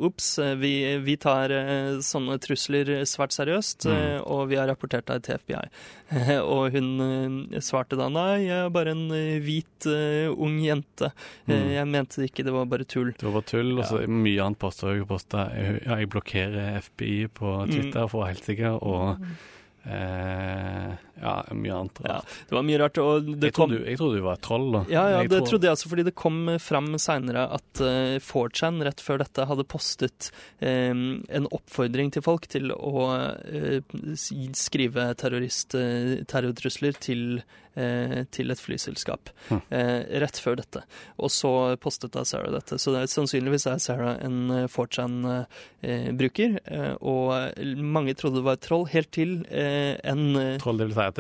Ops, 0.09 0.27
vi, 0.61 0.73
vi 1.03 1.17
tar 1.21 1.51
eh, 1.51 1.99
sånne 2.05 2.37
trusler 2.43 2.91
svært 3.09 3.35
seriøst, 3.35 3.87
Mm. 3.89 3.95
eh, 3.97 4.21
og 4.23 4.49
vi 4.51 4.57
har 4.61 4.69
rapportert 4.71 5.07
deg 5.11 5.23
til 5.27 5.39
FBI. 5.41 5.63
Eh, 6.13 6.39
og 6.55 6.71
hun 6.77 6.91
eh, 7.53 7.59
svarte 7.65 7.99
da 7.99 8.09
nei, 8.13 8.45
jeg 8.47 8.67
er 8.67 8.71
bare 8.75 8.95
en 8.95 9.07
eh, 9.17 9.39
hvit 9.43 9.89
eh, 9.91 10.29
ung 10.31 10.61
jente. 10.63 11.11
Eh, 11.49 11.55
Mm. 11.59 11.69
jeg 11.75 11.87
mente 11.91 12.25
ikke, 12.29 12.45
det 12.47 12.53
var 12.55 12.67
bare 12.71 12.85
tull. 12.89 13.13
Det 13.13 13.25
var 13.27 13.39
bare 13.41 13.51
tull, 13.51 13.75
og 13.79 13.85
så 13.91 14.03
mye 14.07 14.45
annet 14.45 14.59
påstår 14.63 14.97
jeg 14.99 15.09
posta. 15.09 15.49
Ja, 15.57 15.97
jeg 16.03 16.11
blokkerer 16.15 16.77
FBI 16.85 17.29
på 17.35 17.57
Mm. 17.67 17.73
Twitter 17.75 18.07
for 18.09 18.21
å 18.21 18.25
være 18.27 18.35
helt 18.37 18.45
sikker, 18.47 18.79
og 18.83 19.19
eh, 19.89 20.97
ja, 21.21 21.35
mye 21.53 21.75
annet. 21.75 22.01
Ja, 22.05 22.17
rart. 22.21 22.35
det 22.49 22.57
var 22.57 22.63
mye 22.69 22.79
rart. 22.83 22.99
Og 23.03 23.29
det 23.29 23.51
Jeg, 23.51 23.55
kom 23.57 23.71
trodde, 23.71 23.85
jeg 23.91 23.99
trodde 24.01 24.17
du 24.21 24.25
var 24.27 24.39
et 24.39 24.45
troll, 24.47 24.67
da. 24.73 24.83
Ja, 24.89 25.05
ja, 25.11 25.21
Jeg 25.23 25.31
det 25.31 25.39
tror- 25.43 25.49
trodde 25.53 25.69
jeg 25.69 25.77
også, 25.79 25.89
fordi 25.93 26.05
det 26.09 26.15
kom 26.15 26.41
fram 26.63 26.89
seinere 26.99 27.45
at 27.59 27.83
uh, 27.83 28.19
4chan 28.23 28.83
rett 28.87 29.01
før 29.05 29.19
dette 29.25 29.47
hadde 29.51 29.65
postet 29.69 30.31
um, 30.61 31.25
en 31.29 31.49
oppfordring 31.51 32.13
til 32.15 32.23
folk 32.23 32.47
til 32.51 32.71
å 32.73 33.07
uh, 33.09 33.81
skrive 34.55 35.09
terrorist, 35.19 35.75
uh, 35.75 36.19
terrortrusler 36.29 36.97
til, 37.03 37.43
eh, 37.79 38.25
til 38.35 38.51
et 38.51 38.59
flyselskap. 38.61 39.31
Hm. 39.49 39.61
eh, 39.71 40.03
rett 40.23 40.39
før 40.43 40.57
dette. 40.59 40.83
Og 41.23 41.31
så 41.31 41.51
postet 41.81 42.13
da 42.17 42.25
Sarah 42.27 42.51
dette. 42.53 42.79
Så 42.79 42.93
det 42.95 43.03
er, 43.05 43.11
sannsynligvis 43.13 43.67
er 43.71 43.79
Sarah 43.83 44.17
en 44.25 44.51
eh, 44.51 44.67
4chan-bruker, 44.69 46.59
eh, 46.65 46.95
og 47.01 47.63
mange 47.79 48.15
trodde 48.19 48.41
det 48.41 48.47
var 48.49 48.59
et 48.59 48.65
troll, 48.67 48.87
helt 48.93 49.11
til 49.15 49.39
eh, 49.51 49.95
en 50.09 50.25
eh, 50.37 50.57
Troll, 50.63 50.79
det 50.81 50.89
vil 50.91 50.97
si 50.99 51.08
at 51.09 51.19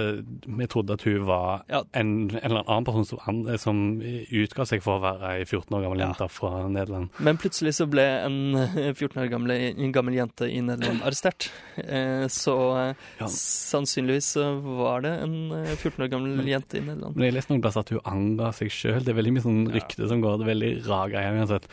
vi 0.58 0.66
trodde 0.70 0.94
at 0.98 1.02
hun 1.08 1.24
var 1.28 1.62
Ja. 1.68 1.82
en, 1.94 2.30
en 2.30 2.40
eller 2.50 2.64
annen 2.68 2.84
person 2.88 3.04
som, 3.04 3.18
an- 3.26 3.58
som 3.58 3.80
utga 4.00 4.66
seg 4.68 4.82
for 4.84 4.98
å 4.98 5.02
være 5.04 5.32
ei 5.38 5.44
14 5.44 5.74
år 5.78 5.82
gammel 5.86 5.98
Ja. 6.02 6.08
jente 6.12 6.28
fra 6.30 6.68
Nederland. 6.68 7.08
Men 7.18 7.38
plutselig 7.40 7.74
så 7.78 7.86
ble 7.90 8.04
en 8.24 8.38
eh, 8.56 8.92
14 8.94 9.22
år 9.24 9.30
gamle, 9.32 9.56
en 9.74 9.92
gammel 9.92 10.14
jente 10.20 10.48
i 10.50 10.60
Nederland 10.60 11.02
arrestert. 11.02 11.50
Eh, 11.76 12.26
Så 12.28 12.54
eh, 12.78 12.94
Ja. 13.18 13.26
sannsynligvis 13.28 14.36
var 14.62 15.00
det 15.04 15.12
en 15.22 15.36
eh, 15.52 15.74
14 15.76 16.04
år 16.04 16.10
gammel 16.12 16.46
jente 16.48 16.78
i 16.78 16.84
Nederland. 16.84 17.16
Men 17.16 17.28
jeg 17.28 17.36
leste 17.38 17.52
noen 17.52 17.62
plasser 17.64 17.84
at 17.84 17.92
hun 17.94 18.00
anga 18.08 18.50
seg 18.56 18.70
sjøl. 18.72 19.00
Det 19.04 19.12
er 19.12 19.18
veldig 19.20 19.34
mye 19.36 19.44
sånn 19.46 19.60
rykte 19.74 20.08
som 20.10 20.22
går. 20.24 20.38
Det 20.40 20.46
er 20.46 20.52
veldig 20.52 20.72
rar 20.88 21.12
greie 21.12 21.32
uansett. 21.36 21.68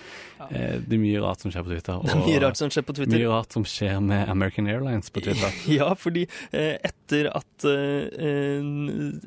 Eh, 0.49 0.78
Det 0.86 0.93
er 0.97 1.01
mye 1.01 1.21
rart 1.23 1.41
som 1.41 1.51
skjer 1.51 1.63
på 1.65 1.71
Twitter. 1.73 2.01
Det 2.06 2.13
er 2.15 2.21
mye 2.25 2.41
rart 2.43 2.58
som 2.60 2.69
skjer 2.73 2.86
på 2.86 2.95
Twitter. 2.97 3.17
Mye 3.19 3.32
rart 3.32 3.51
som 3.56 3.63
skjer 3.65 4.01
med 4.04 4.30
American 4.30 4.67
Airlines 4.67 5.10
på 5.10 5.23
Twitter. 5.25 5.51
Ja, 5.75 5.89
fordi 5.97 6.25
eh, 6.54 6.78
etter 6.86 7.30
at 7.36 7.65
eh, 7.65 7.73
eh, 7.75 8.05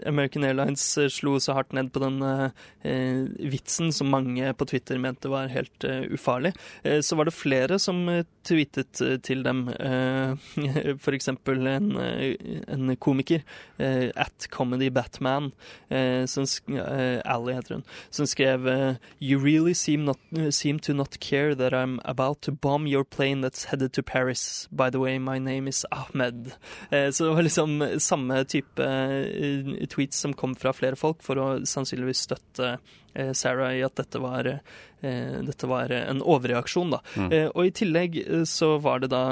American 0.07 0.45
Airlines 0.45 0.85
eh, 0.99 1.09
slo 1.13 1.37
så 1.41 1.55
hardt 1.57 1.73
ned 1.77 1.91
på 1.95 2.03
den 2.03 2.21
eh, 2.23 2.51
eh, 2.83 3.25
vitsen 3.53 3.93
som 3.93 4.11
mange 4.13 4.53
på 4.59 4.67
Twitter 4.69 4.99
mente 4.99 5.31
var 5.33 5.51
helt 5.53 5.85
eh, 5.85 6.07
ufarlig, 6.15 6.53
eh, 6.83 7.01
så 7.01 7.17
var 7.19 7.29
det 7.29 7.37
flere 7.37 7.79
som 7.83 8.01
eh, 8.13 8.25
tweetet 8.49 9.01
eh, 9.05 9.17
til 9.25 9.43
dem. 9.47 9.67
Eh, 9.69 10.35
for 11.05 11.17
eksempel 11.17 11.67
en, 11.71 11.91
eh, 12.01 12.35
en 12.69 12.95
komiker, 12.97 13.45
eh, 13.79 14.09
at 14.17 14.49
Comedy 14.51 14.91
Batman, 14.91 15.51
eh, 15.91 16.25
som, 16.27 16.47
eh, 16.75 17.21
Ally 17.25 17.55
heter 17.59 17.79
hun, 17.79 17.85
som 18.11 18.27
skrev 18.27 18.69
eh, 18.69 18.95
You 19.21 19.39
really 19.41 19.75
seem, 19.75 20.05
not, 20.05 20.19
seem 20.51 20.79
to 20.81 20.93
not 20.95 21.19
care 21.21 21.55
that 21.55 21.73
I'm 21.73 21.99
about 22.05 22.43
to 22.43 22.53
bomb 22.53 22.87
your 22.87 23.05
plane 23.05 23.41
that's 23.43 23.65
headed 23.71 23.93
to 23.95 24.03
Paris. 24.03 24.69
By 24.71 24.91
the 24.91 25.01
way, 25.01 25.19
my 25.19 25.39
name 25.39 25.69
is 25.69 25.85
Ahmed. 25.91 26.53
Eh, 26.91 27.11
Så 27.11 27.25
det 27.25 27.35
var 27.35 27.43
liksom 27.43 27.83
samme 27.99 28.45
type 28.45 28.68
eh, 28.83 29.87
tweets 29.91 30.25
som 30.25 30.35
kom 30.37 30.55
fra 30.59 30.75
flere 30.77 30.99
folk 30.99 31.23
for 31.25 31.41
å 31.41 31.49
sannsynligvis 31.67 32.27
støtte 32.29 32.77
Sarah 33.35 33.73
i 33.75 33.83
at 33.83 33.95
dette 33.99 34.21
var, 34.23 34.47
eh, 34.47 35.39
dette 35.43 35.67
var 35.71 35.91
en 35.95 36.21
overreaksjon, 36.23 36.91
da. 36.93 37.01
Mm. 37.17 37.33
Eh, 37.33 37.47
Og 37.55 37.67
i 37.67 37.73
tillegg 37.75 38.19
eh, 38.23 38.43
så 38.47 38.75
var 38.83 39.01
det 39.03 39.09
da 39.11 39.23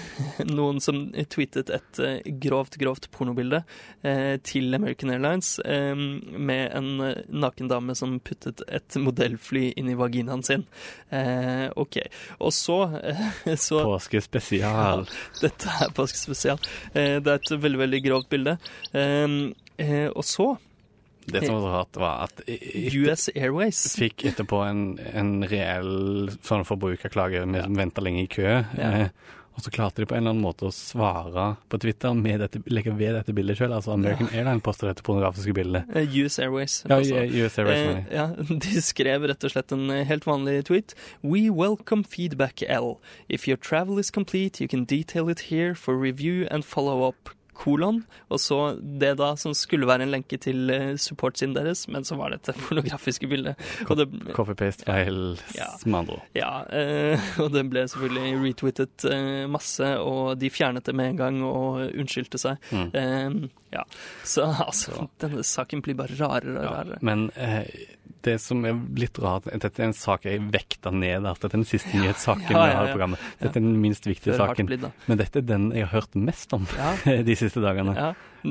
noen 0.58 0.80
som 0.80 1.02
tweetet 1.32 1.70
et 1.74 2.00
eh, 2.00 2.20
grovt, 2.42 2.76
grovt 2.80 3.10
pornobilde 3.12 3.62
eh, 4.02 4.36
til 4.46 4.74
American 4.78 5.10
Airlines 5.12 5.58
eh, 5.64 5.94
med 5.96 6.70
en 6.76 6.88
eh, 7.10 7.22
naken 7.28 7.68
dame 7.72 7.96
som 7.98 8.18
puttet 8.20 8.62
et 8.68 8.96
modellfly 9.00 9.70
inn 9.76 9.90
i 9.92 9.98
vaginaen 9.98 10.44
sin. 10.46 10.64
Eh, 11.10 11.66
OK. 11.76 11.98
Og 12.40 12.52
så, 12.56 12.78
eh, 13.02 13.26
så 13.66 13.82
Påskespesial. 13.86 15.06
dette 15.44 15.76
er 15.82 15.92
påskespesial. 15.96 16.60
Eh, 16.94 17.18
det 17.20 17.34
er 17.34 17.42
et 17.42 17.52
veldig, 17.66 17.82
veldig 17.84 18.02
grovt 18.06 18.30
bilde. 18.32 18.56
Eh, 18.96 20.08
og 20.14 20.24
så 20.24 20.54
Det 21.32 21.44
som 21.46 21.56
var 21.56 21.62
så 21.66 21.72
rart, 21.74 21.96
var 22.00 22.24
at 22.28 22.42
etter- 22.46 22.98
US 23.06 23.28
Airways. 23.34 23.80
fikk 23.98 24.24
etterpå 24.32 24.62
en, 24.68 24.84
en 25.12 25.32
reell 25.50 26.30
sånn 26.42 26.64
forbrukerklage. 26.68 27.42
Vi 27.46 27.62
som 27.64 27.74
venta 27.76 28.04
lenge 28.04 28.22
i 28.26 28.30
kø. 28.30 28.46
Ja. 28.78 28.92
Eh, 29.06 29.08
og 29.56 29.62
så 29.64 29.70
klarte 29.72 30.02
de 30.02 30.04
på 30.04 30.12
en 30.12 30.20
eller 30.20 30.34
annen 30.34 30.44
måte 30.44 30.66
å 30.68 30.72
svare 30.74 31.56
på 31.72 31.78
Twitter 31.80 32.12
med 32.12 32.42
dette, 32.44 32.60
legge 32.68 32.92
ved 32.92 33.14
dette 33.16 33.32
bildet 33.32 33.56
sjøl. 33.56 33.72
Altså 33.72 33.94
American 33.94 34.28
Airline 34.36 34.60
poster 34.60 34.90
dette 34.90 35.00
pornografiske 35.06 35.54
bildet. 35.56 35.88
Eh, 35.96 36.10
US 36.20 36.36
Airways. 36.44 36.74
Ja, 36.84 36.98
altså. 36.98 37.22
US 37.24 37.56
Airways, 37.62 37.86
Eh, 37.86 38.12
ja, 38.18 38.26
de 38.66 38.82
skrev 38.84 39.24
rett 39.30 39.46
og 39.48 39.54
slett 39.54 39.72
en 39.72 39.88
eh, 39.94 40.04
helt 40.04 40.26
vanlig 40.28 40.58
tweet. 40.68 40.92
We 41.24 41.46
welcome 41.48 42.04
feedback 42.04 42.60
L. 42.68 42.98
If 43.32 43.48
your 43.48 43.56
travel 43.56 43.96
is 43.98 44.10
complete, 44.12 44.60
you 44.60 44.68
can 44.68 44.84
detail 44.84 45.30
it 45.32 45.48
here 45.48 45.74
for 45.74 45.96
review 45.96 46.46
and 46.50 46.62
follow 46.62 47.08
up 47.08 47.30
kolon, 47.56 48.02
og 48.30 48.40
så 48.42 48.60
det 48.80 49.14
da 49.20 49.32
som 49.40 49.54
skulle 49.56 49.88
være 49.88 50.06
en 50.06 50.14
lenke 50.14 50.38
til 50.40 50.70
support 50.96 51.26
supportsiden 51.26 51.54
deres, 51.56 51.86
men 51.88 52.04
så 52.04 52.16
var 52.18 52.30
det 52.30 52.42
et 52.48 52.58
pornografiske 52.68 53.26
bilde. 53.30 53.54
Copy-paste-feil, 54.36 55.38
Ja. 55.56 55.66
med 55.84 55.98
andre 55.98 56.12
ord. 56.12 56.22
ja, 56.34 56.52
eh, 56.70 57.20
og 57.42 57.52
det 57.54 57.64
ble 57.70 57.86
selvfølgelig 57.88 58.40
retweetet 58.44 59.06
eh, 59.10 59.46
masse, 59.50 59.88
og 59.98 60.38
de 60.38 60.50
fjernet 60.52 60.84
det 60.86 60.94
med 60.94 61.12
en 61.14 61.16
gang 61.20 61.42
og 61.46 61.80
unnskyldte 61.96 62.38
seg. 62.40 62.56
Mm. 62.70 62.90
Eh, 62.94 63.48
ja, 63.76 63.84
så 64.24 64.46
altså, 64.68 65.08
denne 65.22 65.42
saken 65.46 65.82
blir 65.82 65.98
bare 65.98 66.16
rarere 66.20 66.56
og 66.60 66.70
rarere. 66.70 67.00
Ja, 67.00 67.06
men 67.08 67.30
eh, 67.34 67.64
det 68.24 68.38
som 68.40 68.64
er 68.66 68.78
litt 68.98 69.18
rart 69.22 69.44
Dette 69.52 69.82
er 69.82 69.86
en 69.90 69.92
sak 69.96 70.24
jeg 70.26 70.40
vekta 70.52 70.90
ned. 70.90 71.22
Dette 71.26 71.46
er 71.46 71.54
den 71.56 71.64
siste 71.68 71.92
nyhetssaken 71.94 72.50
Ja, 72.50 72.62
ja, 72.62 72.66
vi 72.66 72.74
har 72.78 72.84
ja. 72.84 72.88
i 72.88 72.94
programmet. 72.96 73.26
Dette 73.40 73.58
er 73.60 73.66
den 73.66 73.80
minst 73.82 74.06
viktige 74.08 74.36
saken. 74.38 74.66
blitt. 74.66 74.86
Men 75.06 75.18
dette 75.20 75.38
er 75.42 75.46
den 75.46 75.68
jeg 75.76 75.86
har 75.86 76.00
hørt 76.00 76.14
mest 76.18 76.52
om 76.56 76.66
Ja. 76.76 76.94
de 77.30 77.36
siste 77.38 77.60
dagene. 77.62 77.94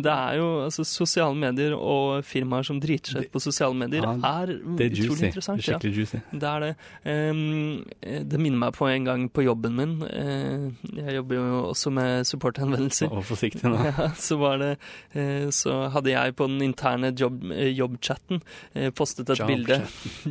Det 0.01 0.11
er 0.11 0.37
jo 0.39 0.47
altså 0.65 0.83
sosiale 0.87 1.35
medier 1.39 1.75
og 1.77 2.25
firmaer 2.27 2.65
som 2.67 2.79
driter 2.83 3.15
seg 3.15 3.27
ut 3.27 3.31
på 3.35 3.41
sosiale 3.43 3.75
medier, 3.77 4.03
Ja, 4.03 4.15
er 4.41 4.53
Det 4.55 4.87
er 4.87 4.95
utrolig 4.95 5.31
juicy. 5.31 5.39
Det 5.39 5.47
er 5.53 5.63
skikkelig 5.67 5.93
juicy. 5.99 6.17
Ja. 6.19 6.39
Det 6.41 6.49
er 6.51 6.65
det. 6.65 6.71
Um, 7.05 7.85
det 8.31 8.39
minner 8.41 8.59
meg 8.65 8.73
på 8.77 8.89
en 8.89 9.05
gang 9.07 9.27
på 9.29 9.45
jobben 9.45 9.75
min. 9.77 9.95
Uh, 10.03 10.71
jeg 10.99 11.15
jobber 11.19 11.35
jo 11.39 11.61
også 11.71 11.93
med 11.95 12.25
supporthenvendelser. 12.27 13.11
Og 13.13 13.25
forsiktig 13.29 13.63
nå. 13.69 13.77
Ja, 13.85 14.09
så 14.17 14.35
var 14.41 14.57
det 14.59 14.71
uh, 15.15 15.49
Så 15.53 15.71
hadde 15.93 16.11
jeg 16.11 16.35
på 16.35 16.47
den 16.49 16.61
interne 16.65 17.11
jobbchatten 17.15 18.41
job 18.41 18.75
eh, 18.75 18.89
postet 18.95 19.29
et 19.29 19.39
Job 19.39 19.47
bilde 19.49 19.81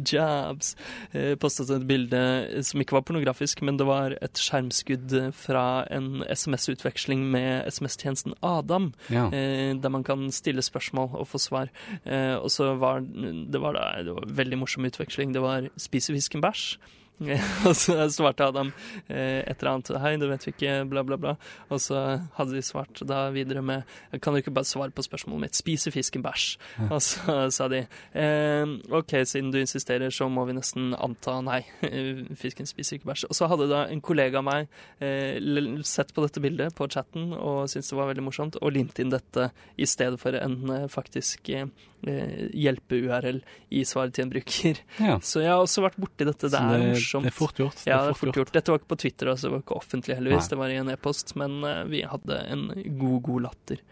Jobs. 0.05 0.75
Eh, 1.15 1.35
postet 1.39 1.71
et 1.71 1.85
bilde 1.87 2.19
som 2.67 2.81
ikke 2.83 2.97
var 2.97 3.05
pornografisk, 3.07 3.61
men 3.67 3.77
det 3.79 3.87
var 3.87 4.15
et 4.25 4.41
skjermskudd 4.41 5.13
fra 5.37 5.85
en 5.95 6.25
SMS-utveksling 6.27 7.23
med 7.31 7.69
SMS-tjenesten 7.71 8.35
Adam, 8.43 8.93
Ja. 9.13 9.27
eh, 9.31 9.54
der 9.81 9.93
man 9.93 10.05
kan 10.05 10.27
stille 10.33 10.63
spørsmål 10.63 11.15
og 11.21 11.29
få 11.29 11.39
svar. 11.39 11.73
Eh, 12.05 12.35
og 12.37 12.51
så 12.51 12.75
var 12.81 13.01
det 13.05 13.61
var, 13.61 13.79
det 14.03 14.15
var 14.15 14.29
veldig 14.43 14.59
morsom 14.59 14.85
utveksling. 14.85 15.35
Det 15.35 15.43
var 15.43 15.69
'spiser 15.77 16.15
fisken 16.15 16.45
bæsj'? 16.45 16.79
og 17.69 17.77
så 17.79 17.95
svarte 18.11 18.47
Adam 18.49 18.73
eh, 19.07 19.43
et 19.47 19.61
eller 19.61 19.71
annet 19.71 19.91
'hei, 20.03 20.17
det 20.19 20.29
vet 20.29 20.47
vi 20.47 20.53
ikke', 20.53 20.89
bla, 20.91 21.05
bla, 21.07 21.17
bla. 21.17 21.35
Og 21.71 21.81
så 21.81 22.01
hadde 22.35 22.57
de 22.57 22.63
svart 22.63 23.03
da 23.07 23.31
videre 23.31 23.63
med 23.63 23.85
'kan 24.21 24.35
du 24.35 24.43
ikke 24.43 24.55
bare 24.55 24.67
svare 24.67 24.91
på 24.91 25.03
spørsmålet 25.03 25.47
mitt', 25.47 25.61
'spiser 25.63 25.95
fisken 25.95 26.23
bæsj'? 26.23 26.59
Og 26.91 27.03
så 27.03 27.51
sa 27.57 27.69
de 27.69 27.87
eh, 28.15 28.67
'ok, 28.91 29.25
siden 29.25 29.53
du 29.53 29.59
insisterer, 29.59 30.11
så 30.11 30.29
må 30.29 30.45
vi 30.45 30.59
nesten 30.59 30.95
anta 30.95 31.41
nei, 31.41 31.63
fisken 32.43 32.67
spiser 32.67 32.99
ikke 32.99 33.13
bæsj'. 33.13 33.29
Og 33.31 33.35
så 33.35 33.47
hadde 33.47 33.71
da 33.71 33.87
en 33.87 34.01
kollega 34.01 34.39
av 34.39 34.45
meg 34.45 34.69
eh, 35.01 35.39
sett 35.83 36.15
på 36.15 36.23
dette 36.23 36.41
bildet 36.43 36.75
på 36.75 36.89
chatten 36.91 37.33
og 37.33 37.69
syntes 37.71 37.91
det 37.91 37.99
var 37.99 38.11
veldig 38.11 38.27
morsomt, 38.27 38.57
og 38.61 38.75
limt 38.75 38.99
inn 38.99 39.13
dette 39.13 39.51
i 39.79 39.87
stedet 39.87 40.19
for 40.21 40.35
en 40.35 40.71
eh, 40.71 40.89
faktisk 40.91 41.49
eh, 41.51 41.71
hjelpe-URL 42.05 43.41
i 43.71 43.85
svaret 43.89 44.15
til 44.17 44.27
en 44.27 44.33
bruker. 44.33 44.81
Ja. 45.01 45.19
Så 45.23 45.45
jeg 45.45 45.53
har 45.53 45.63
også 45.63 45.85
vært 45.85 45.99
borti 46.01 46.27
dette. 46.29 46.51
Det 46.53 46.61
er 46.61 46.83
det, 46.83 47.04
morsomt. 47.05 47.29
det 47.29 47.33
er 47.33 47.39
fort 47.39 47.63
gjort. 47.63 47.85
Ja, 47.87 48.01
det 48.03 48.15
er 48.17 48.19
fort 48.19 48.41
gjort. 48.41 48.53
Dette 48.57 48.73
var 48.73 48.81
ikke 48.81 48.93
på 48.97 49.01
Twitter, 49.05 49.31
altså. 49.35 49.49
Det 49.49 49.55
var 49.55 49.65
ikke 49.65 49.79
offentlig, 49.79 50.19
heldigvis. 50.19 50.45
Nei. 50.49 50.51
Det 50.55 50.61
var 50.65 50.75
i 50.75 50.83
en 50.83 50.93
e-post, 50.97 51.35
men 51.41 51.57
eh, 51.69 51.81
vi 51.93 52.03
hadde 52.09 52.41
en 52.57 52.67
god, 52.99 53.19
god 53.29 53.47
latter. 53.51 53.83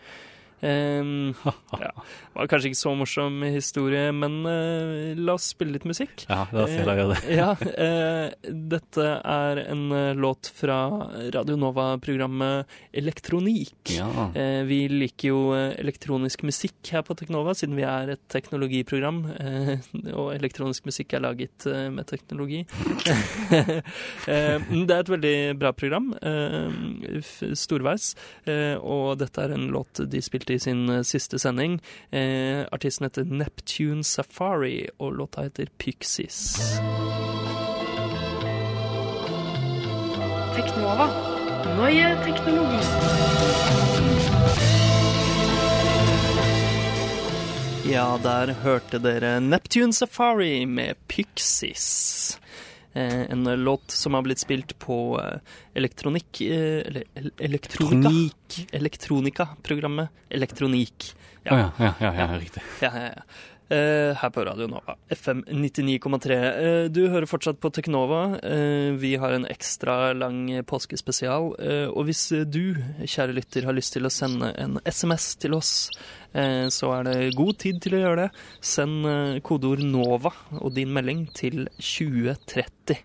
Ehm, 0.63 1.35
ja. 1.73 1.93
Det 2.33 2.39
var 2.39 2.49
kanskje 2.51 2.73
ikke 2.73 2.81
så 2.81 2.95
morsom 2.97 3.43
historie, 3.45 4.13
men 4.17 4.39
uh, 4.47 5.13
la 5.19 5.37
oss 5.37 5.51
spille 5.53 5.77
litt 5.77 5.87
musikk. 5.89 6.25
Ja, 6.31 6.47
la 6.55 6.65
oss 6.65 6.75
gjøre 6.75 7.09
det. 7.13 7.19
Ja, 7.35 7.51
uh, 7.59 8.53
dette 8.73 9.09
er 9.19 9.63
en 9.67 9.85
eh, 9.93 10.13
låt 10.17 10.49
fra 10.55 10.79
Radio 11.35 11.59
Nova-programmet 11.61 12.71
Elektronik. 12.97 13.93
Ja. 13.93 14.09
Uh, 14.37 14.63
vi 14.69 14.85
liker 14.91 15.33
jo 15.33 15.41
eh, 15.57 15.75
elektronisk 15.83 16.45
musikk 16.47 16.93
her 16.95 17.05
på 17.07 17.17
Teknova, 17.19 17.55
siden 17.59 17.77
vi 17.77 17.85
er 17.87 18.15
et 18.15 18.23
teknologiprogram. 18.33 19.21
Eh, 19.35 19.73
og 20.15 20.33
elektronisk 20.35 20.87
musikk 20.89 21.17
er 21.17 21.25
laget 21.25 21.67
eh, 21.69 21.89
med 21.93 22.09
teknologi. 22.11 22.63
eh, 24.31 24.57
det 24.63 24.95
er 24.95 24.99
et 24.99 25.13
veldig 25.13 25.37
bra 25.61 25.75
program. 25.77 26.13
Eh, 26.23 27.21
storveis. 27.59 28.13
Eh, 28.49 28.77
og 28.79 29.19
dette 29.21 29.45
er 29.45 29.57
en 29.57 29.69
låt 29.75 30.05
de 30.13 30.23
spilte 30.25 30.52
i 30.53 30.59
sin 30.59 30.89
eh, 30.89 31.03
siste 31.03 31.39
sending. 31.39 31.81
Eh, 32.11 32.65
artisten 32.73 33.05
heter 33.05 33.25
Neptune 33.25 34.05
Safari, 34.05 34.89
og 34.99 35.13
låta 35.17 35.43
heter 35.43 35.69
Pyxis. 35.79 36.57
Teknova. 40.57 41.09
Neue 41.77 42.17
Technologie. 42.25 42.83
Ja, 47.93 48.19
der 48.23 48.53
hørte 48.63 48.99
dere 48.99 49.41
Neptune 49.41 49.93
Safari 49.93 50.67
med 50.67 50.95
Pyxis. 51.09 52.39
Eh, 52.93 53.31
en 53.31 53.45
låt 53.45 53.91
som 53.91 54.15
har 54.15 54.23
blitt 54.23 54.39
spilt 54.39 54.79
på 54.79 55.21
eh, 55.21 55.39
elektronikk 55.75 56.41
eh, 56.41 56.83
Eller 56.87 57.05
elektronika. 57.39 58.67
Elektronika-programmet 58.73 60.09
Elektronik. 60.29 61.15
Ja, 61.43 61.71
ja, 61.79 61.95
ja, 62.01 62.15
ja, 62.15 62.39
riktig. 62.39 62.63
Ja, 62.81 62.91
ja, 62.95 63.03
ja. 63.17 63.23
Eh, 63.73 64.13
her 64.21 64.31
på 64.31 64.43
Radio 64.45 64.67
Nova, 64.69 64.97
FM 65.09 65.45
99,3. 65.49 66.35
Eh, 66.35 66.85
du 66.93 67.07
hører 67.09 67.25
fortsatt 67.25 67.57
på 67.61 67.71
Teknova. 67.73 68.37
Eh, 68.45 68.93
vi 69.01 69.15
har 69.17 69.33
en 69.33 69.47
ekstra 69.49 70.13
lang 70.13 70.51
påskespesial. 70.69 71.55
Og 71.89 72.03
hvis 72.05 72.27
du, 72.53 72.75
kjære 73.01 73.33
lytter, 73.39 73.65
har 73.65 73.73
lyst 73.73 73.95
til 73.97 74.05
å 74.05 74.13
sende 74.13 74.51
en 74.61 74.77
SMS 74.85 75.37
til 75.41 75.57
oss, 75.57 75.73
så 76.33 76.89
er 76.97 77.05
det 77.05 77.37
god 77.37 77.59
tid 77.61 77.81
til 77.85 77.97
å 77.97 78.03
gjøre 78.03 78.21
det. 78.23 78.43
Send 78.65 79.05
kodeord 79.45 79.83
NOVA 79.85 80.33
og 80.61 80.73
din 80.77 80.93
melding 80.93 81.27
til 81.37 81.67
2030. 81.77 83.01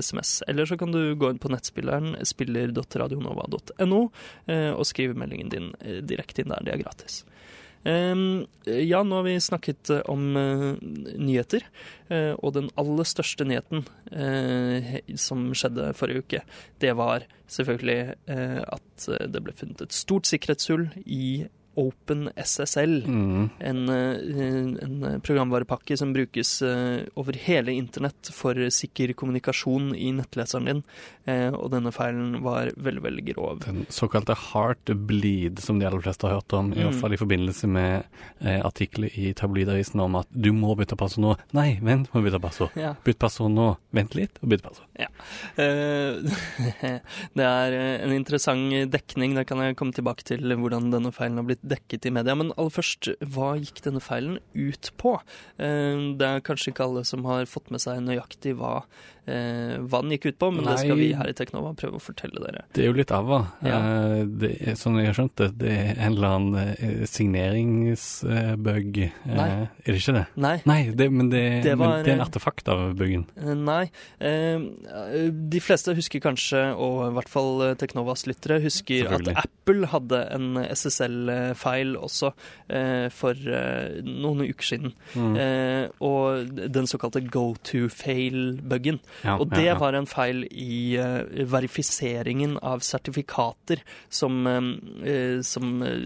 SMS. 0.00 0.42
Eller 0.48 0.68
så 0.68 0.78
kan 0.80 0.92
du 0.92 1.16
gå 1.18 1.32
inn 1.32 1.40
på 1.40 1.50
nettspilleren 1.52 2.14
spiller.radionova.no 2.24 4.00
og 4.06 4.84
skrive 4.88 5.18
meldingen 5.18 5.52
din 5.52 5.72
direkte 6.08 6.44
inn 6.44 6.52
der. 6.52 6.64
Det 6.64 6.76
er 6.76 6.84
gratis. 6.84 7.22
Um, 7.80 8.44
ja, 8.68 9.00
nå 9.02 9.20
har 9.20 9.24
vi 9.24 9.38
snakket 9.40 9.88
eh, 9.90 10.02
om 10.12 10.36
eh, 10.36 10.74
nyheter, 11.16 11.64
eh, 12.12 12.34
og 12.36 12.52
den 12.58 12.68
aller 12.80 13.08
største 13.08 13.46
nyheten 13.48 13.86
som 15.20 15.46
skjedde 15.54 15.92
forrige 15.94 16.24
uke, 16.24 16.40
det 16.82 16.90
var 16.98 17.22
selvfølgelig 17.50 17.98
at 18.26 19.04
det 19.30 19.42
ble 19.44 19.54
funnet 19.54 19.84
et 19.84 19.94
stort 19.94 20.26
sikkerhetshull 20.26 20.88
i 21.06 21.46
Open 21.78 22.28
SSL. 22.36 23.04
Mm. 23.06 23.50
En, 23.60 23.88
eh, 23.88 24.82
en 24.84 25.20
programvarepakke 25.22 25.96
som 25.96 26.12
brukes 26.12 26.62
eh, 26.66 27.04
over 27.16 27.32
hele 27.46 27.72
internett 27.72 28.30
for 28.34 28.54
sikker 28.70 29.12
kommunikasjon 29.14 29.92
i 29.94 30.10
nettleseren 30.12 30.66
din. 30.66 30.82
Eh, 31.26 31.50
Og 31.54 31.70
denne 31.70 31.92
feilen 31.94 32.40
var 32.42 32.70
veldig, 32.76 33.02
veldig 33.04 33.24
grov. 33.34 33.60
Den 33.64 33.84
såkalte 33.92 34.34
heartbleed, 34.34 35.58
som 35.62 35.78
de 35.78 35.86
aller 35.86 36.00
fleste 36.02 36.26
har 36.26 36.40
hørt 36.40 36.52
om, 36.58 36.72
i 36.72 36.80
hvert 36.82 36.94
Mm. 36.94 37.00
fall 37.00 37.12
i 37.12 37.20
forbindelse 37.20 37.68
med 37.68 38.04
eh, 38.40 38.60
artikler 38.66 39.10
i 39.16 39.32
tabloidavisen 39.32 40.00
om 40.00 40.16
at 40.16 40.26
du 40.32 40.50
må 40.52 40.74
bytte 40.76 40.96
passord 40.96 41.22
nå. 41.24 41.36
Nei, 41.52 41.78
vent, 41.82 42.08
må 42.14 42.22
bytte 42.24 42.40
passord. 42.40 42.70
Ja. 42.76 42.94
Bytt 43.04 43.18
passord 43.18 43.52
nå. 43.52 43.76
Vent 43.92 44.14
litt, 44.14 44.38
og 44.42 44.48
bytt 44.50 44.62
passord. 44.62 44.86
Ja. 44.98 45.06
Det 47.36 47.44
er 47.46 47.72
eh, 47.76 48.02
en 48.04 48.12
interessant 48.14 48.72
dekning. 48.92 49.34
Da 49.38 49.44
kan 49.48 49.58
jeg 49.62 49.76
komme 49.78 49.94
tilbake 49.96 50.24
til 50.26 50.40
hvordan 50.56 50.90
denne 50.92 51.12
feilen 51.14 51.40
har 51.40 51.46
blitt 51.48 51.59
dekket 51.62 52.06
i 52.06 52.10
media. 52.14 52.34
Men 52.34 52.52
aller 52.56 52.70
først, 52.74 53.10
hva 53.34 53.52
gikk 53.60 53.82
denne 53.84 54.00
feilen 54.00 54.38
ut 54.54 54.90
på? 55.00 55.16
Eh, 55.58 56.14
Det 56.20 56.26
er 56.26 56.40
kanskje 56.46 56.72
ikke 56.72 56.84
alle 56.86 57.04
som 57.04 57.24
har 57.24 57.44
fått 57.46 57.70
med 57.70 57.80
seg 57.80 58.00
nøyaktig 58.04 58.54
hva, 58.56 58.82
eh, 59.26 59.76
hva 59.78 60.00
den 60.02 60.10
gikk 60.16 60.26
ut 60.32 60.38
på, 60.38 60.50
men 60.54 60.64
det 60.64 60.78
skal 60.80 60.96
vi 60.96 61.12
her 61.14 61.28
i 61.28 61.34
Teknova 61.36 61.74
prøve 61.76 61.96
å 61.98 62.02
fortelle 62.02 62.40
dere. 62.44 62.64
Det 62.72 62.82
er 62.84 62.88
jo 62.90 62.96
litt 62.96 63.12
ava. 63.12 63.42
Ja. 63.62 63.78
Eh, 63.80 64.24
det 64.24 64.52
sånn 64.80 64.96
jeg 64.98 65.06
har 65.10 65.14
skjønt 65.18 65.36
det, 65.36 65.50
det 65.58 65.70
er 65.76 65.94
en 66.06 66.16
eller 66.16 66.28
annen 66.36 67.06
signeringsbug. 67.06 69.00
Nei. 69.26 69.48
Er 69.50 69.92
det 69.92 69.96
ikke 70.00 70.14
det? 70.16 70.24
Nei. 70.40 70.54
Nei, 70.68 70.80
det, 70.96 71.10
men, 71.12 71.30
det, 71.32 71.44
Det 71.64 71.76
var, 71.78 71.96
men 71.98 72.04
det 72.04 72.12
er 72.14 72.18
en 72.18 72.24
artefakt 72.26 72.68
av 72.72 72.94
buggen. 72.98 73.26
Eh, 73.36 73.54
Nei. 73.54 73.90
De 74.20 75.60
fleste 75.62 75.94
husker 75.96 76.22
kanskje, 76.24 76.62
og 76.76 77.02
i 77.08 77.14
hvert 77.16 77.30
fall 77.30 77.62
Teknovas 77.80 78.26
lyttere, 78.28 78.60
husker 78.64 79.10
at 79.16 79.30
Apple 79.44 79.86
hadde 79.92 80.22
en 80.34 80.50
SSL-feil 81.50 81.96
også 81.98 82.30
eh, 82.68 83.08
for 83.12 83.34
eh, 83.34 84.00
noen 84.04 84.44
uker 84.46 84.66
siden. 84.66 84.94
Mm. 85.14 85.36
Eh, 85.36 85.84
og 86.00 86.50
den 86.72 86.88
såkalte 86.90 87.22
go 87.28 87.54
to 87.66 87.88
fail-bugen. 87.88 89.00
Ja, 89.24 89.36
og 89.38 89.50
det 89.50 89.64
ja, 89.64 89.74
ja. 89.74 89.78
var 89.80 89.96
en 89.98 90.08
feil 90.10 90.44
i 90.50 90.96
eh, 91.00 91.44
verifiseringen 91.50 92.58
av 92.62 92.84
sertifikater 92.86 93.82
som, 94.08 94.46
eh, 94.46 95.40
som 95.42 95.82
eh, 95.82 95.98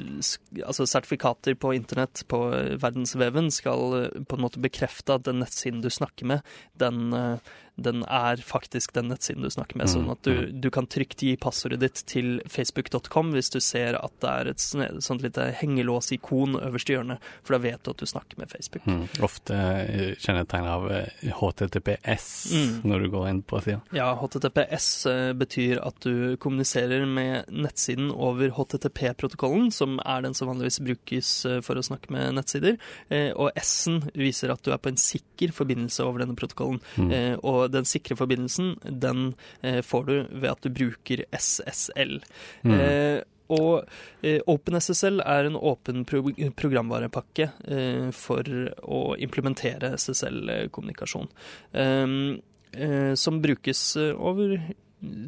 Altså 0.65 0.87
sertifikater 0.87 1.57
på 1.59 1.73
internett, 1.75 2.23
på 2.31 2.47
eh, 2.55 2.75
verdensveven, 2.81 3.51
skal 3.55 3.99
eh, 3.99 4.23
på 4.29 4.39
en 4.39 4.45
måte 4.45 4.63
bekrefte 4.63 5.19
at 5.19 5.27
den 5.29 5.43
nettsiden 5.43 5.83
du 5.85 5.91
snakker 5.93 6.29
med, 6.31 6.55
den, 6.81 7.13
eh, 7.13 7.55
den 7.77 8.05
er 8.07 8.37
faktisk 8.45 8.93
den 8.95 9.09
nettsiden 9.11 9.43
du 9.43 9.51
snakker 9.51 9.77
med. 9.81 9.89
Sånn 9.91 10.07
at 10.13 10.23
du, 10.23 10.53
du 10.53 10.69
kan 10.71 10.87
trygt 10.87 11.23
gi 11.27 11.33
passordet 11.41 11.81
ditt 11.83 12.03
til 12.07 12.37
facebook.com 12.47 13.33
hvis 13.35 13.51
du 13.51 13.59
ser 13.65 13.97
at 13.99 14.13
det 14.23 14.31
er 14.31 14.51
et 14.53 14.63
sånt 15.03 15.25
lite 15.25 15.49
hengelåsikon 15.59 16.55
øverst 16.61 16.91
i 16.93 16.95
hjørnet, 16.95 17.19
for 17.43 17.57
da 17.57 17.63
vet 17.65 17.83
du 17.83 17.91
at 17.91 17.99
du 17.99 18.07
snakker 18.07 18.39
med 18.39 18.53
Facebook. 18.53 18.87
Mm. 18.87 19.03
Ofte 19.27 19.59
eh, 19.59 20.13
kjennetegn 20.23 20.69
av 20.71 20.87
eh, 20.93 21.33
HTTPS 21.41 22.31
Mm. 22.55 22.81
når 22.85 23.01
du 23.05 23.09
går 23.11 23.29
inn 23.31 23.41
på 23.43 23.59
sida. 23.65 23.81
Ja, 23.97 24.13
HTTPS 24.21 24.89
eh, 25.11 25.33
betyr 25.39 25.81
at 25.83 25.99
du 26.05 26.37
kommuniserer 26.43 27.07
med 27.09 27.49
nettsiden 27.51 28.11
over 28.13 28.53
HTTP-protokollen, 28.55 29.71
som 29.73 29.99
er 30.05 30.23
den 30.25 30.35
som 30.37 30.49
vanligvis 30.51 30.81
brukes 30.85 31.31
eh, 31.49 31.61
for 31.65 31.79
å 31.81 31.85
snakke 31.85 32.13
med 32.15 32.35
nettsider. 32.39 32.79
Eh, 33.09 33.33
Og 33.35 33.51
S-en 33.59 34.03
viser 34.15 34.53
at 34.53 34.63
du 34.65 34.71
er 34.75 34.79
på 34.83 34.93
en 34.93 35.01
sikker 35.01 35.53
forbindelse 35.57 36.05
over 36.05 36.23
denne 36.25 36.37
protokollen. 36.39 36.81
Mm. 37.01 37.11
Eh, 37.11 37.35
Og 37.65 37.75
den 37.75 37.89
sikre 37.89 38.17
forbindelsen, 38.19 38.75
den 38.85 39.35
eh, 39.63 39.81
får 39.85 40.09
du 40.09 40.17
ved 40.31 40.51
at 40.53 40.65
du 40.65 40.73
bruker 40.75 41.25
SSL. 41.35 42.21
Mm. 42.65 42.75
Eh, 42.79 43.21
og 43.53 43.85
eh, 44.25 44.41
OpenSSL 44.49 45.21
er 45.21 45.49
en 45.49 45.59
åpen 45.59 46.05
pro 46.09 46.23
programvarepakke 46.57 47.51
eh, 47.69 48.09
for 48.17 48.49
å 48.81 49.03
implementere 49.21 49.93
SSL-kommunikasjon. 49.99 51.29
Um, 51.77 52.41
eh, 52.73 53.13
som 53.21 53.43
brukes 53.45 53.85
eh, 54.01 54.15
over 54.17 54.57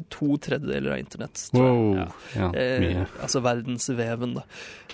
to 0.09 0.37
tredjedeler 0.37 0.93
av 0.93 0.99
internett. 0.99 1.41
tror 1.51 1.65
jeg. 1.65 1.73
Wow. 1.77 1.95
Ja. 1.95 2.07
Ja, 2.37 2.51
Eh, 2.57 2.79
mye. 2.81 3.07
altså 3.21 3.41
verdensveven, 3.43 4.33
da. 4.37 4.43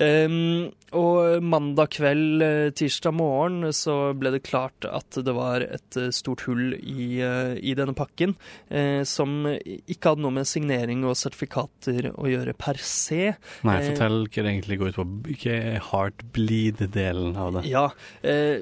Um, 0.02 0.72
og 0.94 1.44
mandag 1.44 1.90
kveld, 1.94 2.42
eh, 2.42 2.70
tirsdag 2.74 3.14
morgen, 3.14 3.64
så 3.74 4.14
ble 4.18 4.32
det 4.32 4.44
klart 4.44 4.86
at 4.90 5.10
det 5.24 5.34
var 5.34 5.62
et 5.62 5.98
eh, 5.98 6.10
stort 6.14 6.42
hull 6.48 6.74
i, 6.76 7.20
i 7.22 7.74
denne 7.78 7.94
pakken, 7.98 8.36
eh, 8.70 9.04
som 9.04 9.46
ikke 9.46 10.14
hadde 10.14 10.22
noe 10.26 10.32
med 10.34 10.46
signering 10.50 11.04
og 11.06 11.16
sertifikater 11.18 12.12
å 12.14 12.26
gjøre 12.30 12.54
per 12.58 12.78
se. 12.82 13.36
Nei, 13.64 13.78
eh, 13.80 13.90
fortell 13.92 14.28
hva 14.28 14.44
det 14.44 14.52
egentlig 14.54 14.80
går 14.80 14.94
ut 14.94 14.96
på. 14.96 15.50
Er 15.54 15.80
heartbleed-delen 15.80 17.36
av 17.38 17.54
det? 17.58 17.66
Ja, 17.70 17.90
eh, 18.24 18.60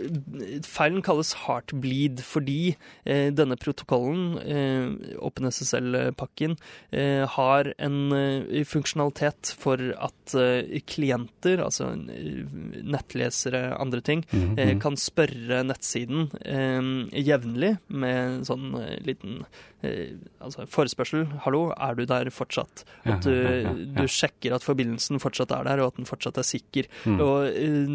feilen 0.67 1.01
kalles 1.03 1.33
heartbleed 1.45 2.19
fordi 2.25 2.75
eh, 3.05 3.31
denne 3.31 3.55
protokollen, 3.59 4.37
eh, 4.43 5.15
OpenSSL-pakken, 5.19 6.10
eh, 6.91 7.27
har 7.27 7.73
en 7.77 8.11
eh, 8.11 8.63
funksjonalitet 8.67 9.53
for 9.57 9.77
at 9.97 10.35
eh, 10.35 10.79
klienter, 10.85 11.61
altså 11.63 11.91
nettlesere, 11.95 13.77
andre 13.79 14.01
ting, 14.01 14.25
Mhm, 14.31 14.55
mhm. 14.55 14.79
kan 14.79 14.95
spørre 14.95 15.63
nettsiden 15.63 16.29
jevnlig 17.11 17.77
med 17.89 18.45
sånn 18.47 18.73
liten 19.05 19.45
altså 19.81 20.65
forespørsel. 20.69 21.25
'Hallo, 21.43 21.73
er 21.73 21.95
du 21.95 22.05
der 22.05 22.29
fortsatt?' 22.29 22.85
At 23.05 23.23
du, 23.25 23.33
ja. 23.33 23.73
du 23.73 24.07
sjekker 24.07 24.53
at 24.55 24.63
forbindelsen 24.65 25.19
fortsatt 25.21 25.51
er 25.55 25.63
der, 25.67 25.79
og 25.81 25.87
at 25.91 25.97
den 25.99 26.05
fortsatt 26.09 26.37
er 26.37 26.43
sikker. 26.47 26.83
Mm. 27.05 27.19
Og 27.23 27.47
eh, 27.49 27.87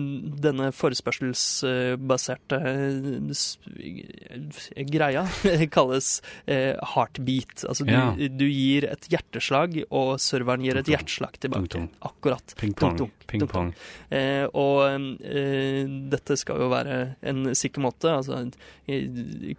denne 0.46 0.72
forespørselsbaserte 0.74 2.56
eh, 2.66 3.20
greia 4.90 5.26
kalles 5.76 6.08
eh, 6.46 6.74
heartbeat. 6.94 7.64
Altså 7.68 7.84
du, 7.86 7.94
du 8.36 8.46
gir 8.48 8.84
et 8.90 9.08
hjerteslag, 9.12 9.70
og 9.90 10.20
serveren 10.22 10.64
gir 10.66 10.76
et 10.80 10.88
hjerteslag 10.90 11.34
tilbake. 11.42 11.86
Akkurat. 12.06 12.54
Ping-pong. 13.26 13.72
Eh, 14.14 14.46
og 14.54 14.86
eh, 15.26 15.82
dette 16.12 16.36
skal 16.38 16.60
jo 16.62 16.68
være 16.70 17.16
en 17.26 17.54
sikker 17.58 17.82
måte. 17.84 18.12
Altså, 18.12 18.44
eh, 18.86 19.06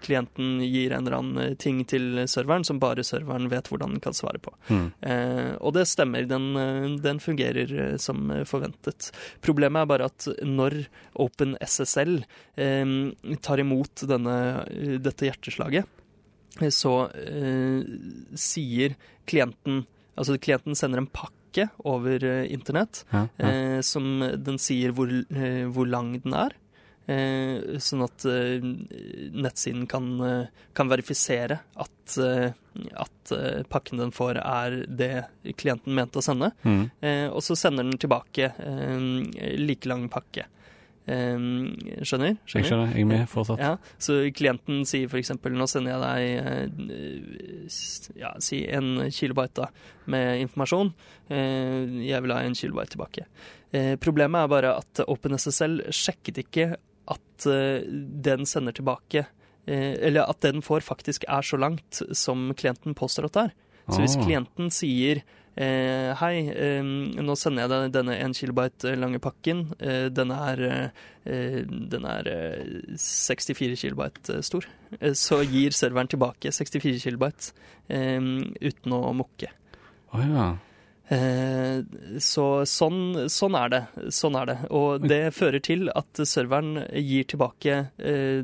klienten 0.04 0.62
gir 0.64 0.96
en 0.96 1.08
eller 1.08 1.18
annen 1.20 1.58
ting 1.62 1.84
til 1.90 2.17
serveren 2.26 2.66
som 2.68 2.80
bare 2.82 3.04
serveren 3.06 3.50
vet 3.52 3.70
hvordan 3.70 3.94
den 3.96 4.04
kan 4.04 4.16
svare 4.18 4.40
på. 4.42 4.54
Mm. 4.72 4.88
Eh, 5.02 5.52
og 5.62 5.76
det 5.78 5.86
stemmer, 5.92 6.26
den, 6.30 6.50
eh, 6.58 6.88
den 7.04 7.20
fungerer 7.24 7.74
eh, 7.74 7.98
som 8.02 8.32
forventet. 8.50 9.12
Problemet 9.46 9.84
er 9.84 9.92
bare 9.92 10.10
at 10.10 10.28
når 10.44 10.80
OpenSSL 11.22 12.18
eh, 12.58 12.96
tar 13.46 13.64
imot 13.64 14.08
denne, 14.10 14.38
eh, 14.72 14.98
dette 15.04 15.30
hjerteslaget, 15.30 15.86
eh, 16.62 16.74
så 16.74 16.96
eh, 17.14 17.84
sier 18.34 18.98
klienten 19.28 19.86
Altså 20.18 20.34
klienten 20.42 20.74
sender 20.74 20.98
en 20.98 21.10
pakke 21.14 21.68
over 21.86 22.24
eh, 22.26 22.48
internett 22.50 23.04
Ja, 23.12 23.28
ja. 23.38 23.50
eh, 23.52 23.82
som 23.86 24.24
den 24.42 24.58
sier 24.58 24.96
hvor, 24.98 25.12
eh, 25.12 25.68
hvor 25.70 25.86
lang 25.86 26.16
den 26.24 26.34
er. 26.34 26.56
Eh, 27.08 27.78
sånn 27.80 28.04
at 28.04 28.26
eh, 28.28 28.60
nettsiden 29.32 29.86
kan, 29.88 30.10
eh, 30.28 30.66
kan 30.76 30.90
verifisere 30.92 31.62
at, 31.80 32.18
at 33.00 33.32
pakken 33.72 34.02
den 34.02 34.12
får, 34.12 34.42
er 34.44 34.76
det 34.92 35.14
klienten 35.56 35.96
mente 35.96 36.20
å 36.20 36.26
sende. 36.26 36.52
Mm. 36.68 36.84
Eh, 37.00 37.26
og 37.32 37.40
så 37.46 37.56
sender 37.56 37.88
den 37.88 38.00
tilbake 38.02 38.52
like 39.56 39.88
lang 39.88 40.08
pakke. 40.12 40.50
Eh, 41.08 41.38
skjønner? 42.04 42.36
Jeg 42.44 42.68
skjønner. 42.68 42.92
Jeg 42.92 43.06
er 43.06 43.10
med 43.14 43.30
fortsatt. 43.32 43.64
Ja, 43.64 43.78
så 44.04 44.20
klienten 44.36 44.84
sier 44.88 45.14
eksempel 45.22 45.56
nå 45.56 45.68
sender 45.72 45.96
jeg 45.96 46.04
deg 46.04 47.72
ja, 48.20 48.34
si 48.44 48.66
en 48.68 49.08
kilobyte 49.16 49.64
da, 49.64 49.70
med 50.12 50.44
informasjon. 50.44 50.92
Eh, 51.32 52.04
jeg 52.10 52.26
vil 52.26 52.36
ha 52.36 52.42
en 52.44 52.60
kilobyte 52.60 52.98
tilbake. 52.98 53.30
Eh, 53.72 53.96
problemet 54.00 54.44
er 54.44 54.52
bare 54.52 54.76
at 54.82 55.02
OpenSSL 55.08 55.86
sjekket 55.96 56.44
ikke 56.44 56.68
at 57.08 57.48
eh, 57.50 57.86
den 58.28 58.46
sender 58.50 58.76
tilbake 58.76 59.26
eh, 59.68 59.94
Eller 60.08 60.28
at 60.30 60.42
den 60.42 60.62
får 60.66 60.86
faktisk 60.86 61.26
er 61.28 61.42
så 61.46 61.58
langt 61.60 62.02
som 62.12 62.52
klienten 62.58 62.96
påstår 62.98 63.30
at 63.30 63.34
det 63.38 63.44
er. 63.50 63.58
Så 63.88 64.02
hvis 64.04 64.18
Ah. 64.18 64.24
klienten 64.26 64.72
sier 64.74 65.22
eh, 65.56 66.12
hei, 66.20 66.44
nå 67.24 67.36
sender 67.40 67.64
jeg 67.64 67.72
deg 67.72 67.94
denne 67.96 68.18
1 68.20 68.36
kilobyte 68.36 68.92
lange 69.00 69.20
pakken, 69.24 69.64
den 69.80 70.32
er, 70.36 70.92
den 71.24 72.06
er 72.06 72.28
eh, 72.28 72.98
64 73.00 73.80
kilobyte 73.80 74.42
stor, 74.44 74.68
så 75.16 75.40
gir 75.48 75.72
serveren 75.72 76.12
tilbake 76.12 76.52
64 76.52 77.00
kilobyte 77.02 77.56
uten 77.88 78.94
å 79.00 79.14
mukke. 79.16 79.50
Oh, 80.14 80.22
ja. 80.22 80.52
Eh, 81.08 81.80
så 82.20 82.46
sånn, 82.68 83.30
sånn 83.32 83.56
er 83.60 83.72
det. 83.72 83.82
Sånn 84.14 84.36
er 84.40 84.50
det. 84.50 84.58
Og 84.76 85.06
det 85.08 85.22
fører 85.36 85.64
til 85.64 85.88
at 85.96 86.24
serveren 86.28 86.82
gir 86.92 87.28
tilbake 87.32 87.80
eh, 87.98 88.44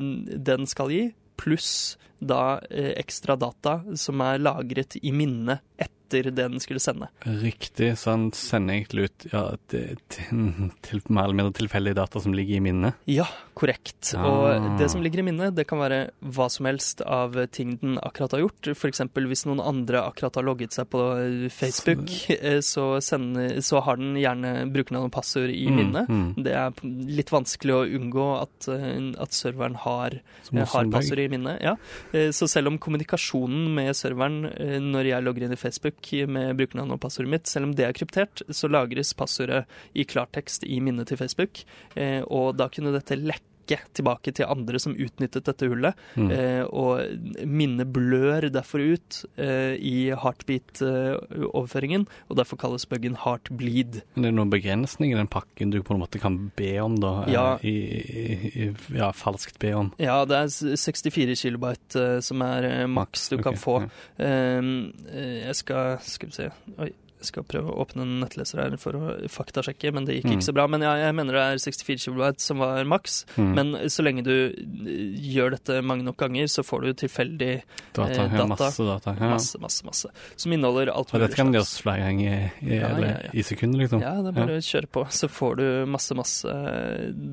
den 0.50 0.70
skal 0.70 0.94
gi, 0.94 1.04
pluss 1.40 1.98
da 2.24 2.62
eh, 2.72 2.94
ekstra 3.02 3.36
data 3.36 3.82
som 4.00 4.22
er 4.24 4.40
lagret 4.40 4.96
i 5.02 5.12
minnet 5.16 5.64
etter 5.76 5.92
det 6.22 6.36
den 6.38 6.60
skulle 6.62 6.80
sende. 6.80 7.08
Riktig. 7.26 7.98
Så 7.98 8.12
han 8.14 8.32
sender 8.32 8.74
egentlig 8.76 9.04
ut 9.10 9.26
ja, 9.32 9.44
til, 9.68 11.02
mer 11.10 11.26
eller 11.26 11.38
mindre 11.40 11.54
tilfeldige 11.58 11.98
data 11.98 12.20
som 12.22 12.34
ligger 12.38 12.60
i 12.60 12.64
minnet. 12.64 12.94
Ja, 13.10 13.26
korrekt. 13.58 14.14
Ah. 14.18 14.28
Og 14.30 14.68
det 14.80 14.90
som 14.94 15.02
ligger 15.04 15.20
i 15.20 15.26
minnet, 15.28 15.56
det 15.58 15.66
kan 15.70 15.80
være 15.82 16.12
hva 16.22 16.48
som 16.54 16.68
helst 16.70 17.02
av 17.02 17.36
ting 17.54 17.76
den 17.82 17.98
akkurat 18.04 18.32
har 18.38 18.44
gjort. 18.46 18.72
F.eks. 18.76 19.02
hvis 19.16 19.46
noen 19.50 19.62
andre 19.64 20.04
akkurat 20.08 20.36
har 20.40 20.46
logget 20.48 20.74
seg 20.78 20.90
på 20.94 21.02
eh, 21.18 21.50
Facebook, 21.54 22.12
eh, 22.38 22.60
så, 22.66 23.00
sender, 23.04 23.60
så 23.66 23.82
har 23.86 23.98
den 23.98 24.16
gjerne 24.22 24.54
brukernavn 24.74 25.10
og 25.10 25.16
passord 25.16 25.50
i 25.54 25.64
Mm, 25.74 25.78
minnet. 25.80 26.10
mm. 26.12 26.44
Det 26.44 26.52
er 26.54 26.74
litt 27.18 27.32
vanskelig 27.34 27.74
å 27.74 27.84
unngå 27.98 28.26
at, 28.42 28.68
eh, 28.70 29.12
at 29.24 29.34
serveren 29.34 29.76
har, 29.80 30.20
har 30.54 30.90
passord 30.92 31.20
i 31.24 31.28
minnet. 31.32 31.62
Ja. 31.64 31.76
Så 32.36 32.48
selv 32.52 32.68
om 32.70 32.78
kommunikasjonen 32.82 33.70
med 33.74 33.96
serveren 33.96 34.44
når 34.92 35.08
jeg 35.10 35.24
logger 35.26 35.46
inn 35.48 35.56
i 35.56 35.60
Facebook 35.60 36.03
med 36.28 36.58
brukernavn 36.60 36.92
og 36.96 37.02
passordet 37.04 37.32
mitt, 37.32 37.48
selv 37.48 37.70
om 37.70 37.74
det 37.78 37.86
er 37.88 37.96
kryptert, 37.98 38.44
så 38.50 38.70
lagres 38.72 39.14
passordet 39.18 39.64
i 39.96 40.04
klartekst 40.04 40.64
i 40.68 40.80
minnet 40.84 41.08
til 41.08 41.18
Facebook. 41.18 41.64
Eh, 41.96 42.22
Og 42.28 42.56
da 42.58 42.70
kunne 42.70 42.94
dette 42.94 43.16
lekke 43.20 43.53
tilbake 43.68 44.34
til 44.36 44.46
andre 44.50 44.80
som 44.82 44.96
utnyttet 44.96 45.46
dette 45.48 45.68
hullet. 45.72 45.98
Mm. 46.20 46.32
Eh, 46.32 46.64
og 46.70 47.46
minnet 47.48 47.92
blør 47.94 48.50
derfor 48.54 48.84
ut 48.84 49.22
eh, 49.38 49.76
i 49.80 50.12
heartbeat-overføringen, 50.14 52.06
og 52.30 52.38
derfor 52.40 52.60
kalles 52.62 52.86
buggen 52.90 53.18
heartbleed. 53.24 54.02
Men 54.16 54.26
det 54.28 54.32
er 54.32 54.38
noen 54.38 54.54
begrensninger 54.54 55.18
i 55.18 55.22
den 55.22 55.32
pakken 55.32 55.74
du 55.74 55.80
på 55.86 55.96
en 55.96 56.04
måte 56.04 56.22
kan 56.22 56.40
be 56.58 56.74
om, 56.84 56.98
da? 57.02 57.14
eh, 57.28 57.34
Ja. 57.34 57.46
I, 57.64 57.76
i, 58.68 58.70
ja, 58.96 59.12
falskt 59.16 59.60
be 59.64 59.74
om. 59.78 59.94
Ja, 60.02 60.22
det 60.30 60.38
er 60.44 60.78
64 60.78 61.38
kilobyte 61.40 62.04
eh, 62.18 62.20
som 62.26 62.42
er 62.46 62.70
eh, 62.70 62.88
maks 62.88 63.30
du 63.34 63.38
kan 63.44 63.58
få. 63.60 63.80
ja. 63.84 63.90
Um, 64.60 64.94
eh, 65.10 65.44
jeg 65.48 65.56
skal 65.58 65.98
Skal 66.06 66.30
vi 66.30 66.36
se 66.36 66.50
Oi. 66.78 66.92
Skal 67.24 67.44
prøve 67.48 67.72
å 67.72 67.78
åpne 67.86 68.04
en 68.04 68.20
nettleser 68.22 68.60
her 68.62 68.76
for 68.78 68.94
å 69.00 69.14
faktasjekke, 69.32 69.94
men 69.94 70.06
det 70.06 70.18
gikk 70.20 70.26
Mm. 70.30 70.34
ikke 70.38 70.48
så 70.50 70.54
bra. 70.54 70.68
Men 70.68 70.82
ja, 70.82 70.94
jeg 70.96 71.16
mener 71.16 71.34
det 71.34 71.42
er 71.42 71.58
64 71.64 71.98
kilobyte 72.04 72.40
som 72.42 72.58
var 72.60 72.84
maks. 72.86 73.26
Mm. 73.38 73.54
Men 73.56 73.72
så 73.90 74.04
lenge 74.04 74.24
du 74.24 74.34
eh, 74.52 75.16
gjør 75.34 75.52
dette 75.58 75.82
mange 75.84 76.04
nok 76.04 76.18
ganger, 76.18 76.46
så 76.52 76.64
får 76.64 76.82
du 76.84 76.94
tilfeldig 77.08 77.62
Data, 77.94 78.12
eh, 78.12 78.30
data. 78.38 78.48
masse 78.48 78.78
data. 78.84 79.16
Ja. 79.20 79.30
masse, 79.30 79.60
masse, 79.60 79.84
masse. 79.86 80.06
Som 80.36 80.52
inneholder 80.54 80.92
alt 80.94 81.14
Og 81.14 81.20
dette 81.22 81.36
kan 81.36 81.48
slags- 81.48 81.56
gjøres 81.56 81.82
flere 81.82 82.00
ganger 82.10 82.52
i, 82.62 82.76
Ja, 82.76 82.90
ja, 83.00 83.18
i 83.34 83.42
sekunder, 83.44 83.80
liksom. 83.80 84.02
Ja, 84.02 84.22
det 84.22 84.36
er 84.36 84.46
bare 84.46 84.58
å 84.58 84.64
kjøre 84.64 84.88
på. 84.92 85.06
Så 85.12 85.30
får 85.30 85.56
du 85.58 85.86
masse, 85.86 86.14
masse 86.16 86.50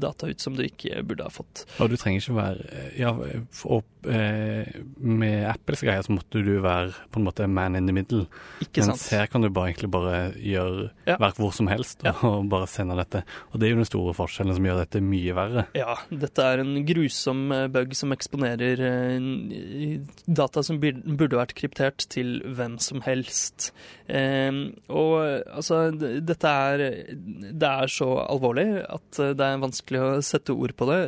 data 0.00 0.26
ut 0.26 0.40
som 0.40 0.54
du 0.56 0.62
ikke 0.66 1.02
burde 1.06 1.22
ha 1.26 1.30
fått. 1.32 1.64
Og 1.80 1.90
du 1.90 1.96
trenger 1.96 2.20
ikke 2.22 2.36
være 2.36 2.96
Ja, 2.98 3.12
for, 3.50 3.82
eh, 4.04 4.64
med 4.98 5.46
Apples 5.48 5.80
greier 5.82 6.02
så 6.04 6.14
måtte 6.16 6.42
du 6.44 6.60
være 6.62 6.92
på 7.12 7.20
en 7.20 7.24
måte 7.26 7.48
man 7.48 7.76
in 7.76 7.86
the 7.86 7.92
middle. 7.92 8.26
Ikke 8.60 8.84
Mens 8.86 9.06
sant? 9.06 9.18
her 9.20 9.26
kan 9.26 9.42
du 9.42 9.48
bare 9.50 9.72
egentlig 9.80 9.90
bare 9.90 10.32
gjøre 10.36 10.90
Ja. 11.08 11.16
verk 11.18 11.36
hvor 11.40 11.52
som 11.56 11.66
helst 11.68 12.02
Ja. 12.04 12.12
og 12.22 12.48
bare 12.48 12.66
sende 12.68 12.96
dette. 12.96 13.24
Og 13.52 13.60
det 13.60 13.66
er 13.68 13.70
jo 13.74 13.80
den 13.80 13.88
store 13.88 14.14
forskjellen 14.14 14.54
som 14.54 14.64
gjør 14.64 14.78
dette 14.84 15.00
mye 15.02 15.34
verre. 15.34 15.66
Ja, 15.74 15.96
dette 16.12 16.38
er 16.44 16.60
en 16.60 16.84
grusom 16.86 17.50
eh, 17.52 17.66
bug 17.68 17.94
som 17.96 18.12
eksponerer 18.12 18.80
eh, 18.80 20.00
data 20.28 20.62
som 20.62 20.78
burde 20.80 21.36
vært 21.40 21.54
kryptert 21.58 22.06
til 22.12 22.40
hvem 22.44 22.78
som 22.80 23.00
helst. 23.02 23.72
Eh, 24.10 24.56
og 24.90 25.12
altså, 25.54 25.76
dette 25.94 26.50
er 26.50 26.80
Det 27.14 27.68
er 27.68 27.90
så 27.92 28.08
alvorlig 28.24 28.64
at 28.82 29.20
eh, 29.22 29.32
det 29.38 29.46
er 29.46 29.60
vanskelig 29.62 30.00
å 30.02 30.10
sette 30.26 30.54
ord 30.56 30.74
på 30.78 30.88
det. 30.90 30.98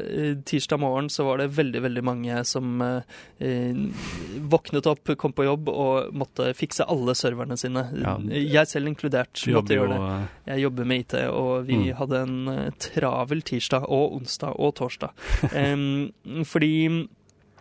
Tirsdag 0.49 0.81
morgen 0.83 1.09
så 1.11 1.27
var 1.27 1.43
det 1.43 1.49
veldig, 1.57 1.83
veldig 1.89 2.05
mange 2.07 2.43
som 2.49 2.81
eh, 2.87 3.17
eh, 3.43 3.81
våknet 4.53 4.87
opp, 4.91 5.13
kom 5.19 5.35
på 5.35 5.47
jobb 5.49 5.69
og 5.73 6.13
måtte 6.15 6.53
fikse 6.59 6.87
alle 6.87 7.15
serverne 7.19 7.57
sine. 7.61 7.85
Ja. 8.03 8.17
Jeg 8.31 8.71
selv 8.71 8.93
inkludert 8.93 9.43
måtte 9.53 9.77
gjøre 9.79 9.97
det. 9.97 10.21
Jeg 10.53 10.65
jobber 10.67 10.89
med 10.93 11.05
IT, 11.07 11.19
og 11.33 11.67
vi 11.69 11.81
Mm. 11.83 11.97
hadde 11.99 12.19
en 12.23 12.73
travel 12.79 13.41
tirsdag 13.43 13.87
og 13.89 14.13
onsdag 14.21 14.55
og 14.63 14.75
torsdag. 14.79 15.11
Em, 15.59 16.13
fordi 16.47 17.09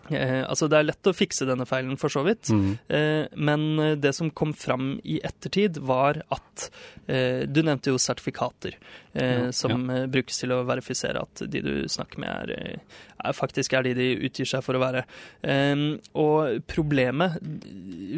eh, 0.09 0.41
Altså, 0.47 0.67
det 0.71 0.77
er 0.79 0.87
lett 0.89 1.09
å 1.09 1.13
fikse 1.13 1.45
denne 1.45 1.67
feilen, 1.69 1.97
for 2.01 2.09
så 2.09 2.23
vidt. 2.25 2.49
mm, 2.49 2.71
Eh, 2.89 3.27
men 3.35 3.79
eh, 3.79 3.95
det 3.95 4.13
som 4.15 4.31
kom 4.31 4.53
fram 4.53 4.99
i 5.03 5.19
ettertid, 5.23 5.77
var 5.77 6.21
at 6.31 6.69
eh, 7.07 7.45
Du 7.47 7.61
nevnte 7.61 7.91
jo 7.91 7.97
sertifikater, 8.01 8.75
eh, 9.13 9.45
Ja, 9.45 9.51
som 9.51 9.89
ja. 9.89 10.07
brukes 10.07 10.39
til 10.39 10.51
å 10.51 10.63
verifisere 10.65 11.21
at 11.21 11.43
de 11.47 11.61
du 11.61 11.87
snakker 11.87 12.19
med, 12.19 12.29
er, 12.49 12.73
eh, 12.73 12.99
er 13.23 13.33
faktisk 13.37 13.73
er 13.77 13.83
de 13.83 13.93
de 13.93 14.09
utgir 14.25 14.45
seg 14.49 14.63
for 14.63 14.73
å 14.75 14.81
være. 14.81 15.05
Eh, 15.43 15.99
og 16.15 16.63
problemet 16.67 17.37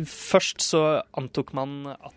Først 0.08 0.62
så 0.62 1.02
antok 1.18 1.54
man 1.54 1.88
at 1.94 2.14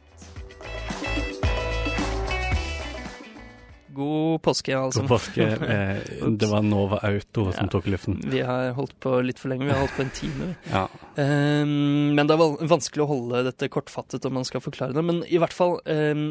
God 3.97 4.43
påske, 4.45 4.75
altså. 4.77 5.03
God 5.05 5.15
påske. 5.17 5.47
Eh, 5.77 6.29
det 6.37 6.49
var 6.51 6.63
Nova 6.63 6.99
Auto 7.09 7.47
som 7.53 7.67
Ja. 7.67 7.71
tok 7.73 7.87
luften. 7.91 8.19
Vi 8.31 8.41
har 8.45 8.73
holdt 8.77 8.95
på 9.03 9.17
litt 9.25 9.39
for 9.41 9.49
lenge. 9.53 9.67
Vi 9.67 9.73
har 9.75 9.81
holdt 9.83 9.97
på 9.97 10.05
en 10.05 10.15
time. 10.15 10.49
Ja. 10.71 10.85
um, 11.17 12.15
men 12.15 12.27
det 12.29 12.35
er 12.37 12.67
vanskelig 12.69 13.03
å 13.05 13.09
holde 13.11 13.43
dette 13.49 13.69
kortfattet 13.73 14.25
om 14.29 14.35
man 14.37 14.45
skal 14.45 14.61
forklare 14.65 14.93
det. 14.97 15.03
Men 15.05 15.23
i 15.25 15.39
hvert 15.41 15.55
fall, 15.57 15.79
um, 15.87 16.27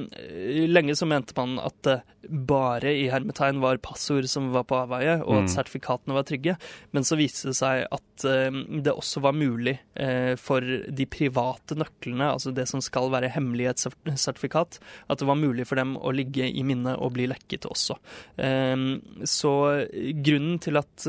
lenge 0.69 0.95
så 0.97 1.07
mente 1.09 1.33
man 1.37 1.57
at 1.59 1.77
det 1.85 1.97
bare 2.25 2.89
i 2.89 3.03
hermetegn 3.11 3.59
var 3.61 3.77
passord 3.85 4.25
som 4.29 4.47
var 4.53 4.63
på 4.65 4.77
avveie, 4.83 5.19
og 5.21 5.35
Mm. 5.35 5.43
at 5.43 5.51
sertifikatene 5.53 6.13
var 6.15 6.23
trygge. 6.25 6.55
Men 6.93 7.03
så 7.05 7.17
viste 7.19 7.49
det 7.51 7.55
seg 7.59 7.85
at 7.91 8.25
um, 8.25 8.81
det 8.81 8.93
også 8.93 9.21
var 9.21 9.33
mulig 9.37 9.77
uh, 9.99 10.35
for 10.35 10.61
de 10.61 11.05
private 11.05 11.75
nøklene, 11.77 12.31
altså 12.33 12.53
det 12.55 12.67
som 12.69 12.81
skal 12.81 13.09
være 13.13 13.29
hemmelighetssertifikat, 13.35 14.79
at 15.09 15.19
det 15.19 15.27
var 15.27 15.35
mulig 15.35 15.65
for 15.67 15.75
dem 15.75 15.95
å 15.97 16.11
ligge 16.13 16.47
i 16.49 16.63
minnet 16.63 16.97
og 16.99 17.13
bli 17.13 17.27
lekket 17.29 17.54
også. 17.63 17.95
Ehm, 18.37 19.23
så 19.23 19.87
grunnen 20.25 20.59
til 20.59 20.75
at 20.75 21.07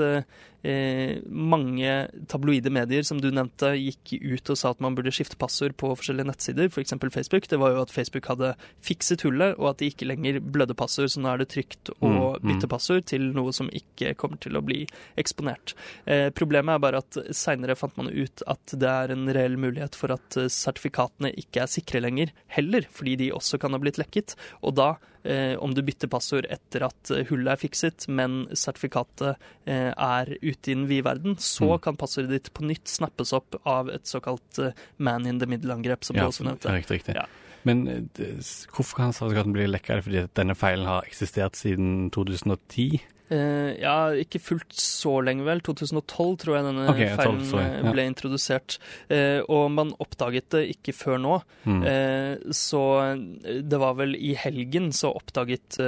eh, 0.67 1.23
mange 1.31 1.95
tabloide 2.31 2.73
medier, 2.75 3.07
som 3.07 3.21
du 3.23 3.31
nevnte, 3.31 3.73
gikk 3.79 4.17
ut 4.19 4.53
og 4.53 4.59
sa 4.59 4.75
at 4.75 4.83
man 4.83 4.99
burde 4.99 5.14
skifte 5.14 5.39
passord 5.41 5.77
på 5.79 5.93
forskjellige 5.95 6.31
nettsider, 6.33 6.71
f.eks. 6.73 6.97
Facebook, 7.14 7.49
det 7.51 7.61
var 7.62 7.75
jo 7.75 7.85
at 7.87 7.95
Facebook 7.95 8.29
hadde 8.33 8.55
fikset 8.85 9.23
hullet, 9.27 9.57
og 9.61 9.71
at 9.73 9.83
de 9.83 9.91
ikke 9.93 10.09
lenger 10.11 10.41
blødde 10.43 10.77
passord, 10.79 11.12
så 11.12 11.23
nå 11.23 11.33
er 11.33 11.45
det 11.45 11.51
trygt 11.55 11.95
å 12.01 12.17
Mm, 12.17 12.43
mm. 12.43 12.49
bytte 12.51 12.69
passord 12.71 13.07
til 13.11 13.31
noe 13.37 13.53
som 13.55 13.69
ikke 13.75 14.14
kommer 14.19 14.41
til 14.43 14.57
å 14.59 14.64
bli 14.64 14.85
eksponert. 15.21 15.75
Eh, 16.05 16.29
problemet 16.37 16.77
er 16.77 16.85
bare 16.85 17.03
at 17.03 17.19
seinere 17.37 17.77
fant 17.79 17.97
man 17.99 18.11
ut 18.12 18.45
at 18.47 18.77
det 18.77 18.93
er 18.93 19.14
en 19.14 19.27
reell 19.37 19.59
mulighet 19.61 19.99
for 19.99 20.14
at 20.14 20.39
eh, 20.41 20.51
sertifikatene 20.53 21.33
ikke 21.43 21.64
er 21.64 21.73
sikre 21.73 22.03
lenger, 22.05 22.33
heller, 22.57 22.89
fordi 22.93 23.19
de 23.25 23.35
også 23.35 23.61
kan 23.62 23.77
ha 23.77 23.83
blitt 23.83 24.01
lekket. 24.01 24.37
Og 24.62 24.77
da 24.79 24.97
Eh, 25.27 25.57
om 25.59 25.73
du 25.75 25.81
bytter 25.83 26.07
passord 26.07 26.47
etter 26.55 26.85
at 26.87 27.11
hullet 27.27 27.51
er 27.51 27.59
fikset, 27.59 28.05
men 28.07 28.45
sertifikatet 28.55 29.41
eh, 29.67 29.91
er 29.91 30.29
ute 30.39 30.55
i 30.68 30.74
den 30.74 30.86
vide 30.88 31.04
verden, 31.04 31.36
så 31.36 31.68
Mm. 31.76 31.80
kan 31.82 31.96
passordet 31.96 32.30
ditt 32.30 32.52
på 32.54 32.64
nytt 32.64 32.86
snappes 32.88 33.32
opp 33.32 33.54
av 33.66 33.88
et 33.90 34.04
såkalt 34.04 34.59
eh, 34.59 34.72
man 34.98 35.26
in 35.26 35.38
the 35.38 35.46
middle-angrep, 35.46 36.02
som 36.04 36.16
Ja, 36.16 36.22
du 36.22 36.28
også 36.28 36.44
nevnte. 36.44 36.72
riktig. 36.72 37.00
riktig. 37.04 37.14
Ja. 37.16 37.26
Men 37.64 37.88
eh, 37.88 38.00
det, 38.14 38.40
hvorfor 38.72 38.96
kan 38.96 39.12
sertifikaten 39.12 39.52
bli 39.52 39.66
lekka? 39.66 39.90
Er 39.92 39.96
det 40.00 40.04
fordi 40.04 40.28
denne 40.34 40.54
feilen 40.54 40.86
har 40.86 41.02
eksistert 41.02 41.52
siden 41.57 42.11
2010? 42.11 43.00
Eh, 43.31 43.81
ja, 43.83 44.11
ikke 44.14 44.39
fullt 44.41 44.72
så 44.79 45.16
lenge, 45.24 45.43
vel. 45.47 45.61
2012 45.61 46.37
tror 46.43 46.57
jeg 46.57 46.66
denne 46.68 46.89
okay, 46.93 47.09
feilen 47.18 47.41
sorry. 47.49 47.64
eh, 47.64 47.83
Ja. 47.83 47.93
ble 47.93 48.05
introdusert. 48.07 48.79
Eh, 49.11 49.41
og 49.49 49.70
man 49.74 49.93
oppdaget 49.99 50.49
det 50.51 50.62
ikke 50.77 50.95
før 50.95 51.18
nå. 51.18 51.43
Mm. 51.66 51.83
Så 52.55 52.81
det 53.66 53.79
var 53.83 53.95
vel 53.99 54.14
i 54.14 54.35
helgen 54.39 54.93
så 54.95 55.11
oppdaget 55.16 55.79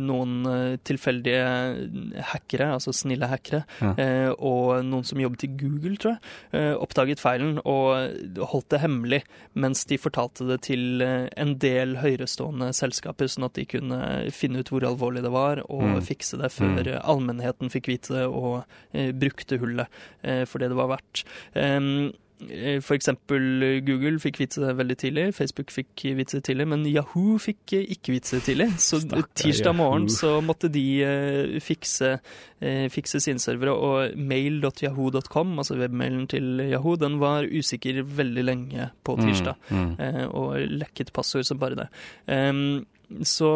noen 0.00 0.78
tilfeldige 0.84 2.20
hackere, 2.32 2.68
altså 2.76 2.92
snille 2.94 3.28
hackere, 3.30 3.64
Ja. 3.80 4.34
og 4.38 4.84
noen 4.84 5.04
som 5.04 5.18
jobbet 5.20 5.44
i 5.44 5.50
Google, 5.56 5.96
tror 5.96 6.18
jeg, 6.52 6.76
oppdaget 6.76 7.20
feilen 7.22 7.58
og 7.64 8.46
holdt 8.52 8.68
det 8.74 8.80
hemmelig, 8.82 9.22
mens 9.54 9.84
de 9.88 9.96
fortalte 9.98 10.46
det 10.48 10.60
til 10.68 11.00
en 11.02 11.54
del 11.58 11.96
høyerestående 12.02 12.72
selskaper, 12.76 13.26
sånn 13.32 13.44
at 13.48 13.54
de 13.54 13.64
kunne 13.64 14.30
finne 14.32 14.60
ut 14.60 14.68
hvor 14.72 14.84
alvorlig 14.84 15.22
det 15.24 15.32
var, 15.32 15.62
og 15.70 15.82
Mm. 15.86 16.02
fikse 16.02 16.36
det 16.40 16.50
før 16.52 16.65
Mm. 16.66 16.84
eh, 16.92 17.00
allmennheten 17.02 17.72
fikk 17.72 17.90
vite 17.92 18.26
og 18.28 18.62
eh, 18.92 19.12
brukte 19.16 19.58
hullet 19.62 19.86
eh, 20.22 20.44
for 20.48 20.62
det 20.62 20.70
det 20.72 20.78
var 20.78 20.90
verdt. 20.96 21.22
Um, 21.54 22.12
eh, 22.50 22.80
eksempel 22.96 23.80
Google 23.86 24.18
fikk 24.20 24.40
vite 24.42 24.60
det 24.60 24.74
veldig 24.76 24.96
tidlig, 25.00 25.26
Facebook 25.36 25.70
fikk 25.72 26.04
vite 26.18 26.38
det 26.38 26.44
tidlig, 26.48 26.66
men 26.68 26.84
Yahoo 26.90 27.38
fikk 27.40 27.76
ikke 27.78 28.16
vite 28.16 28.36
det 28.36 28.42
tidlig. 28.48 28.68
Så 28.82 29.00
Stakker, 29.04 29.30
tirsdag 29.40 29.76
morgen 29.78 30.08
så 30.12 30.36
måtte 30.44 30.68
de 30.72 31.60
fikse, 31.64 32.16
fikse 32.92 33.22
sine 33.24 33.40
servere, 33.42 33.72
og 33.72 34.18
mail.yahoo.com, 34.18 35.54
altså 35.62 35.78
webmailen 35.80 36.26
til 36.28 36.60
Yahoo, 36.66 36.98
den 37.00 37.20
var 37.22 37.48
usikker 37.48 38.02
veldig 38.04 38.44
lenge 38.44 38.90
på 39.06 39.16
tirsdag 39.22 39.56
Mm, 39.70 39.96
mm. 39.96 40.20
og 40.36 40.60
lekket 40.82 41.12
passord 41.16 41.46
som 41.48 41.58
bare 41.58 41.78
det. 41.78 41.88
Em, 42.30 42.84
så 43.22 43.50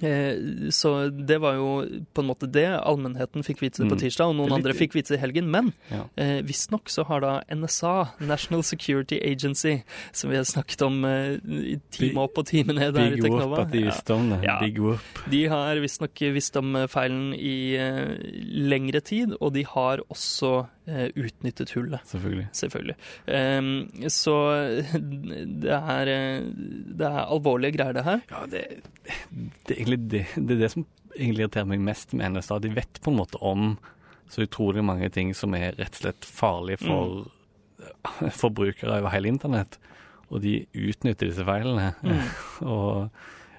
så 0.00 1.10
det 1.10 1.38
var 1.40 1.54
jo 1.58 1.68
på 2.14 2.22
en 2.22 2.28
måte 2.30 2.46
det. 2.50 2.66
Allmennheten 2.80 3.42
fikk 3.46 3.60
vite 3.62 3.82
det 3.82 3.88
på 3.90 3.96
Mm. 3.96 4.02
tirsdag, 4.02 4.28
og 4.28 4.36
noen 4.36 4.48
litt- 4.48 4.58
andre 4.58 4.72
fikk 4.74 4.92
vite 4.94 5.08
det 5.14 5.18
i 5.18 5.22
helgen. 5.26 5.50
Men 5.50 5.72
Ja. 5.90 6.04
eh, 6.16 6.40
visstnok 6.42 6.84
så 6.88 7.04
har 7.06 7.20
da 7.20 7.42
NSA, 7.50 8.08
National 8.20 8.62
Security 8.62 9.18
Agency, 9.20 9.82
som 10.12 10.30
vi 10.30 10.36
har 10.36 10.44
snakket 10.44 10.82
om 10.86 11.04
eh, 11.04 11.38
i 11.74 11.80
time 11.90 12.18
opp 12.18 12.38
og 12.38 12.46
time 12.46 12.72
ned 12.74 12.96
her 12.96 13.12
i 13.12 13.20
Big 13.20 13.30
whoop 13.32 13.58
at 13.58 13.70
de 13.72 13.82
visste 13.84 14.10
om 14.14 14.30
det. 14.30 14.42
Ja. 14.44 14.60
Big 14.60 14.78
whoop. 14.78 15.00
De 15.30 15.46
har 15.46 15.76
visstnok 15.76 16.14
visst 16.32 16.56
om 16.56 16.74
eh, 16.76 16.86
feilen 16.86 17.34
i 17.34 17.74
eh, 17.76 18.16
lengre 18.68 19.00
tid, 19.02 19.34
og 19.40 19.52
de 19.54 19.62
har 19.64 19.98
også 20.10 20.60
eh, 20.62 20.66
utnyttet 20.88 21.72
hullet. 21.76 22.04
Selvfølgelig. 22.08 22.46
Selvfølgelig. 22.56 22.96
Um, 23.26 23.70
så 24.12 24.36
det 25.64 25.74
er, 25.74 26.12
eh, 26.12 26.48
det 26.98 27.08
er 27.08 27.20
alvorlige 27.24 27.76
greier, 27.76 27.96
det 27.96 28.06
her. 28.06 28.22
Ja, 28.30 28.44
det, 28.50 28.64
det, 29.30 29.74
er 29.74 29.78
egentlig 29.78 30.00
det, 30.14 30.24
det 30.36 30.56
er 30.56 30.62
det 30.64 30.72
som 30.74 30.86
egentlig 31.16 31.46
irriterer 31.46 31.70
meg 31.72 31.84
mest 31.84 32.14
med 32.16 32.36
NSA. 32.36 32.60
De 32.62 32.74
vet 32.76 33.00
på 33.04 33.12
en 33.12 33.20
måte 33.20 33.40
om 33.44 33.74
så 34.28 34.44
utrolig 34.44 34.84
mange 34.84 35.08
ting 35.12 35.32
som 35.36 35.54
er 35.56 35.76
rett 35.78 35.94
og 35.96 36.02
slett 36.02 36.28
farlige 36.28 36.82
for 36.84 37.28
forbrukere 38.42 39.00
over 39.00 39.12
hele 39.14 39.30
internett. 39.32 39.78
Og 40.28 40.42
de 40.44 40.60
utnytter 40.76 41.30
disse 41.30 41.44
feilene. 41.48 41.92
og 42.76 43.08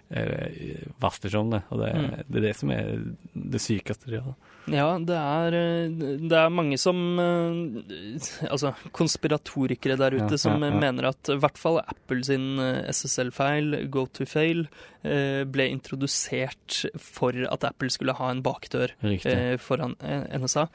om 0.10 1.50
det. 1.52 1.62
Og 1.70 1.80
det, 1.80 1.90
Mm. 1.96 2.24
det 2.30 2.38
er 2.38 2.42
det 2.48 2.56
som 2.58 2.72
er 2.72 3.16
det 3.36 3.62
sykeste 3.62 4.10
gjør. 4.10 4.34
Ja, 4.70 4.98
det 5.00 5.16
er, 5.18 5.54
eh, 5.58 5.90
det 6.30 6.32
er 6.38 6.50
mange 6.54 6.78
som 6.78 6.98
eh, 7.18 8.50
Altså 8.52 8.74
konspiratorikere 8.94 9.98
der 9.98 10.12
ute 10.18 10.32
Ja, 10.36 10.38
som 10.38 10.62
ja, 10.62 10.70
ja. 10.70 10.80
mener 10.80 11.08
at 11.10 11.30
i 11.30 11.38
hvert 11.42 11.58
fall 11.58 11.80
Apple 11.80 12.24
sin 12.24 12.60
eh, 12.60 12.84
SSL-feil, 12.92 13.90
go 13.90 14.06
to 14.06 14.26
fail, 14.26 14.68
ble 15.02 15.66
introdusert 15.72 16.86
for 17.00 17.32
at 17.32 17.64
Apple 17.64 17.90
skulle 17.90 18.12
ha 18.18 18.30
en 18.34 18.42
bakdør 18.44 18.92
Riktig. 19.02 19.60
foran 19.64 19.96
NSA. 20.02 20.66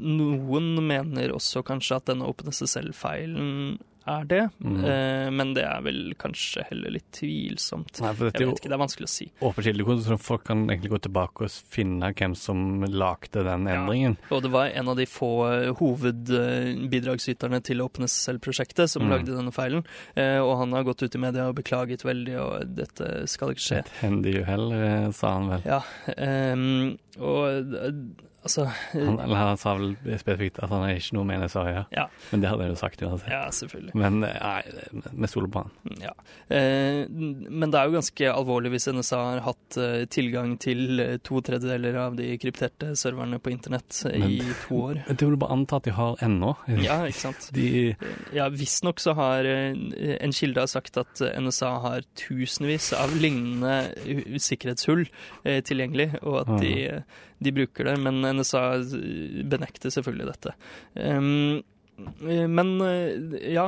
Noen 0.00 0.70
mener 0.86 1.34
også 1.34 1.62
kanskje 1.66 1.96
at 2.00 2.06
denne 2.08 2.24
OpenSSL-feilen 2.24 3.78
er 4.08 4.24
det, 4.30 4.40
Mm. 4.64 4.78
eh, 4.84 5.30
men 5.30 5.54
det 5.54 5.64
er 5.64 5.80
vel 5.84 6.14
kanskje 6.18 6.64
heller 6.70 6.90
litt 6.96 7.10
tvilsomt. 7.12 8.00
Nei, 8.00 8.08
Jeg 8.12 8.18
vet 8.18 8.40
ikke, 8.40 8.68
det 8.68 8.72
er 8.72 8.82
vanskelig 8.82 9.08
å 9.08 9.12
si. 9.12 9.26
åpen 9.42 9.64
kildekode, 9.68 10.02
så 10.06 10.18
folk 10.18 10.44
kan 10.48 10.66
egentlig 10.66 10.90
gå 10.90 11.00
tilbake 11.06 11.44
og 11.46 11.50
finne 11.50 12.12
hvem 12.14 12.34
som 12.36 12.82
lagde 12.88 13.44
den 13.44 13.66
endringen. 13.68 14.16
Og 14.30 14.42
det 14.42 14.50
var 14.50 14.66
en 14.72 14.88
av 14.88 14.96
de 14.96 15.06
få 15.06 15.30
hovedbidragsyterne 15.78 17.60
til 17.64 17.82
OpenSSL-prosjektet 17.84 18.88
som 18.90 19.02
Mm. 19.02 19.10
lagde 19.10 19.34
denne 19.36 19.52
feilen, 19.52 19.84
eh, 20.16 20.38
og 20.38 20.58
han 20.58 20.72
har 20.72 20.84
gått 20.84 21.02
ut 21.02 21.14
i 21.14 21.18
media 21.18 21.48
og 21.48 21.56
beklaget 21.56 22.02
veldig, 22.04 22.36
og 22.40 22.74
dette 22.74 23.26
skal 23.28 23.50
ikke 23.50 23.66
skje. 23.68 23.78
Et 23.78 23.92
hendig 24.02 24.34
uhell, 24.42 24.72
eh, 24.72 25.10
sa 25.12 25.32
han 25.38 25.48
vel. 25.48 25.62
Ja, 25.64 25.80
ehm, 26.16 26.98
og 27.18 27.74
eh, 27.74 27.92
altså 28.42 28.64
Han, 28.92 29.18
eller 29.18 29.36
han 29.36 29.58
sa 29.60 29.74
vel 29.78 29.94
spesifikt 30.20 30.60
at 30.62 30.70
han 30.72 30.84
er 30.86 30.98
ikke 30.98 31.16
noe 31.18 31.28
med 31.28 31.42
NSA 31.42 31.62
å 31.62 31.68
gjøre. 31.68 31.84
Ja. 31.94 32.04
Men 32.30 32.42
det 32.42 32.50
hadde 32.52 32.66
han 32.66 32.72
jo 32.72 32.78
sagt 32.80 33.02
uansett. 33.04 33.30
Ja, 33.32 33.42
selvfølgelig. 33.54 33.94
Men 33.98 34.24
eh, 34.24 34.70
vi 35.12 35.30
stoler 35.30 35.50
på 35.52 35.64
han. 35.64 35.98
Ja. 36.02 36.14
Eh, 36.54 37.02
men 37.08 37.72
det 37.72 37.80
er 37.80 37.90
jo 37.90 37.96
ganske 37.98 38.30
alvorlig 38.32 38.72
hvis 38.74 38.88
NSA 38.94 39.20
har 39.24 39.42
hatt 39.48 39.78
eh, 39.80 40.04
tilgang 40.12 40.56
til 40.62 41.02
eh, 41.04 41.14
to 41.24 41.42
tredjedeler 41.44 41.98
av 42.06 42.18
de 42.18 42.30
krypterte 42.40 42.92
serverne 42.98 43.40
på 43.42 43.52
internett 43.52 44.02
men, 44.08 44.28
i 44.38 44.40
to 44.64 44.82
år. 44.90 45.02
Det 45.08 45.20
vil 45.24 45.36
du 45.36 45.42
bare 45.44 45.58
anta 45.58 45.80
at 45.80 45.88
de 45.88 45.96
har 45.98 46.24
ennå. 46.24 46.54
Ja, 46.84 47.00
ikke 47.08 47.24
sant. 47.28 47.50
De, 47.58 47.94
Ja, 48.36 48.48
Visstnok 48.52 49.00
så 49.02 49.14
har 49.18 49.46
eh, 49.48 49.74
en 50.18 50.34
kilde 50.36 50.62
har 50.62 50.70
sagt 50.70 50.98
at 51.00 51.20
eh, 51.24 51.34
NSA 51.42 51.70
har 51.84 52.06
tusenvis 52.18 52.92
av 52.96 53.14
lignende 53.18 54.38
sikkerhetshull 54.42 55.06
eh, 55.44 55.60
tilgjengelig, 55.66 56.10
og 56.22 56.42
at 56.42 56.52
de, 56.62 56.74
eh, 56.92 57.24
de 57.44 57.52
bruker 57.54 57.88
det. 57.90 57.96
Men 58.04 58.20
NSA 58.36 58.62
benekter 59.50 59.92
selvfølgelig 59.94 60.32
dette. 60.32 60.54
Um, 60.94 61.64
men 61.98 62.68
eh, 62.84 63.54
ja, 63.54 63.64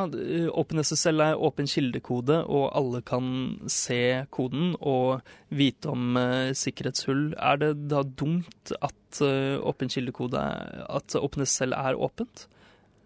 OpenSSL 0.54 1.22
er 1.24 1.40
åpen 1.42 1.66
kildekode, 1.70 2.36
og 2.46 2.70
alle 2.78 3.00
kan 3.06 3.32
se 3.70 4.22
koden 4.30 4.76
og 4.78 5.24
vite 5.50 5.90
om 5.90 6.14
uh, 6.18 6.52
sikkerhetshull. 6.54 7.32
Er 7.34 7.58
det 7.58 7.72
da 7.90 8.04
dumt 8.04 8.74
at 8.78 9.22
uh, 9.24 9.58
åpen 9.66 9.90
kildekode 9.90 10.38
er, 10.38 10.84
at 10.86 11.18
OpenSSL 11.18 11.74
er 11.74 11.98
åpent? 11.98 12.46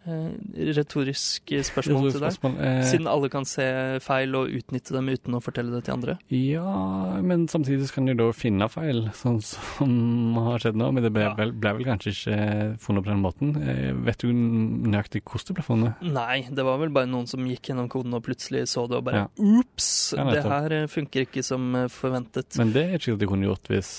Eh, 0.05 0.32
retorisk 0.76 1.48
spørsmål 1.64 2.11
til 2.12 2.20
deg. 2.20 2.36
eh, 2.61 2.82
Siden 2.84 3.07
alle 3.09 3.30
kan 3.32 3.46
se 3.48 3.64
feil 4.05 4.34
og 4.36 4.50
utnytte 4.52 4.92
dem 4.92 5.09
uten 5.09 5.32
å 5.38 5.40
fortelle 5.40 5.72
det 5.72 5.84
til 5.86 5.94
andre. 5.94 6.18
Ja, 6.28 7.20
men 7.24 7.46
samtidig 7.48 7.90
kan 7.94 8.05
de 8.07 8.14
da 8.18 8.26
finne 8.36 8.68
feil, 8.68 9.07
sånn 9.16 9.40
som 9.42 10.34
har 10.36 10.59
skjedd 10.61 10.76
nå. 10.76 10.90
Men 10.92 11.02
det 11.07 11.12
ble, 11.14 11.22
Ja. 11.24 11.34
vel, 11.34 11.52
ble 11.52 11.72
vel 11.78 11.84
kanskje 11.88 12.12
ikke 12.12 12.78
funnet 12.84 13.05
på 13.05 13.11
den 13.14 13.22
måten. 13.24 13.57
Eh, 13.66 13.92
vet 14.05 14.18
du 14.18 14.28
nøyaktig 14.32 15.22
hvordan 15.24 15.46
det 15.46 15.55
ble 15.57 15.64
funnet? 15.64 16.02
Nei, 16.02 16.42
det 16.52 16.64
var 16.64 16.78
vel 16.78 16.90
bare 16.90 17.07
noen 17.09 17.26
som 17.26 17.40
gikk 17.48 17.70
gjennom 17.72 17.88
koden 17.88 18.12
og 18.14 18.22
plutselig 18.24 18.66
så 18.68 18.86
det 18.88 18.98
og 18.98 19.05
bare 19.05 19.14
Ja. 19.14 19.26
Ops! 19.59 20.12
Ja, 20.16 20.24
det 20.30 20.42
her 20.44 20.72
eh, 20.82 20.86
funker 20.86 21.24
ikke 21.26 21.42
som 21.42 21.74
eh, 21.76 21.88
forventet. 21.88 22.59
Men 22.59 22.72
det 22.72 22.84
er 22.90 22.94
ikke 22.98 23.05
sikkert 23.14 23.18
de 23.24 23.26
kunne 23.26 23.48
gjort 23.48 23.68
hvis 23.72 23.90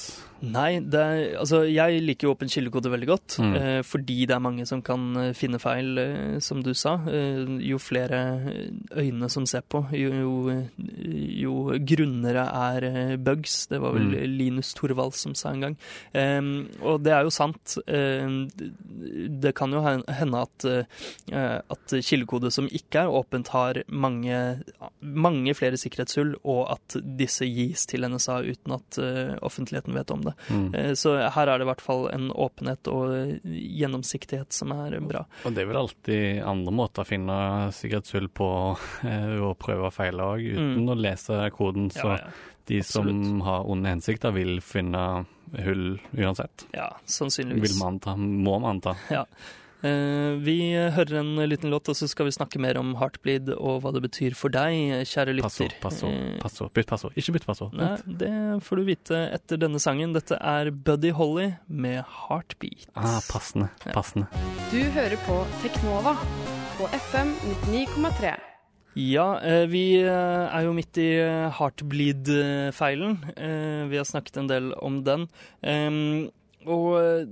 Nei, 0.43 0.77
er, 0.77 1.37
altså 1.39 1.61
jeg 1.63 2.01
liker 2.03 2.27
jo 2.27 2.33
åpen 2.35 2.49
kildekode 2.51 2.89
veldig 2.91 3.07
godt, 3.07 3.35
Mm. 3.39 3.53
eh, 3.55 3.81
fordi 3.87 4.25
det 4.27 4.35
er 4.35 4.39
mange 4.43 4.65
som 4.67 4.81
kan 4.81 5.15
eh, 5.17 5.33
finne 5.33 5.57
feil, 5.59 5.97
eh, 5.97 6.39
som 6.39 6.61
du 6.61 6.73
sa. 6.73 6.97
Eh, 7.07 7.45
jo 7.63 7.77
flere 7.79 8.19
øyne 8.91 9.29
som 9.31 9.45
ser 9.45 9.61
på, 9.61 9.85
jo, 9.95 10.11
jo, 10.11 10.65
jo 11.39 11.53
grunnere 11.79 12.43
er 12.51 12.83
eh, 12.83 13.15
bugs. 13.17 13.67
Det 13.71 13.79
var 13.81 13.93
vel 13.93 14.05
Mm. 14.05 14.37
Linus 14.37 14.73
Torvald 14.75 15.13
som 15.15 15.33
sa 15.33 15.49
en 15.49 15.61
gang. 15.61 15.77
Eh, 16.13 16.41
og 16.83 17.01
det 17.03 17.13
er 17.13 17.23
jo 17.23 17.29
sant. 17.33 17.77
Eh, 17.87 18.27
det 19.41 19.55
kan 19.55 19.71
jo 19.71 19.81
hende 19.81 20.41
at, 20.41 20.65
eh, 20.65 21.61
at 21.69 21.87
kildekode 22.03 22.51
som 22.51 22.67
ikke 22.67 23.05
er 23.05 23.07
åpent, 23.09 23.47
har 23.55 23.81
mange, 23.87 24.61
mange 25.01 25.53
flere 25.55 25.77
sikkerhetshull, 25.77 26.35
og 26.43 26.71
at 26.75 26.99
disse 27.17 27.45
gis 27.47 27.85
til 27.87 28.01
NSA 28.05 28.41
uten 28.51 28.73
at 28.77 28.97
eh, 28.99 29.35
offentligheten 29.41 29.93
vet 29.95 30.11
om 30.11 30.21
det. 30.21 30.24
Mm. 30.49 30.73
Eh, 30.75 30.93
Så 30.97 31.13
her 31.31 31.47
er 31.47 31.57
det 31.57 31.65
i 31.65 31.69
hvert 31.69 31.81
fall 31.81 32.07
en 32.13 32.31
åpenhet 32.31 32.87
og 32.91 33.39
gjennomsiktighet 33.45 34.51
som 34.53 34.71
er 34.75 34.97
bra. 35.05 35.25
Og 35.45 35.53
det 35.55 35.63
er 35.63 35.69
vel 35.69 35.79
alltid 35.83 36.41
andre 36.47 36.73
måter 36.75 37.03
å 37.03 37.07
finne 37.09 37.37
sikkerhetshull 37.75 38.27
på 38.35 38.49
eh, 39.11 39.35
og 39.45 39.57
prøve 39.61 39.89
å 39.89 39.93
feile 39.93 40.23
òg, 40.35 40.45
uten 40.55 40.75
Mm. 40.85 40.89
å 40.91 40.95
lese 40.99 41.37
koden. 41.55 41.89
Så 41.93 42.07
Ja, 42.07 42.17
ja. 42.17 42.31
de 42.67 42.81
som 42.83 43.07
absolutt. 43.07 43.43
har 43.45 43.69
onde 43.69 43.89
hensikter, 43.93 44.31
vil 44.33 44.59
finne 44.61 45.25
hull 45.63 45.99
uansett. 46.17 46.65
ja 46.73 46.89
sannsynligvis. 47.05 47.69
Vil 47.71 47.79
man 47.79 47.93
anta, 47.99 48.15
må 48.17 48.59
man 48.59 48.75
anta. 48.81 48.95
Eh, 49.09 49.23
Vi 49.81 50.55
hører 50.95 51.19
en 51.19 51.35
liten 51.49 51.69
låt, 51.69 51.89
og 51.91 51.95
så 51.97 52.07
skal 52.09 52.25
vi 52.29 52.33
snakke 52.33 52.57
mer 52.63 52.77
om 52.79 52.93
Heartbleed 52.97 53.51
og 53.55 53.81
hva 53.83 53.91
det 53.93 54.01
betyr 54.07 54.33
for 54.37 54.49
deg, 54.53 55.03
kjære 55.05 55.35
lytter. 55.35 55.45
passord, 55.49 55.75
passo, 55.83 56.09
passord. 56.41 56.71
Bytt 56.73 56.87
passord. 56.89 57.13
Ikke 57.19 57.35
bytt 57.35 57.45
passord. 57.45 57.75
Nei, 57.77 57.91
det 58.07 58.31
får 58.65 58.81
du 58.81 58.83
vite 58.87 59.19
etter 59.35 59.59
denne 59.61 59.81
sangen. 59.83 60.15
Dette 60.15 60.39
er 60.41 60.71
Buddy 60.71 61.11
Holly 61.13 61.51
med 61.67 62.01
Heartbeat. 62.07 62.87
Ah, 62.95 63.19
passende. 63.29 63.69
Ja. 63.85 63.93
Passende. 63.93 64.27
Du 64.71 64.79
hører 64.95 65.19
på 65.27 65.37
Teknova 65.61 66.15
på 66.79 66.89
FM 67.11 67.35
99,3. 67.69 68.33
Ja, 68.95 69.25
eh, 69.43 69.65
vi 69.67 69.97
eh, 69.99 70.07
er 70.55 70.63
jo 70.63 70.71
midt 70.73 70.95
i 71.03 71.09
eh, 71.19 71.51
Heartbleed-feilen. 71.57 73.17
Eh, 73.35 73.83
Vi 73.91 73.97
har 73.99 74.07
snakket 74.07 74.37
en 74.39 74.47
del 74.47 74.71
om 74.79 75.01
den. 75.03 75.27
Og 76.65 76.87
eh, 77.01 77.25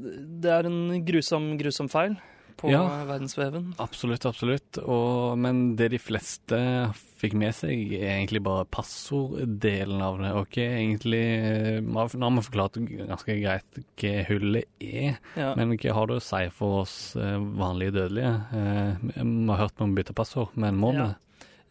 det 0.44 0.52
er 0.52 0.68
en 0.70 1.00
grusom, 1.08 1.54
grusom 1.58 1.88
feil 1.90 2.20
på 2.58 2.70
Ja. 2.72 2.82
verdensveven. 3.06 3.74
Absolutt, 3.80 4.26
absolutt. 4.26 4.78
Og, 4.84 5.38
men 5.38 5.76
det 5.80 5.90
de 5.94 6.00
fleste 6.00 6.60
fikk 7.24 7.34
med 7.40 7.54
seg, 7.56 7.94
er 7.96 8.18
egentlig 8.20 8.42
bare 8.44 8.66
passorddelen 8.68 10.02
av 10.04 10.20
det. 10.22 10.32
Og 10.36 10.48
ikke 10.50 10.66
egentlig 10.68 11.24
eh, 11.24 11.80
Nå 11.84 12.00
har 12.04 12.36
vi 12.38 12.46
forklart 12.50 12.80
ganske 13.08 13.38
greit 13.42 13.82
hva 14.02 14.14
hullet 14.30 14.66
er, 14.84 15.18
Ja. 15.40 15.54
men 15.56 15.76
hva 15.78 15.94
har 15.98 16.08
det 16.12 16.20
å 16.20 16.24
si 16.24 16.44
for 16.56 16.82
oss 16.84 17.16
eh, 17.16 17.38
vanlige 17.40 17.96
dødelige? 18.00 18.34
Eh, 18.54 19.04
Vi 19.24 19.48
har 19.52 19.62
hørt 19.66 19.82
om 19.84 19.92
å 19.94 20.00
bytte 20.00 20.14
passord, 20.18 20.56
men 20.56 20.76
må 20.80 20.92
vi 20.94 21.04
Ja. 21.04 21.14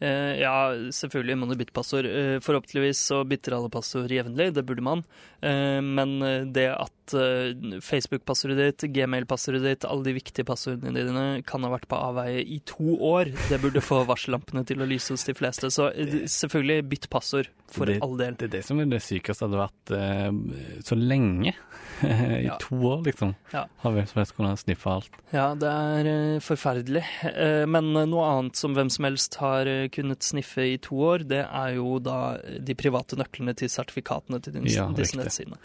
ja, 0.03 0.55
selvfølgelig 0.91 1.37
må 1.39 1.47
du 1.47 1.55
bytte 1.61 1.73
passord. 1.77 2.09
Forhåpentligvis 2.43 2.99
så 3.07 3.21
bytter 3.29 3.55
alle 3.55 3.71
passord 3.71 4.11
jevnlig, 4.11 4.49
det 4.57 4.65
burde 4.67 4.83
man. 4.83 5.05
Men 5.41 6.17
det 6.53 6.65
at 6.75 6.91
eh, 7.19 7.79
Facebook-passordet 7.83 8.59
ditt, 8.79 8.85
Gmail-passordet 8.95 9.63
ditt, 9.67 9.87
alle 9.89 10.07
de 10.07 10.15
viktige 10.17 10.47
passordene 10.49 10.95
dine 10.95 11.25
kan 11.49 11.67
ha 11.67 11.73
vært 11.75 11.89
på 11.91 11.99
avveie 11.99 12.45
i 12.47 12.61
to 12.69 12.95
år, 13.03 13.33
det 13.51 13.61
burde 13.65 13.83
få 13.85 14.03
varsellampene 14.13 14.65
til 14.69 14.83
å 14.85 14.89
lyse 14.89 15.13
hos 15.15 15.27
de 15.29 15.35
fleste. 15.39 15.71
Så 15.75 15.91
eh, 15.93 16.23
selvfølgelig 16.31 16.87
bytt 16.95 17.11
passord, 17.13 17.51
for 17.73 17.89
Det- 17.89 17.99
all 18.05 18.17
del. 18.21 18.35
Det 18.37 18.51
er 18.51 18.55
det 18.59 18.65
som 18.69 18.81
er 18.83 18.89
det 18.93 19.03
sykeste 19.03 19.47
hadde 19.49 19.61
vært 19.63 19.93
uh, 19.97 20.81
så 20.85 20.99
lenge. 20.99 21.55
I 22.03 22.43
Ja. 22.49 22.57
to 22.59 22.75
år, 22.89 23.03
liksom. 23.07 23.35
Ja. 23.53 23.63
Har 23.85 23.93
hvem 23.95 24.07
som 24.11 24.19
helst 24.19 24.35
kunnet 24.35 24.59
sniffe 24.59 24.91
alt. 24.91 25.15
Ja, 25.33 25.53
det 25.55 25.69
er 25.71 26.09
uh, 26.11 26.41
forferdelig. 26.43 27.03
Uh, 27.23 27.63
men 27.71 27.93
noe 28.11 28.25
annet 28.27 28.59
som 28.59 28.75
hvem 28.77 28.91
som 28.93 29.07
helst 29.07 29.37
har 29.41 29.71
kunnet 29.95 30.27
sniffe 30.27 30.65
i 30.73 30.77
to 30.83 30.99
år, 31.13 31.25
det 31.31 31.45
er 31.47 31.77
jo 31.79 31.97
da 32.03 32.17
de 32.43 32.75
private 32.77 33.17
nøklene 33.21 33.55
til 33.57 33.71
sertifikatene 33.73 34.43
til 34.43 34.57
disse, 34.59 34.77
Ja, 34.81 34.89
disse 34.97 35.17
nettsidene. 35.21 35.61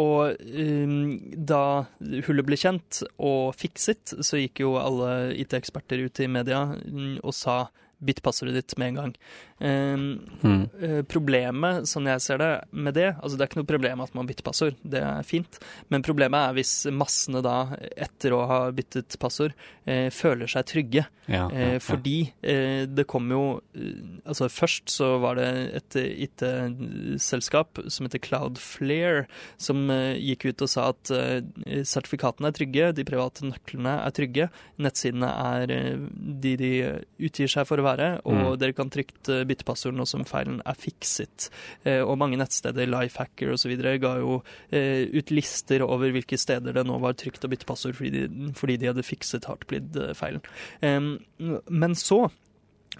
Og 0.00 0.40
da 0.50 1.62
hullet 2.26 2.46
ble 2.46 2.58
kjent 2.58 3.02
og 3.18 3.54
fikset, 3.58 4.16
så 4.24 4.40
gikk 4.40 4.64
jo 4.64 4.74
alle 4.80 5.34
IT-eksperter 5.38 6.02
ut 6.06 6.22
i 6.22 6.30
media 6.30 6.64
mm, 6.74 7.20
og 7.22 7.36
sa 7.36 7.62
bytt 8.00 8.22
passordet 8.24 8.56
ditt 8.56 8.76
med 8.80 8.94
en 8.94 9.00
gang. 9.00 9.14
Eh, 9.60 9.96
Mm. 10.40 10.70
Eh, 10.80 11.02
Problemet, 11.04 11.82
sånn 11.84 12.06
jeg 12.08 12.20
ser 12.24 12.38
det, 12.38 12.64
med 12.72 12.94
det 12.94 13.10
Altså 13.22 13.36
det 13.36 13.42
er 13.44 13.48
ikke 13.50 13.58
noe 13.60 13.68
problem 13.68 14.00
at 14.00 14.14
man 14.14 14.26
bytter 14.26 14.42
passord, 14.46 14.74
det 14.82 15.02
er 15.04 15.22
fint. 15.22 15.58
Men 15.90 16.02
problemet 16.02 16.48
er 16.48 16.54
hvis 16.56 16.86
massene 16.90 17.42
da, 17.44 17.76
etter 17.96 18.32
å 18.32 18.46
ha 18.48 18.60
byttet 18.72 19.18
passord, 19.20 19.52
eh, 19.86 20.08
føler 20.10 20.48
seg 20.48 20.64
trygge. 20.66 21.04
Ja, 21.28 21.48
ja, 21.48 21.48
Eh, 21.52 21.72
ja. 21.74 21.78
fordi 21.78 22.32
det 22.42 23.06
kom 23.06 23.28
jo 23.30 23.60
Altså 24.26 24.48
først 24.50 24.88
så 24.90 25.20
var 25.20 25.36
det 25.36 25.74
et 25.76 25.94
IT-selskap 26.80 27.78
som 27.90 28.06
heter 28.06 28.18
Cloudflare, 28.24 29.26
som 29.60 29.86
gikk 29.88 30.48
ut 30.50 30.62
og 30.64 30.70
sa 30.72 30.88
at 30.92 31.10
sertifikatene 31.86 32.50
er 32.50 32.56
trygge, 32.56 32.88
de 32.96 33.04
private 33.06 33.46
nøklene 33.46 33.94
er 34.06 34.14
trygge, 34.16 34.48
nettsidene 34.82 35.30
er 35.30 35.66
de 35.70 36.56
de 36.60 36.70
utgir 37.20 37.48
seg 37.50 37.66
for 37.68 37.78
å 37.80 37.86
være, 37.86 38.20
og 38.24 38.32
Mm. 38.40 38.58
dere 38.58 38.72
kan 38.74 38.90
trygt 38.90 39.28
eh, 39.50 39.54
bytte 39.54 39.66
passord 39.68 39.98
nå 39.98 40.06
som 40.08 40.24
feilen 40.28 40.60
er 40.68 40.78
fikset. 40.78 41.50
Eh, 41.84 42.00
og 42.00 42.18
mange 42.20 42.38
nettsteder, 42.40 42.88
Lifehacker 42.90 43.54
osv., 43.54 43.76
ga 44.00 44.16
jo 44.20 44.40
eh, 44.70 45.08
ut 45.10 45.32
lister 45.34 45.84
over 45.86 46.14
hvilke 46.14 46.38
steder 46.40 46.76
det 46.76 46.86
nå 46.86 46.98
var 47.02 47.18
trygt 47.18 47.44
å 47.44 47.50
bytte 47.50 47.68
passord 47.68 47.98
fordi 47.98 48.12
de, 48.14 48.52
fordi 48.56 48.78
de 48.80 48.92
hadde 48.92 49.06
fikset 49.06 49.48
Heartbleed-feilen. 49.50 50.44
Men 50.80 51.98
så 51.98 52.28
Eh, 52.28 52.49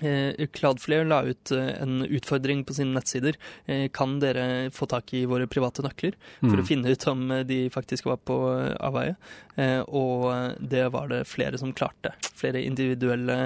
Cloudflare 0.01 1.05
la 1.05 1.23
ut 1.27 1.51
eh, 1.53 1.73
en 1.83 2.01
utfordring 2.07 2.63
på 2.65 2.75
sine 2.77 2.95
nettsider. 2.97 3.37
Eh, 3.67 3.89
kan 3.93 4.19
dere 4.23 4.71
få 4.73 4.87
tak 4.89 5.13
i 5.15 5.25
våre 5.29 5.47
private 5.51 5.83
nøkler 5.85 6.15
for 6.41 6.55
Mm. 6.57 6.63
å 6.63 6.67
finne 6.67 6.91
ut 6.95 7.07
om 7.11 7.31
eh, 7.31 7.43
de 7.45 7.59
faktisk 7.71 8.07
var 8.09 8.17
på 8.25 8.37
eh, 8.55 8.77
avveie? 8.81 9.17
Eh, 9.57 9.81
og 9.89 10.31
eh, 10.33 10.55
det 10.61 10.87
var 10.95 11.09
det 11.13 11.25
flere 11.29 11.59
som 11.61 11.73
klarte. 11.77 12.15
Flere 12.35 12.63
individuelle 12.65 13.37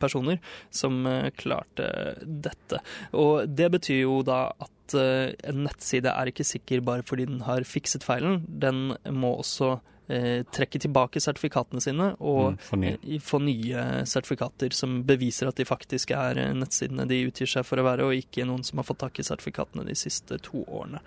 personer 0.00 0.38
som 0.70 1.04
eh, 1.06 1.30
klarte 1.36 1.90
dette. 2.24 2.80
Og 3.12 3.48
det 3.48 3.70
betyr 3.76 4.02
jo 4.06 4.22
da 4.22 4.52
at 4.58 4.94
eh, 4.96 5.34
en 5.50 5.64
nettside 5.66 6.08
er 6.14 6.30
ikke 6.32 6.46
sikker 6.46 6.80
bare 6.86 7.04
fordi 7.04 7.26
den 7.28 7.42
har 7.44 7.66
fikset 7.68 8.06
feilen. 8.06 8.44
Den 8.48 8.94
må 9.12 9.34
også 9.42 9.80
eh, 10.08 10.42
trekke 10.50 10.80
tilbake 10.80 11.20
sertifikatene 11.20 11.80
sine 11.84 12.10
og 12.20 12.52
Mm, 12.54 12.58
for 12.60 12.76
ny. 12.78 12.86
eh, 13.02 13.18
få 13.20 13.40
nye 13.44 13.84
sertifikater 14.08 14.72
som 14.72 15.02
beviser 15.04 15.48
at 15.48 15.56
de 15.56 15.64
faktisk 15.68 16.10
er 16.16 16.38
eh, 16.38 16.52
nettsidene 16.54 17.06
de 17.08 17.22
utgir 17.28 17.46
seg 17.46 17.64
for 17.68 17.76
å 17.78 17.84
være, 17.84 18.04
og 18.08 18.14
ikke 18.16 18.46
noen 18.48 18.64
som 18.64 18.78
har 18.78 18.84
fått 18.88 18.98
tak 19.04 19.18
i 19.20 19.22
sertifikatene 19.26 19.84
de 19.86 19.94
siste 19.94 20.38
to 20.42 20.64
årene. 20.66 21.00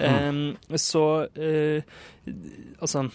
Mm. 0.00 0.56
Eh, 0.70 0.76
så 0.76 1.04
eh, 1.36 1.82
altså 2.80 3.08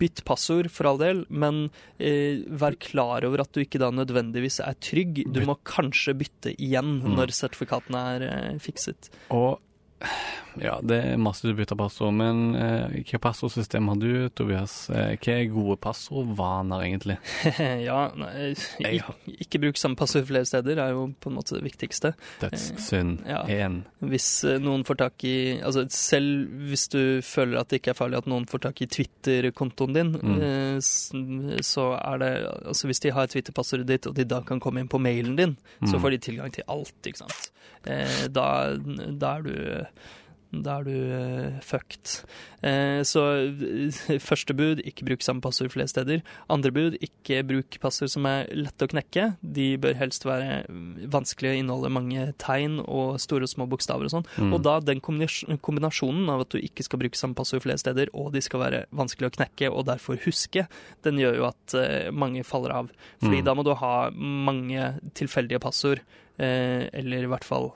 Bytt 0.00 0.22
passord 0.24 0.70
for 0.72 0.88
all 0.88 0.98
del, 1.00 1.24
men 1.28 1.66
eh, 1.98 2.42
vær 2.48 2.76
klar 2.80 3.24
over 3.28 3.42
at 3.44 3.52
du 3.52 3.60
ikke 3.62 3.80
da 3.82 3.90
nødvendigvis 3.92 4.60
er 4.64 4.76
trygg. 4.80 5.22
Du 5.32 5.42
må 5.48 5.58
kanskje 5.68 6.14
bytte 6.16 6.54
igjen 6.56 6.84
Mm. 6.96 7.14
når 7.18 7.32
sertifikatene 7.34 8.00
er 8.16 8.58
fikset. 8.62 9.10
Og 9.34 9.58
ja, 10.60 10.74
det 10.84 10.96
er 11.12 11.16
masse 11.20 11.44
du 11.46 11.52
bytter 11.56 11.76
passord, 11.76 12.12
men 12.16 12.54
eh, 12.56 12.96
hva 13.10 13.18
passordsystem 13.26 13.88
har 13.90 13.98
du, 14.00 14.28
Tobias? 14.36 14.74
Eh, 14.92 15.14
hva 15.20 15.34
er 15.34 15.48
gode 15.52 15.76
passordvaner, 15.84 16.84
egentlig? 16.86 17.16
ja, 17.88 17.98
nei, 18.16 18.52
ikke, 18.80 19.16
ikke 19.46 19.60
bruk 19.66 19.80
samme 19.80 19.98
passord 20.00 20.26
flere 20.28 20.48
steder 20.48 20.80
er 20.84 20.94
jo 20.94 21.06
på 21.20 21.32
en 21.32 21.36
måte 21.38 21.56
det 21.58 21.64
viktigste. 21.66 22.12
Dødssynd 22.42 23.24
Ja. 23.28 23.42
en 23.48 23.82
Hvis 24.04 24.28
eh, 24.48 24.58
noen 24.62 24.84
får 24.88 25.00
tak 25.00 25.24
i 25.28 25.34
Altså 25.62 25.86
selv 25.92 26.48
hvis 26.70 26.86
du 26.92 27.00
føler 27.24 27.60
at 27.60 27.68
det 27.72 27.80
ikke 27.80 27.92
er 27.94 27.98
farlig 27.98 28.20
at 28.20 28.28
noen 28.30 28.46
får 28.48 28.64
tak 28.68 28.80
i 28.84 28.88
Twitter-kontoen 28.92 29.96
din, 29.96 30.12
Mm. 30.16 30.38
eh, 30.42 31.60
så 31.64 31.88
er 31.98 32.18
det 32.22 32.32
Altså 32.66 32.86
hvis 32.88 33.00
de 33.04 33.10
har 33.16 33.26
Twitter-passordet 33.32 33.86
ditt, 33.88 34.06
og 34.06 34.14
de 34.16 34.24
da 34.28 34.40
kan 34.46 34.60
komme 34.60 34.80
inn 34.80 34.88
på 34.92 35.00
mailen 35.00 35.36
din, 35.36 35.56
så 35.84 35.96
Mm. 35.96 36.00
får 36.02 36.10
de 36.10 36.18
tilgang 36.18 36.52
til 36.52 36.64
alt, 36.68 36.94
ikke 37.04 37.18
sant. 37.24 37.50
Eh, 37.86 38.26
da, 38.28 38.76
da 38.76 39.36
er 39.36 39.42
du 39.42 39.85
da 40.54 40.76
er 40.78 40.84
du 40.86 40.92
eh, 40.94 41.56
fucked. 41.64 42.22
Eh, 42.64 43.02
så 43.04 43.22
første 44.28 44.54
bud, 44.56 44.80
ikke 44.86 45.06
bruk 45.08 45.24
samme 45.24 45.42
passord 45.44 45.72
flere 45.74 45.90
steder. 45.90 46.22
Andre 46.52 46.70
bud, 46.72 46.96
ikke 47.02 47.42
bruk 47.46 47.78
passord 47.82 48.12
som 48.12 48.28
er 48.30 48.46
lette 48.54 48.86
å 48.86 48.90
knekke. 48.90 49.26
De 49.42 49.66
bør 49.82 49.98
helst 49.98 50.24
være 50.26 50.62
mm, 50.70 51.08
vanskelige, 51.12 51.60
inneholde 51.60 51.90
mange 51.92 52.28
tegn 52.42 52.78
og 52.84 53.18
store 53.22 53.48
og 53.48 53.52
små 53.52 53.68
bokstaver 53.72 54.08
og 54.08 54.14
sånn. 54.14 54.28
Mm. 54.38 54.54
Og 54.56 54.62
da 54.64 54.78
den 54.84 55.02
kombinasjonen 55.02 56.30
av 56.32 56.46
at 56.46 56.54
du 56.54 56.60
ikke 56.62 56.86
skal 56.86 57.02
bruke 57.02 57.20
samme 57.20 57.36
passord 57.38 57.64
flere 57.66 57.82
steder, 57.82 58.12
og 58.16 58.30
de 58.36 58.44
skal 58.44 58.62
være 58.62 58.84
vanskelig 58.96 59.32
å 59.32 59.36
knekke 59.40 59.72
og 59.72 59.88
derfor 59.90 60.20
huske, 60.24 60.68
den 61.06 61.20
gjør 61.20 61.42
jo 61.42 61.48
at 61.50 61.76
eh, 61.80 62.12
mange 62.14 62.46
faller 62.46 62.76
av. 62.84 62.94
Fordi 63.20 63.36
Mm. 63.36 63.44
da 63.44 63.52
må 63.58 63.62
du 63.66 63.74
ha 63.76 64.08
mange 64.14 64.86
tilfeldige 65.18 65.60
passord, 65.60 66.00
eller 66.38 67.24
i 67.24 67.28
hvert 67.30 67.44
fall 67.48 67.70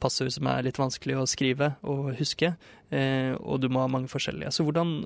passord 0.00 0.32
som 0.34 0.48
er 0.50 0.64
litt 0.66 0.80
vanskelig 0.80 1.18
å 1.18 1.28
skrive 1.30 1.74
og 1.88 2.10
huske, 2.18 2.54
eh, 2.90 3.32
og 3.38 3.60
du 3.62 3.68
må 3.72 3.84
ha 3.84 3.90
mange 3.90 4.10
forskjellige. 4.12 4.52
Så 4.54 4.66
hvordan, 4.66 4.96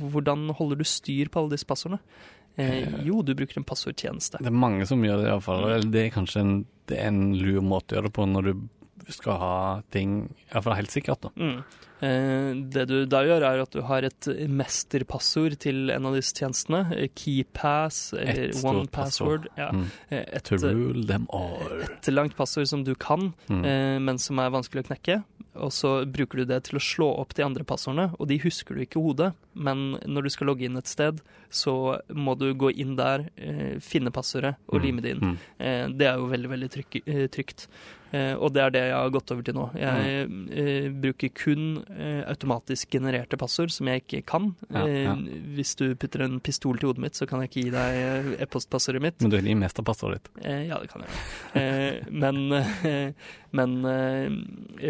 hvordan 0.00 0.48
holder 0.58 0.80
du 0.80 0.84
styr 0.88 1.30
på 1.32 1.42
alle 1.42 1.56
disse 1.56 1.68
passordene? 1.68 2.02
Eh, 2.58 2.82
Eh. 2.82 3.04
jo, 3.06 3.22
du 3.22 3.34
bruker 3.38 3.60
en 3.60 3.64
passordtjeneste. 3.64 4.40
Det 4.42 4.50
er 4.50 4.56
mange 4.66 4.86
som 4.86 5.02
gjør 5.04 5.22
det, 5.22 5.28
iallfall. 5.30 5.90
Det 5.92 6.06
er 6.06 6.10
kanskje 6.10 6.40
en, 6.42 6.54
det 6.90 6.98
er 6.98 7.12
en 7.12 7.36
lur 7.38 7.60
måte 7.62 7.94
å 7.94 7.98
gjøre 7.98 8.10
det 8.10 8.16
på 8.18 8.26
når 8.26 8.48
du 8.50 9.12
skal 9.14 9.38
ha 9.40 9.82
ting 9.94 10.34
Iallfall 10.50 10.74
helt 10.76 10.92
sikkert, 10.92 11.22
da. 11.22 11.30
Mm. 11.38 11.62
Eh, 12.00 12.54
det 12.70 12.84
du 12.88 13.06
da 13.06 13.22
gjør, 13.26 13.42
er 13.42 13.62
at 13.62 13.70
du 13.74 13.80
har 13.82 14.02
et 14.06 14.28
mesterpassord 14.48 15.56
til 15.58 15.90
en 15.90 16.06
av 16.06 16.14
disse 16.14 16.32
tjenestene. 16.38 16.84
eh, 16.96 17.08
KeyPass 17.14 18.12
eller 18.14 18.48
Et 18.48 18.54
stort 18.54 18.74
One 18.76 18.86
Password. 18.86 19.48
Ja. 19.58 19.70
Mm. 19.72 19.84
Eh, 20.10 20.24
Et, 20.38 20.44
To 20.44 20.56
rule 20.56 21.04
them 21.06 21.26
all. 21.32 21.82
et 21.82 22.06
langt 22.12 22.36
passord 22.36 22.66
som 22.68 22.84
du 22.84 22.94
kan, 22.94 23.34
Mm. 23.48 24.04
men 24.04 24.18
som 24.18 24.38
er 24.38 24.50
vanskelig 24.50 24.84
å 24.84 24.88
knekke. 24.94 25.24
Og 25.56 25.70
så 25.72 26.04
bruker 26.06 26.36
du 26.38 26.44
det 26.44 26.64
til 26.64 26.78
å 26.78 26.80
slå 26.80 27.18
opp 27.18 27.34
de 27.34 27.42
andre 27.42 27.64
passordene, 27.64 28.14
og 28.20 28.28
de 28.28 28.38
husker 28.38 28.76
du 28.76 28.80
ikke 28.84 29.00
i 29.00 29.02
hodet. 29.02 29.34
Men 29.56 29.98
når 30.06 30.22
du 30.22 30.28
skal 30.30 30.46
logge 30.46 30.62
inn 30.64 30.76
et 30.76 30.86
sted, 30.86 31.20
så 31.50 31.98
må 32.14 32.38
du 32.38 32.54
gå 32.54 32.70
inn 32.78 32.94
der, 32.94 33.28
finne 33.80 34.12
passordet 34.12 34.54
og 34.68 34.80
Mm. 34.80 34.82
lime 34.84 35.00
det 35.02 35.10
inn. 35.16 35.20
Mm. 35.58 35.98
Det 35.98 36.06
er 36.06 36.14
jo 36.16 36.28
veldig, 36.28 36.48
veldig 36.48 36.70
trygt. 37.32 37.66
Og 38.38 38.52
det 38.54 38.62
er 38.62 38.70
det 38.70 38.82
jeg 38.84 38.92
har 38.94 39.10
gått 39.10 39.32
over 39.32 39.42
til 39.42 39.54
nå. 39.54 39.74
Jeg 39.74 40.28
Mm. 40.28 41.00
bruker 41.00 41.34
kun 41.34 41.84
automatisk 42.28 42.90
genererte 42.92 43.36
passord 43.40 43.70
som 43.74 43.86
jeg 43.90 43.98
ikke 44.04 44.20
kan. 44.28 44.44
Ja, 44.70 44.82
ja. 44.86 45.12
Eh, 45.14 45.18
hvis 45.56 45.72
du 45.80 45.86
putter 45.98 46.20
en 46.26 46.38
pistol 46.44 46.76
til 46.78 46.88
hodet 46.90 47.02
mitt, 47.06 47.16
så 47.18 47.24
kan 47.28 47.40
jeg 47.44 47.48
ikke 47.50 47.64
gi 47.66 47.70
deg 47.74 47.90
eh, 48.04 48.28
e-postpassordet 48.44 49.02
mitt. 49.02 49.18
Men 49.24 49.30
du 49.32 49.36
er 49.40 49.46
i 49.48 49.54
mesterpassordet 49.58 50.18
ditt. 50.24 50.28
Eh, 50.44 50.62
ja, 50.68 50.76
det 50.82 50.88
kan 50.92 51.00
jeg. 51.06 51.12
Eh, 51.58 51.94
men 52.10 52.36
eh, 52.52 53.10
men 53.56 53.70
eh, 53.88 54.28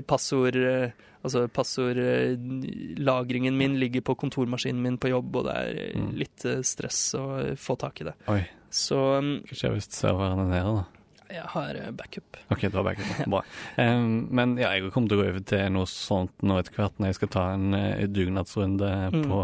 passord 0.07 0.57
eh, 0.59 0.90
Altså 1.26 1.49
passordlagringen 1.51 3.57
min 3.59 3.72
ligger 3.80 4.01
på 4.07 4.14
kontormaskinen 4.14 4.78
min 4.82 4.99
på 5.03 5.09
jobb, 5.11 5.34
og 5.40 5.44
det 5.49 5.55
er 5.59 5.68
eh, 5.82 5.96
Mm. 5.99 6.12
litt 6.20 6.44
eh, 6.46 6.61
stress 6.62 7.01
å 7.18 7.22
eh, 7.40 7.55
få 7.59 7.74
tak 7.80 8.01
i 8.01 8.05
det. 8.07 8.12
Oi. 8.30 8.42
Så 8.70 8.94
mm, 9.18 9.32
Hva 9.49 9.55
skjer 9.59 9.72
hvis 9.74 9.88
serveren 9.96 10.38
er 10.44 10.49
nede, 10.53 10.72
da? 10.78 10.84
Jeg 11.31 11.45
har 11.53 11.76
eh, 11.76 11.91
backup. 11.93 12.37
OK, 12.51 12.61
du 12.70 12.76
har 12.79 12.85
backup. 12.87 13.20
Bra. 13.33 13.43
Men 13.76 14.57
ja, 14.61 14.70
jeg 14.76 14.91
kommer 14.95 15.09
til 15.12 15.18
å 15.18 15.22
gå 15.22 15.29
over 15.31 15.45
til 15.49 15.64
noe 15.74 15.89
sånt 15.91 16.45
nå 16.47 16.59
etter 16.61 16.76
hvert 16.79 16.99
når 16.99 17.11
jeg 17.12 17.18
skal 17.20 17.33
ta 17.35 17.45
en 17.55 17.74
eh, 17.79 18.05
dugnadsrunde 18.09 18.93
Mm. 19.12 19.22
på 19.31 19.41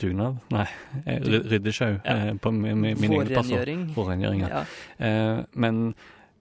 Dugnad? 0.00 0.38
Nei, 0.50 0.66
eh, 1.04 1.20
ry- 1.22 1.42
ryddesjau 1.52 2.00
Ja. 2.04 2.34
på 2.42 2.52
min, 2.54 2.80
min. 2.80 2.96
Vårrengjøring. 3.14 3.86
Vårrengjøring, 3.94 4.40
ja. 4.46 4.64
Ja. 4.98 5.44
Men 5.54 5.94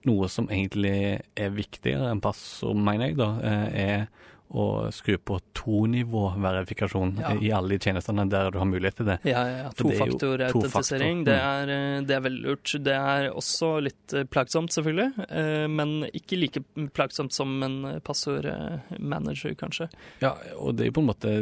noe 0.06 0.28
som 0.30 0.48
egentlig 0.52 1.22
er 1.38 1.50
viktigere 1.56 2.10
enn 2.12 2.22
passord, 2.24 2.76
mener 2.76 3.08
jeg, 3.12 3.18
da, 3.18 3.30
er 3.44 4.08
å 4.54 4.92
skru 4.94 5.18
på 5.18 5.40
tonivåverifikasjon 5.58 7.18
Ja. 7.20 7.32
i 7.42 7.52
alle 7.52 7.70
de 7.70 7.80
tjenestene 7.80 8.28
der 8.30 8.52
du 8.52 8.60
har 8.60 8.66
mulighet 8.70 8.96
til 9.00 9.06
det. 9.08 9.20
Ja, 9.26 9.44
ja. 9.48 9.70
For 9.76 9.90
det 9.90 9.98
Tofaktorautentisering. 9.98 11.24
tofaktor. 11.24 11.26
Det, 11.26 11.38
er, 11.40 11.72
eh, 11.74 12.02
det 12.06 12.16
er 12.16 12.22
veldig 12.22 12.44
lurt. 12.46 12.74
Det 12.84 12.94
er 12.94 13.30
også 13.34 13.82
litt 13.84 14.14
eh, 14.14 14.24
plagsomt, 14.26 14.70
selvfølgelig, 14.76 15.26
eh, 15.30 15.68
men 15.68 16.04
ikke 16.14 16.38
like 16.40 16.64
plagsomt 16.94 17.34
som 17.34 17.64
en 17.64 18.00
passordmanager, 18.06 19.56
kanskje. 19.58 19.90
Ja, 20.22 20.36
og 20.60 20.76
det 20.78 20.86
er 20.88 20.92
jo 20.92 20.98
på 21.00 21.04
en 21.04 21.10
måte 21.10 21.34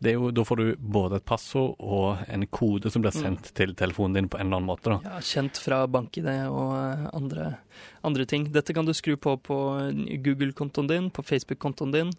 det 0.00 0.14
jo, 0.16 0.30
Da 0.30 0.42
får 0.44 0.56
du 0.56 0.76
både 0.80 1.16
et 1.20 1.24
passord 1.28 1.74
og 1.78 2.18
en 2.28 2.46
kode 2.46 2.90
som 2.90 3.02
blir 3.02 3.10
Mm. 3.14 3.22
sendt 3.22 3.52
til 3.54 3.74
telefonen 3.74 4.14
din 4.14 4.28
på 4.28 4.38
en 4.40 4.46
eller 4.46 4.56
annen 4.60 4.66
måte. 4.70 4.84
da. 4.90 5.00
Ja, 5.04 5.18
kjent 5.20 5.58
fra 5.58 5.86
BankID 5.86 6.26
og 6.48 7.10
andre, 7.14 7.58
andre 8.06 8.26
ting. 8.26 8.48
Dette 8.52 8.74
kan 8.76 8.86
du 8.86 8.94
skru 8.96 9.16
på 9.16 9.36
på 9.36 9.58
Google-kontoen 10.24 10.90
din, 10.90 11.10
på 11.10 11.22
Facebook-kontoen 11.22 11.92
din, 11.94 12.12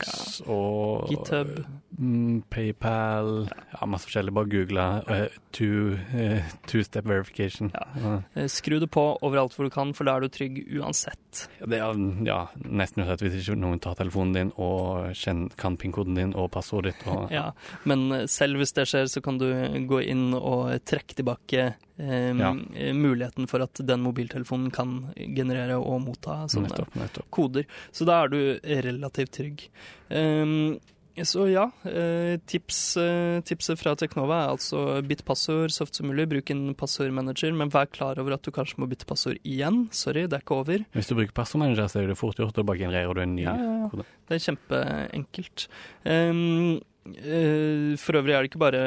Dropbox 0.00 0.40
og 0.48 1.08
GitHub. 1.10 1.50
mm, 1.98 2.42
PayPal 2.50 3.48
Ja, 3.80 3.86
masse 3.86 4.08
forskjellig. 4.08 4.32
Bare 4.34 4.48
google 4.50 4.84
eh, 5.08 5.28
two, 5.52 5.96
eh, 6.16 6.42
two-step 6.66 7.04
verification. 7.06 7.70
Ja. 7.74 7.86
Ja. 8.00 8.14
Eh, 8.34 8.48
Skru 8.50 8.78
det 8.80 8.90
på 8.90 9.04
overalt 9.22 9.54
hvor 9.56 9.64
du 9.68 9.70
kan, 9.74 9.92
for 9.96 10.04
da 10.08 10.16
er 10.16 10.20
du 10.26 10.28
trygg 10.28 10.62
uansett. 10.80 11.44
Det 11.60 11.78
er 11.78 12.00
ja, 12.26 12.40
nesten 12.64 13.04
uansett 13.04 13.22
hvis 13.26 13.38
ikke 13.42 13.58
noen 13.60 13.80
tar 13.82 13.94
telefonen 13.98 14.32
din 14.36 14.52
og 14.56 15.12
kjenner, 15.16 15.52
kan 15.60 15.76
PIN-koden 15.80 16.16
din 16.18 16.34
og 16.34 16.50
passordet 16.54 16.94
ditt. 16.98 17.06
Og, 17.10 17.30
Ja, 17.40 17.50
men 17.84 18.08
eh, 18.12 18.26
selv 18.30 18.58
hvis 18.60 18.72
det 18.76 18.88
skjer, 18.90 19.06
så 19.10 19.22
kan 19.24 19.38
du 19.40 19.46
gå 19.90 20.02
inn 20.04 20.30
og 20.34 20.72
trekke 20.88 21.14
tilbake 21.20 21.62
eh, 22.00 22.32
Ja. 22.40 22.54
eh, 22.74 22.92
muligheten 22.96 23.46
for 23.50 23.62
at 23.64 23.80
den 23.86 24.02
mobiltelefonen 24.04 24.70
kan 24.74 25.12
generere 25.16 25.78
og 25.78 26.00
motta 26.06 26.42
sånne 26.50 26.70
Nettopp. 26.70 26.94
nettopp. 26.98 27.30
koder. 27.30 27.66
Så 27.92 28.06
da 28.08 28.22
er 28.24 28.28
du 28.32 28.40
relativt 28.64 29.32
trygg. 29.36 29.66
Ehm, 30.10 30.78
så 31.20 31.44
ja, 31.50 31.66
eh, 31.84 32.38
tips, 32.48 32.96
eh, 32.96 33.40
tipset 33.44 33.78
fra 33.80 33.92
Teknova 33.98 34.44
er 34.44 34.52
altså 34.54 35.02
bytt 35.04 35.24
passord 35.28 35.72
så 35.74 35.84
ofte 35.84 36.00
som 36.00 36.08
mulig. 36.08 36.28
Bruk 36.30 36.50
en 36.54 36.74
passordmanager, 36.78 37.52
men 37.52 37.72
vær 37.72 37.90
klar 37.92 38.20
over 38.22 38.36
at 38.36 38.42
du 38.46 38.50
kanskje 38.54 38.80
må 38.80 38.88
bytte 38.88 39.08
passord 39.10 39.36
igjen. 39.44 39.88
Sorry, 39.92 40.26
det 40.26 40.38
er 40.38 40.44
ikke 40.44 40.60
over. 40.62 40.86
Hvis 40.96 41.10
du 41.10 41.16
bruker 41.18 41.36
passordmanager, 41.36 41.90
så 41.90 42.00
er 42.00 42.12
det 42.12 42.18
fort 42.20 42.40
gjort, 42.40 42.56
og 42.56 42.68
bare 42.70 42.80
genererer 42.80 43.14
du 43.14 43.20
en 43.20 43.36
ny 43.36 43.44
Ja, 43.44 43.56
ja, 43.56 43.90
ja. 43.90 44.06
Det 44.30 44.38
er 44.38 44.44
kjempeenkelt. 44.46 45.66
Eh, 46.06 46.80
for 47.00 48.18
øvrig 48.18 48.34
er 48.36 48.44
det 48.44 48.50
ikke 48.50 48.60
bare 48.60 48.80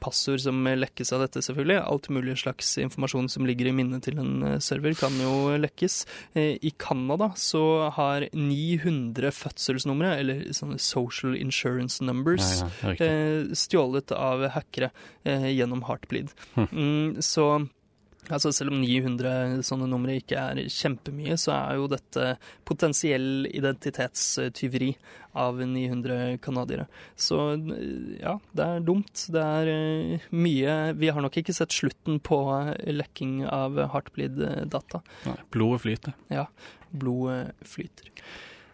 passord 0.00 0.40
som 0.42 0.64
lekkes 0.64 1.12
av 1.12 1.24
dette, 1.26 1.42
selvfølgelig. 1.44 1.76
Alt 1.84 2.08
mulig 2.12 2.38
slags 2.40 2.72
informasjon 2.80 3.28
som 3.32 3.46
ligger 3.48 3.68
i 3.68 3.74
minnet 3.76 4.04
til 4.06 4.20
en 4.22 4.42
eh, 4.46 4.58
server, 4.64 4.94
kan 4.98 5.14
jo 5.20 5.58
lekkes. 5.60 6.00
Eh, 6.34 6.56
I 6.56 6.72
Canada 6.80 7.30
så 7.36 7.90
har 7.94 8.28
900 8.32 9.32
fødselsnumre, 9.36 10.14
eller 10.22 10.46
sånne 10.56 10.80
social 10.80 11.36
insurance 11.36 12.00
numbers, 12.04 12.62
Ja, 12.82 12.94
ja, 12.94 13.10
eh, 13.10 13.52
stjålet 13.56 14.14
av 14.16 14.48
hackere 14.56 14.90
eh, 15.24 15.50
gjennom 15.52 15.84
Heartbleed. 15.88 16.32
Hm. 16.56 16.70
Mm, 16.72 17.20
så 17.24 17.50
Altså 18.28 18.52
Selv 18.52 18.74
om 18.74 18.80
900 18.82 19.62
sånne 19.66 19.88
numre 19.90 20.18
ikke 20.20 20.38
er 20.38 20.60
kjempemye, 20.70 21.38
så 21.40 21.54
er 21.56 21.78
jo 21.80 21.88
dette 21.90 22.26
potensiell 22.68 23.48
identitetstyveri 23.48 24.90
av 25.40 25.60
900 25.62 26.36
canadiere. 26.42 26.86
Så 27.16 27.38
ja, 28.20 28.36
det 28.56 28.66
er 28.66 28.84
dumt. 28.84 29.24
Det 29.30 29.46
er 29.46 29.70
eh, 29.72 30.28
mye 30.34 30.76
Vi 30.98 31.10
har 31.10 31.22
nok 31.22 31.40
ikke 31.40 31.54
sett 31.56 31.74
slutten 31.74 32.20
på 32.26 32.42
eh, 32.58 32.92
lekking 32.92 33.40
av 33.48 33.78
Heartbleed-data. 33.94 35.02
Nei, 35.28 35.38
blodet 35.54 35.84
flyter. 35.86 36.16
Ja, 36.34 36.46
blodet 36.90 37.54
flyter. 37.66 38.12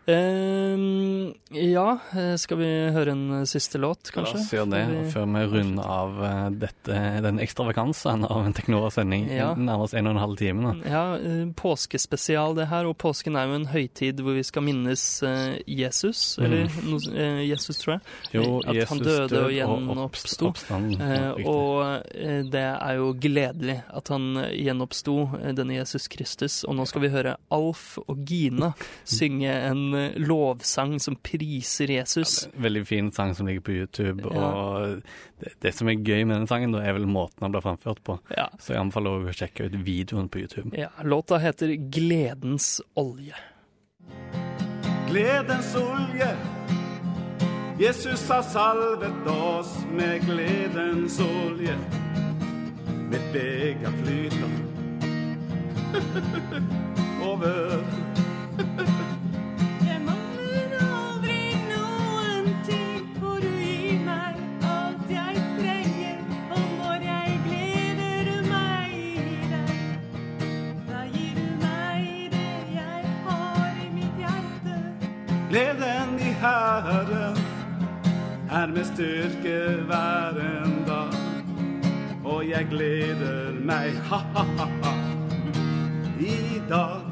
Ehm, 0.07 1.35
ja, 1.51 1.99
eh, 2.17 2.37
skal 2.39 2.59
vi 2.61 2.69
høre 2.95 3.11
en 3.11 3.41
eh, 3.41 3.45
siste 3.49 3.79
låt, 3.83 4.11
La 4.15 4.23
kanskje? 4.23 4.39
oss 4.39 4.53
gjøre 4.55 4.71
det, 4.71 4.83
vi- 4.91 4.99
og 5.01 5.09
før 5.13 5.27
vi 5.35 5.43
runder 5.51 5.85
av 5.97 6.21
eh, 6.25 6.51
dette, 6.63 6.99
den 7.25 7.41
ekstravagansen 7.43 8.25
av 8.31 8.47
en 8.47 8.55
Teknora-sending 8.55 9.27
Ja. 9.35 9.49
nærmest 9.55 9.95
en 9.99 10.07
og 10.07 10.15
en 10.15 10.23
halv 10.23 10.37
time. 10.39 10.63
Da. 10.63 10.91
Ja, 10.91 11.51
påskespesial 11.59 12.55
det 12.55 12.69
her, 12.69 12.87
og 12.87 12.97
påsken 12.99 13.37
er 13.37 13.47
jo 13.49 13.55
en 13.59 13.67
høytid 13.67 14.21
hvor 14.23 14.35
vi 14.39 14.45
skal 14.47 14.63
minnes 14.63 15.03
Jesus, 15.67 16.39
eller 16.39 16.69
noe, 16.87 17.01
eh, 17.15 17.43
Jesus, 17.51 17.79
tror 17.83 17.97
jeg. 17.99 18.01
Jo, 18.39 18.61
At 18.67 18.75
Jesus 18.75 18.89
han 18.91 18.99
døde 18.99 19.29
død 19.29 19.45
og 19.45 19.53
gjenoppsto. 19.53 20.53
og 21.47 22.07
eh, 22.15 22.43
det 22.47 22.65
er 22.81 22.95
jo 22.97 23.13
gledelig 23.13 23.83
at 23.93 24.09
han 24.09 24.35
gjenoppsto, 24.55 25.17
denne 25.57 25.75
Jesus 25.81 26.07
Kristus. 26.09 26.63
Og 26.65 26.77
nå 26.77 26.87
skal 26.87 27.03
vi 27.03 27.09
høre 27.09 27.37
Alf 27.51 27.99
og 28.07 28.25
Gina 28.25 28.73
synge 29.05 29.51
en 29.51 29.95
lovsang 30.21 30.97
som 31.03 31.17
priser 31.17 31.91
Jesus. 31.91 32.49
Veldig 32.55 32.85
fin 32.89 33.11
sang 33.13 33.35
som 33.35 33.49
ligger 33.49 33.65
på 33.67 33.77
YouTube. 33.77 34.25
Ja. 34.31 34.51
Og 34.51 35.03
det, 35.43 35.55
det 35.65 35.75
som 35.77 35.91
er 35.91 35.99
gøy 36.01 36.25
med 36.25 36.37
denne 36.37 36.51
sangen, 36.51 36.75
da, 36.77 36.83
er 36.85 36.97
vel 36.99 37.09
måten 37.11 37.45
den 37.47 37.55
blir 37.55 37.65
framført 37.65 38.03
på. 38.07 38.19
Ja. 38.37 38.49
Så 38.61 38.75
jeg 38.75 38.83
anbefaler 38.85 39.27
å 39.31 39.37
sjekke 39.37 39.69
ut 39.69 39.79
videoen 39.87 40.31
på 40.33 40.45
YouTube. 40.45 40.73
Ja, 40.79 40.93
låta 41.05 41.41
heter 41.43 41.75
Gledens 41.93 42.79
olje. 42.95 43.37
Gledens 45.09 45.75
olje. 45.79 46.31
Jesus 47.79 48.29
har 48.29 48.43
salvet 48.43 49.27
oss 49.27 49.85
med 49.93 50.25
gledens 50.25 51.21
olje. 51.21 51.77
Mitt 53.11 53.33
beger 53.33 53.93
flyter 54.03 54.51
over. 57.33 57.85
Gleden 75.51 76.19
i 76.19 76.33
Herren 76.43 77.37
er 78.51 78.67
med 78.67 78.85
styrke 78.85 79.83
hver 79.87 80.41
en 80.43 80.85
dag. 80.87 81.15
Og 82.25 82.49
jeg 82.49 82.67
gleder 82.71 83.53
meg, 83.63 83.95
ha-ha-ha, 84.11 84.95
i 86.35 86.63
dag. 86.69 87.06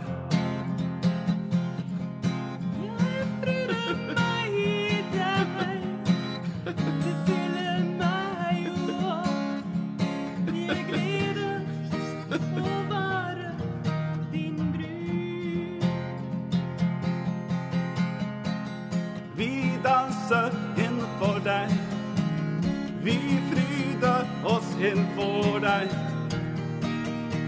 Vi 23.05 23.41
fryder 23.51 24.25
oss 24.45 24.77
innfor 24.81 25.61
deg. 25.61 25.91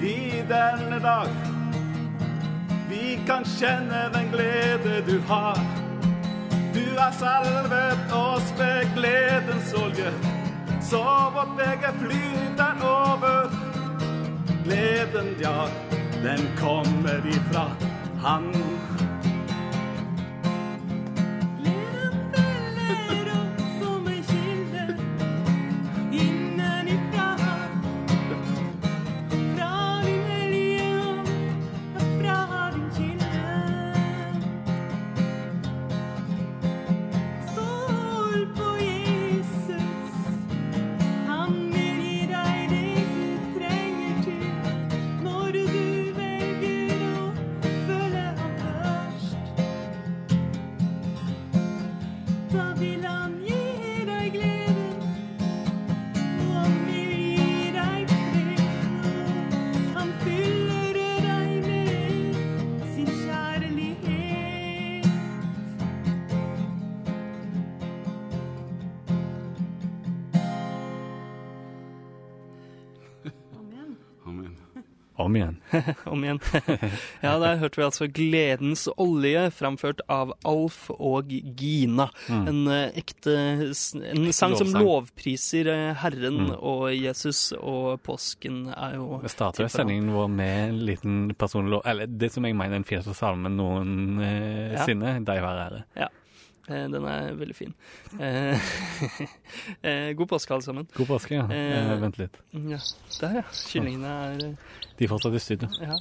I 0.04 0.42
denne 0.48 0.98
dag 1.00 1.28
vi 2.88 3.18
kan 3.26 3.44
kjenne 3.44 4.10
den 4.12 4.28
glede 4.32 5.00
du 5.06 5.20
har. 5.28 5.58
Du 6.74 6.84
er 7.00 7.12
salvet 7.18 8.12
oss 8.12 8.52
med 8.58 8.92
gledens 8.98 9.72
olje, 9.74 10.12
så 10.82 11.02
vårt 11.34 11.56
beger 11.56 11.96
flyter 12.04 12.84
over. 12.84 13.50
Gleden, 14.64 15.34
ja, 15.40 15.68
den 16.22 16.48
kommer 16.60 17.26
ifra 17.26 17.70
Han. 18.22 18.65
Igjen. 76.26 76.40
ja, 77.24 77.32
der 77.42 77.56
hørte 77.62 77.80
vi 77.80 77.86
altså 77.86 78.08
'Gledens 78.10 78.86
olje', 78.98 79.46
framført 79.54 80.00
av 80.12 80.34
Alf 80.44 80.90
og 80.96 81.30
Gina. 81.56 82.08
En 82.28 82.66
eh, 82.68 82.90
ekte 83.00 83.36
En 84.12 84.32
sang 84.32 84.56
som 84.58 84.74
lovpriser 84.76 85.70
eh, 85.72 85.94
Herren 86.02 86.36
Mm. 86.36 86.50
og 86.58 86.90
Jesus, 86.92 87.52
og 87.56 88.02
påsken 88.04 88.66
er 88.76 88.96
jo 88.98 89.20
Vi 89.22 89.28
starter 89.32 89.64
jo 89.64 89.68
sendingen 89.72 90.10
vår 90.12 90.28
med 90.28 90.68
en 90.68 90.78
liten 90.86 91.16
personlig 91.38 91.80
eller 91.86 92.06
det 92.06 92.32
som 92.34 92.44
jeg 92.44 92.54
mener 92.56 92.74
er 92.76 92.78
den 92.82 92.84
fineste 92.88 93.14
salmen 93.16 93.56
noensinne, 93.56 95.14
Ja. 95.16 95.18
Deg 95.26 95.42
være 95.42 95.66
ære. 95.70 95.82
Ja. 95.96 96.08
Eh, 96.68 96.86
Den 96.90 97.04
er 97.06 97.34
veldig 97.38 97.54
fin. 97.54 97.74
Eh, 98.18 98.70
eh, 99.86 100.08
God 100.18 100.28
påske, 100.32 100.54
alle 100.56 100.66
sammen. 100.66 100.88
God 100.96 101.06
påske, 101.12 101.36
ja. 101.38 101.44
Eh, 101.52 101.92
vent 102.02 102.18
litt. 102.18 102.40
Ja, 102.56 102.80
der, 103.20 103.36
ja. 103.40 103.44
Kyllingene 103.70 104.14
er 104.32 104.42
De 104.98 105.08
fortsatt 105.10 105.36
i 105.38 105.42
studio. 105.44 105.68
Ja. 105.78 105.98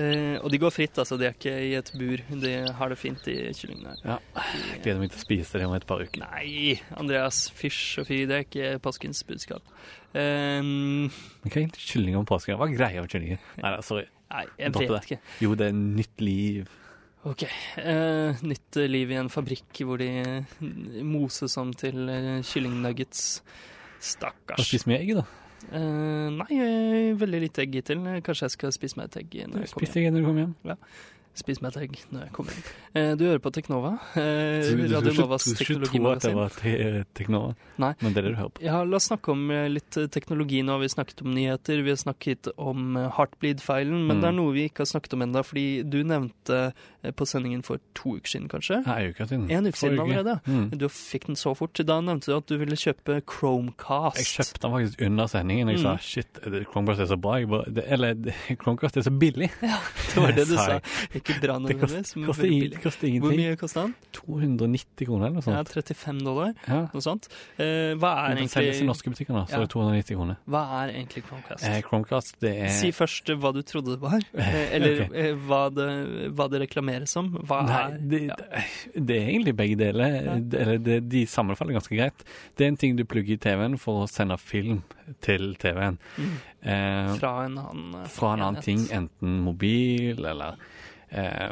Eh, 0.00 0.36
og 0.40 0.48
de 0.54 0.60
går 0.62 0.72
fritt, 0.72 0.96
altså. 1.02 1.18
De 1.20 1.26
er 1.28 1.34
ikke 1.36 1.52
i 1.66 1.74
et 1.76 1.92
bur. 1.98 2.22
De 2.44 2.52
har 2.78 2.92
det 2.94 2.98
fint, 3.00 3.20
de 3.26 3.36
kyllingene 3.58 3.92
her. 3.92 4.02
Ja. 4.14 4.46
Gleder 4.84 5.02
meg 5.02 5.12
til 5.12 5.20
å 5.20 5.24
spise 5.26 5.60
det 5.60 5.68
om 5.68 5.76
et 5.76 5.86
par 5.90 6.00
uker. 6.04 6.24
Nei, 6.24 6.78
Andreas. 6.96 7.48
Fysj 7.60 8.00
og 8.04 8.08
fy. 8.08 8.22
Det 8.30 8.38
er 8.38 8.46
ikke 8.46 8.72
påskens 8.86 9.20
budskap. 9.28 9.66
Um, 10.10 11.10
Men 11.10 11.44
hva 11.44 11.52
er 11.58 11.64
egentlig 11.66 11.84
kylling 11.86 12.16
om 12.18 12.24
påske? 12.26 12.56
Hva 12.58 12.66
er 12.70 12.78
greia 12.78 13.02
med 13.04 13.12
kyllinger? 13.12 13.42
Nei, 13.60 13.76
sorry. 13.86 14.08
nei, 14.32 14.46
jeg 14.58 14.72
vet 14.74 14.88
det. 14.90 15.02
ikke. 15.04 15.20
Jo, 15.44 15.52
det 15.58 15.68
er 15.70 15.76
nytt 15.76 16.24
liv. 16.24 16.70
OK. 17.28 17.42
Eh, 17.76 18.40
nytt 18.48 18.78
liv 18.88 19.10
i 19.12 19.18
en 19.20 19.28
fabrikk 19.28 19.82
hvor 19.84 20.00
de 20.00 20.08
eh, 20.22 20.60
moses 21.04 21.56
om 21.60 21.72
til 21.76 22.06
kyllingnuggets. 22.08 22.52
kyllingnuggets. 22.52 23.26
Har 23.40 24.00
du 24.00 24.06
Stakkars. 24.06 24.68
spist 24.70 24.88
mye 24.88 25.02
egg, 25.02 25.12
da? 25.18 25.26
Eh, 25.76 26.30
nei, 26.32 26.48
eh, 26.56 27.10
veldig 27.20 27.40
lite 27.44 27.66
egg 27.66 27.74
hittil. 27.76 28.00
Kanskje 28.24 28.46
jeg 28.48 28.54
skal 28.56 28.72
spise 28.72 28.96
meg 28.96 29.10
et 29.10 29.18
egg 29.20 29.34
når 29.42 29.66
jeg 29.66 29.72
kommer 29.74 29.84
Spiste 29.84 30.00
egg 30.00 30.12
når 30.14 30.22
du 30.24 30.30
kommer 30.30 30.46
hjem? 30.46 30.78
Spis 31.38 31.60
meg 31.62 31.70
et 31.76 31.82
egg 31.84 31.92
når 32.10 32.24
jeg 32.26 32.32
kommer 32.34 32.52
inn. 32.52 32.64
Eh, 32.98 33.12
du 33.16 33.22
hører 33.24 33.38
på 33.40 33.52
Teknova. 33.54 33.92
Eh, 34.18 34.66
Radio 34.90 35.12
Novas 35.14 35.44
du 35.46 35.54
skulle 35.54 35.86
tro 35.86 36.00
at 36.10 36.24
det 36.26 36.32
var 36.34 36.50
te 36.52 36.72
Teknova, 37.16 37.52
Nei. 37.80 37.92
men 38.02 38.12
det 38.12 38.18
er 38.18 38.26
det 38.26 38.32
du 38.34 38.38
hører 38.40 38.50
på. 38.56 38.64
Ja, 38.66 38.80
la 38.84 38.98
oss 38.98 39.06
snakke 39.08 39.30
om 39.32 39.44
eh, 39.54 39.68
litt 39.70 39.96
eh, 39.96 40.08
teknologi 40.12 40.60
nå. 40.66 40.76
Vi 40.82 40.88
har 40.88 40.94
snakket 40.96 41.22
om 41.22 41.30
nyheter, 41.36 41.80
vi 41.86 41.94
har 41.94 42.00
snakket 42.02 42.50
om 42.58 42.96
eh, 42.98 43.08
Heartbleed-feilen, 43.16 44.02
men 44.08 44.18
Mm. 44.18 44.22
det 44.24 44.28
er 44.28 44.36
noe 44.36 44.52
vi 44.52 44.64
ikke 44.68 44.82
har 44.82 44.90
snakket 44.90 45.14
om 45.16 45.22
ennå, 45.22 45.44
fordi 45.46 45.64
du 45.88 46.00
nevnte 46.04 46.58
eh, 47.04 47.12
på 47.14 47.24
sendingen 47.30 47.62
for 47.64 47.78
to 47.94 48.16
uker 48.18 48.34
siden, 48.34 48.48
kanskje? 48.50 48.80
Nei, 48.84 48.98
uke 49.14 49.24
siden. 49.30 49.46
En 49.54 49.70
uke 49.70 49.78
siden 49.80 50.02
allerede. 50.02 50.34
Mm. 50.50 50.66
Du 50.82 50.88
fikk 50.92 51.28
den 51.30 51.38
så 51.38 51.54
fort. 51.56 51.78
Da 51.86 52.00
nevnte 52.04 52.26
du 52.26 52.36
at 52.36 52.50
du 52.50 52.58
ville 52.60 52.76
kjøpe 52.76 53.20
Chromecast. 53.22 54.18
Jeg 54.18 54.28
kjøpte 54.34 54.64
den 54.66 54.74
faktisk 54.76 55.06
under 55.06 55.30
sendingen. 55.30 55.68
Jeg 55.72 55.78
sa 55.86 55.94
Mm. 55.94 56.02
shit, 56.04 56.42
Chromecast 56.72 57.00
er 57.00 57.06
så 57.14 57.16
bra. 57.20 57.38
Bare, 57.46 57.70
det, 57.70 57.84
eller 57.86 58.14
Chromecast 58.60 58.96
er 58.98 59.06
så 59.06 59.14
billig. 59.16 59.48
Det 59.62 60.16
var 60.18 60.32
det 60.36 60.48
du 60.50 60.56
Sa 60.58 60.66
sa. 60.66 60.80
Ikke 61.20 61.36
bra 61.40 61.54
Det 61.58 61.76
nødvendigvis, 61.76 61.90
koster, 62.10 62.18
men 62.20 62.26
koster, 62.30 62.42
veldig 62.42 62.60
billig. 62.60 62.70
det 62.74 62.82
koster 62.82 63.06
Hvor 63.06 63.14
ingenting. 63.14 63.40
mye 63.40 63.56
kosta 63.60 63.82
den? 63.84 63.94
290 64.16 65.06
kroner 65.06 65.26
eller 65.26 65.36
noe 65.38 65.44
sånt. 65.44 65.56
Ja, 65.56 65.62
35 65.80 66.22
dollar, 66.24 66.54
Ja. 66.66 66.80
noe 66.94 67.02
sånt. 67.04 67.28
Eh, 67.58 67.94
hva 68.00 68.10
er 68.30 68.34
den 68.40 68.48
selges 68.48 68.80
i 68.80 68.80
egentlig 68.80 68.86
norske 68.90 69.10
butikker 69.12 69.34
nå, 69.36 69.44
så 69.46 69.52
Ja. 69.52 69.58
det 69.60 69.68
er 69.68 69.72
290 69.74 70.16
kroner. 70.16 70.36
Hva 70.48 70.62
er 70.80 70.92
egentlig 70.94 71.22
Chromecast? 71.28 71.64
Eh, 71.64 71.80
Chromecast, 71.82 72.40
det 72.40 72.54
er 72.64 72.68
Si 72.70 72.90
først 72.90 73.26
hva 73.38 73.52
du 73.54 73.62
trodde 73.62 73.90
det 73.94 74.00
var, 74.00 74.20
eh, 74.34 74.74
eller 74.76 75.02
okay. 75.06 75.30
eh, 75.30 75.34
hva, 75.46 75.62
det, 75.74 75.88
hva 76.34 76.48
det 76.50 76.60
reklameres 76.68 77.08
som. 77.10 77.30
Hva 77.44 77.62
Nei, 77.66 77.80
er 77.92 77.98
det, 77.98 78.22
ja. 78.28 78.36
det 78.96 79.16
er 79.20 79.28
egentlig 79.30 79.56
begge 79.56 79.76
deler. 79.76 80.40
Det- 80.50 80.60
Eller 80.60 80.78
det, 80.78 81.08
de 81.08 81.26
sammenfaller 81.26 81.72
ganske 81.74 81.96
greit. 81.96 82.24
Det 82.56 82.64
er 82.64 82.68
en 82.68 82.76
ting 82.76 82.96
du 82.96 83.04
plugger 83.04 83.34
i 83.34 83.36
TV-en 83.36 83.76
for 83.78 84.04
å 84.04 84.08
sende 84.08 84.38
film 84.38 84.82
til 85.20 85.54
TV-en. 85.56 85.98
Mm. 86.18 86.32
Eh, 86.62 87.16
Fra 87.18 87.44
en 87.44 87.56
annen 87.58 88.06
fra 88.06 88.34
en 88.34 88.40
annen 88.42 88.62
ting, 88.62 88.78
enten 88.92 89.40
mobil 89.42 90.24
eller 90.24 90.54
eh, 91.10 91.50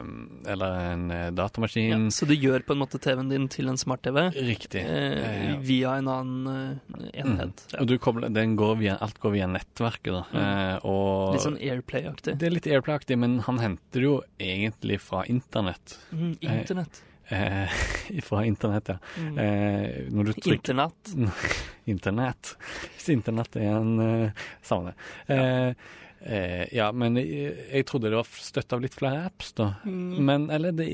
eller 0.52 0.78
en 0.92 1.06
datamaskin. 1.34 1.90
Ja, 1.90 1.98
så 2.14 2.26
du 2.28 2.34
gjør 2.34 2.62
på 2.66 2.74
en 2.76 2.82
måte 2.82 3.00
TV-en 3.02 3.28
din 3.32 3.48
til 3.52 3.68
en 3.70 3.78
smart-TV 3.80 4.20
Riktig. 4.36 4.82
eh, 4.84 5.18
Eh, 5.18 5.56
via 5.64 5.96
en 5.98 6.08
annen 6.08 6.46
eh, 6.94 7.10
enhet. 7.22 7.64
Mm. 7.72 7.80
Og 7.80 7.86
du 7.90 7.96
kobler, 7.98 8.28
den 8.34 8.56
går 8.58 8.76
via, 8.80 8.96
alt 9.02 9.18
går 9.22 9.34
via 9.38 9.46
nettverket, 9.50 10.12
da. 10.14 10.22
Mm. 10.32 10.38
Eh, 10.44 10.86
og 10.88 11.34
Litt 11.34 11.46
sånn 11.46 11.58
Airplay-aktig. 11.60 12.36
Det 12.38 12.46
er 12.48 12.54
litt 12.54 12.66
Airplay-aktig, 12.70 13.18
men 13.18 13.38
han 13.48 13.58
henter 13.62 14.00
det 14.02 14.06
jo 14.08 14.16
egentlig 14.38 15.00
fra 15.02 15.24
internett. 15.26 15.98
Mm, 16.12 16.32
internett. 16.40 17.02
Eh, 17.28 17.68
fra 18.28 18.44
internett, 18.48 18.88
ja. 18.88 18.98
Mm. 19.20 19.38
Eh, 19.38 19.96
når 20.14 20.30
du 20.30 20.32
trykker 20.38 20.54
Internatt. 20.72 21.14
Internett. 21.92 22.54
Hvis 22.96 23.08
internett 23.14 23.56
er 23.56 23.70
en 23.78 23.94
eh, 24.04 24.42
Samme 24.64 24.92
det. 24.92 25.34
Eh, 25.36 25.88
eh, 26.24 26.64
ja, 26.74 26.88
men 26.92 27.18
jeg, 27.20 27.54
jeg 27.70 27.86
trodde 27.88 28.10
det 28.12 28.18
var 28.20 28.28
støtt 28.42 28.74
av 28.74 28.82
litt 28.84 28.96
flere 28.98 29.26
apps, 29.28 29.52
da. 29.58 29.72
Mm. 29.84 30.18
Men, 30.28 30.50
eller 30.54 30.74
det 30.76 30.90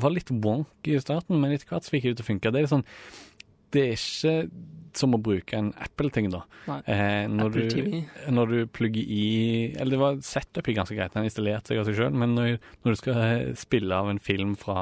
var 0.00 0.14
litt 0.14 0.32
wonk 0.32 0.90
i 0.90 0.98
starten, 1.02 1.38
men 1.42 1.54
etter 1.54 1.70
hvert 1.72 1.90
fikk 1.90 2.10
det 2.10 2.18
til 2.18 2.26
å 2.26 2.30
funke. 2.32 2.52
Det 2.54 2.62
er 2.62 2.72
sånn 2.72 2.86
Det 3.74 3.84
er 3.84 3.96
ikke 3.96 4.36
som 4.96 5.14
å 5.16 5.20
bruke 5.20 5.58
en 5.58 5.70
Apple-ting, 5.82 6.30
da. 6.32 6.42
Eh, 6.88 7.26
når, 7.28 7.50
Apple 7.52 7.68
du, 7.68 7.96
når 8.32 8.52
du 8.52 8.58
plugger 8.72 9.12
i 9.12 9.26
Eller 9.76 9.94
det 9.94 10.00
var 10.00 10.20
setup 10.24 10.70
i 10.70 10.76
ganske 10.76 10.96
greit, 10.96 11.14
den 11.14 11.28
installerte 11.28 11.72
seg 11.72 11.82
av 11.82 11.88
seg 11.88 11.98
sjøl, 12.00 12.16
men 12.16 12.36
når, 12.38 12.56
når 12.84 12.96
du 12.96 13.00
skal 13.00 13.22
eh, 13.26 13.50
spille 13.58 14.00
av 14.00 14.10
en 14.12 14.22
film 14.22 14.56
fra 14.60 14.80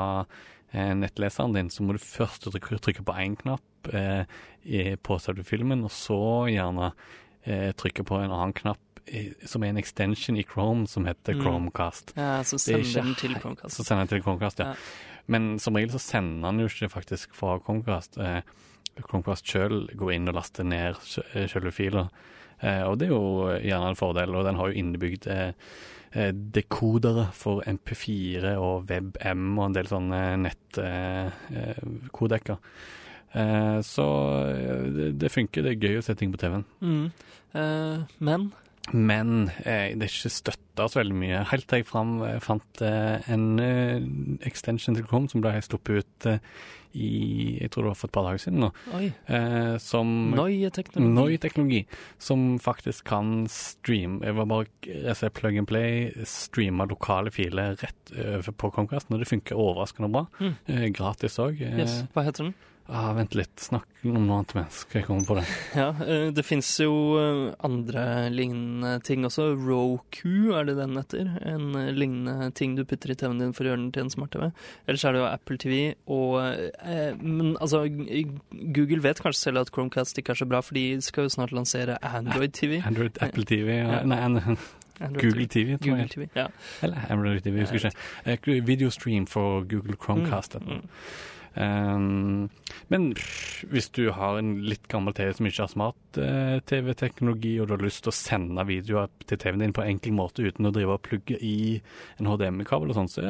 eh, 0.72 0.92
nettleseren 0.98 1.56
din, 1.56 1.72
så 1.72 1.86
må 1.86 1.96
du 1.96 2.02
først 2.02 2.46
trykke, 2.48 2.80
trykke 2.84 3.06
på 3.06 3.18
én 3.24 3.36
knapp 3.40 3.92
eh, 3.94 4.94
på 5.02 5.20
selve 5.22 5.46
filmen, 5.46 5.84
og 5.86 5.92
så 5.94 6.20
gjerne 6.52 6.92
eh, 7.44 7.70
trykke 7.76 8.06
på 8.06 8.20
en 8.22 8.32
annen 8.32 8.56
knapp 8.56 8.83
som 9.44 9.62
er 9.62 9.68
en 9.74 9.78
extension 9.80 10.36
i 10.40 10.44
Chrome 10.48 10.86
som 10.88 11.04
heter 11.06 11.34
Mm. 11.34 11.42
Chromecast. 11.42 12.12
Ja, 12.16 12.42
så 12.42 12.56
er 12.56 12.82
sender 12.84 13.02
den 13.02 13.14
til 13.14 13.34
Chromecast. 13.40 13.76
Så 13.76 13.84
sender 13.84 14.04
den 14.06 14.08
til 14.14 14.22
Chromecast, 14.22 14.58
ja. 14.58 14.66
Ja. 14.72 14.74
Men 15.26 15.58
som 15.58 15.74
regel 15.76 15.90
så 15.92 16.00
sender 16.00 16.46
han 16.50 16.58
jo 16.60 16.66
ikke 16.68 16.88
faktisk 16.92 17.34
fra 17.34 17.58
Chromecast. 17.58 18.18
Eh, 18.18 18.40
Chromecast 19.08 19.44
sjøl 19.48 19.88
går 19.96 20.12
inn 20.14 20.28
og 20.28 20.34
laster 20.34 20.64
ned 20.64 20.94
sj- 21.00 21.48
selve 21.48 21.72
filer. 21.72 22.08
Eh, 22.62 22.82
og 22.86 22.98
det 22.98 23.08
er 23.08 23.12
jo 23.14 23.48
gjerne 23.60 23.88
en 23.90 23.96
fordel, 23.98 24.34
og 24.34 24.44
den 24.46 24.56
har 24.56 24.68
jo 24.70 24.78
innebygd 24.80 25.26
eh, 25.26 25.52
eh, 26.12 26.30
dekodere 26.32 27.26
for 27.32 27.60
MP4 27.66 28.54
og 28.56 28.86
WebM 28.88 29.58
og 29.58 29.66
en 29.66 29.72
del 29.74 29.86
sånne 29.90 30.20
nettkodekker. 31.54 32.56
Eh, 33.34 33.80
så 33.82 34.06
eh, 34.48 34.84
det, 34.94 35.08
det 35.18 35.32
funker, 35.34 35.62
det 35.66 35.72
er 35.74 35.82
gøy 35.88 35.98
å 35.98 36.04
se 36.06 36.14
ting 36.14 36.30
på 36.32 36.38
TV-en. 36.40 36.64
Mm. 36.80 37.06
Eh, 37.58 38.04
men 38.22 38.52
Men 38.92 39.48
eh, 39.64 39.94
det 39.96 40.06
er 40.06 40.10
ikke 40.12 40.30
støtta 40.32 40.86
så 40.90 41.00
veldig 41.00 41.16
mye. 41.16 41.42
Helt 41.50 41.66
til 41.70 41.80
jeg 41.80 41.88
fram, 41.88 42.16
eh, 42.26 42.38
fant 42.44 42.82
eh, 42.84 43.24
en 43.32 43.46
eh, 43.62 44.00
extension 44.46 44.96
til 44.96 45.06
Chrome 45.08 45.30
som 45.32 45.40
ble 45.44 45.54
sluppet 45.64 46.02
ut 46.02 46.26
eh, 46.28 46.42
i 46.94 47.08
Jeg 47.58 47.72
tror 47.74 47.82
det 47.82 47.90
var 47.90 47.96
for 47.98 48.06
et 48.10 48.14
par 48.14 48.26
dager 48.28 48.42
siden 48.44 48.60
nå. 48.62 48.68
Eh, 48.94 49.72
som 49.82 50.12
Neue 50.36 50.70
teknologi. 50.70 51.14
Noi-teknologi. 51.16 51.80
Som 52.22 52.44
faktisk 52.62 53.08
kan 53.08 53.48
streame 53.50 54.22
Jeg 54.22 54.36
var 54.38 54.46
bare 54.52 54.68
jeg 54.84 55.16
ser 55.18 55.32
plug 55.34 55.58
and 55.58 55.66
play, 55.66 56.12
streame 56.28 56.86
lokale 56.92 57.32
filer 57.34 57.74
rett 57.80 58.14
over 58.14 58.52
på 58.52 58.70
Comcast, 58.76 59.10
og 59.10 59.18
det 59.24 59.30
funker 59.32 59.58
overraskende 59.58 60.12
bra. 60.12 60.26
Mm. 60.38 60.54
Gratis 60.94 61.40
òg. 61.42 61.58
Yes. 61.64 62.02
Hva 62.14 62.28
heter 62.28 62.50
den? 62.50 62.54
Ah, 62.88 63.12
vent 63.16 63.34
litt, 63.34 63.54
snakk 63.60 63.86
om 64.04 64.18
noe 64.26 64.36
annet 64.40 64.52
mens 64.58 64.82
skal 64.84 64.98
jeg 65.00 65.06
komme 65.08 65.24
på 65.24 65.36
det. 65.38 65.44
Ja, 65.80 65.86
eh, 66.04 66.26
det 66.36 66.44
fins 66.44 66.68
jo 66.82 66.92
eh, 67.20 67.54
andre 67.64 68.04
lignende 68.34 68.98
ting 69.06 69.24
også. 69.24 69.46
Roku, 69.56 70.52
er 70.58 70.66
det 70.68 70.74
den 70.78 70.96
heter? 71.00 71.30
En 71.48 71.70
eh, 71.80 71.88
lignende 71.96 72.50
ting 72.58 72.76
du 72.76 72.84
putter 72.84 73.14
i 73.14 73.16
TV-en 73.16 73.40
din 73.40 73.54
for 73.56 73.64
å 73.64 73.72
gjøre 73.72 73.80
den 73.86 73.90
til 73.96 74.04
en 74.04 74.12
smart-TV. 74.12 74.50
Ellers 74.86 75.04
er 75.08 75.16
det 75.16 75.22
jo 75.22 75.28
Apple 75.30 75.58
TV 75.64 75.80
og 76.04 76.38
eh, 76.44 77.16
Men 77.22 77.56
altså, 77.56 77.84
Google 77.88 79.00
vet 79.08 79.24
kanskje 79.24 79.46
selv 79.48 79.64
at 79.64 79.72
Chromecast 79.74 80.20
ikke 80.20 80.34
er 80.36 80.42
så 80.44 80.48
bra, 80.50 80.60
for 80.64 80.76
de 80.76 80.86
skal 81.04 81.26
jo 81.28 81.34
snart 81.38 81.52
lansere 81.56 81.96
Android 82.04 82.52
TV. 82.56 82.82
Android, 82.90 83.16
Apple 83.24 83.44
TV 83.48 83.78
ja. 83.80 84.02
Nei, 84.04 84.20
an- 84.20 84.40
Android 85.02 85.24
Google 85.24 85.46
TV, 85.50 85.72
tror 85.78 85.88
Google. 85.96 86.08
TV, 86.12 86.28
ja. 86.38 86.44
Eller 86.86 87.08
Android 87.10 87.40
TV, 87.42 87.56
jeg 87.64 87.66
husker 87.72 87.90
ikke. 88.30 88.60
Videostream 88.68 89.24
for 89.26 89.64
Google 89.66 89.96
Chromecast. 89.98 90.60
Mm, 90.60 90.84
Mm. 90.84 91.32
Um, 91.54 92.48
men 92.90 93.12
hvis 93.70 93.86
du 93.94 94.08
har 94.16 94.38
en 94.40 94.56
litt 94.66 94.88
gammel 94.90 95.14
TV 95.14 95.30
som 95.36 95.48
ikke 95.48 95.62
har 95.62 95.72
smart-TV-teknologi, 95.72 97.54
og 97.60 97.68
du 97.68 97.76
har 97.76 97.84
lyst 97.84 98.04
til 98.04 98.12
å 98.12 98.16
sende 98.16 98.66
videoer 98.68 99.12
til 99.28 99.40
TV-en 99.40 99.66
din 99.66 99.76
på 99.76 99.84
en 99.84 99.94
enkel 99.94 100.16
måte 100.16 100.44
uten 100.44 100.68
å 100.68 100.74
drive 100.74 100.98
og 100.98 101.04
plugge 101.06 101.38
i 101.38 101.78
en 102.18 102.30
HDMI-kabel 102.30 102.90
og 102.90 102.98
sånn, 102.98 103.12
så 103.12 103.24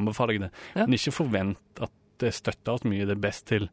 anbefaler 0.00 0.38
jeg 0.38 0.46
det. 0.46 0.52
Men 0.80 0.98
ikke 0.98 1.18
forvent 1.20 1.84
at 1.84 1.92
det 2.22 2.32
støtter 2.36 2.80
så 2.80 2.88
mye. 2.90 3.06
Det 3.08 3.18
best 3.20 3.46
til 3.50 3.68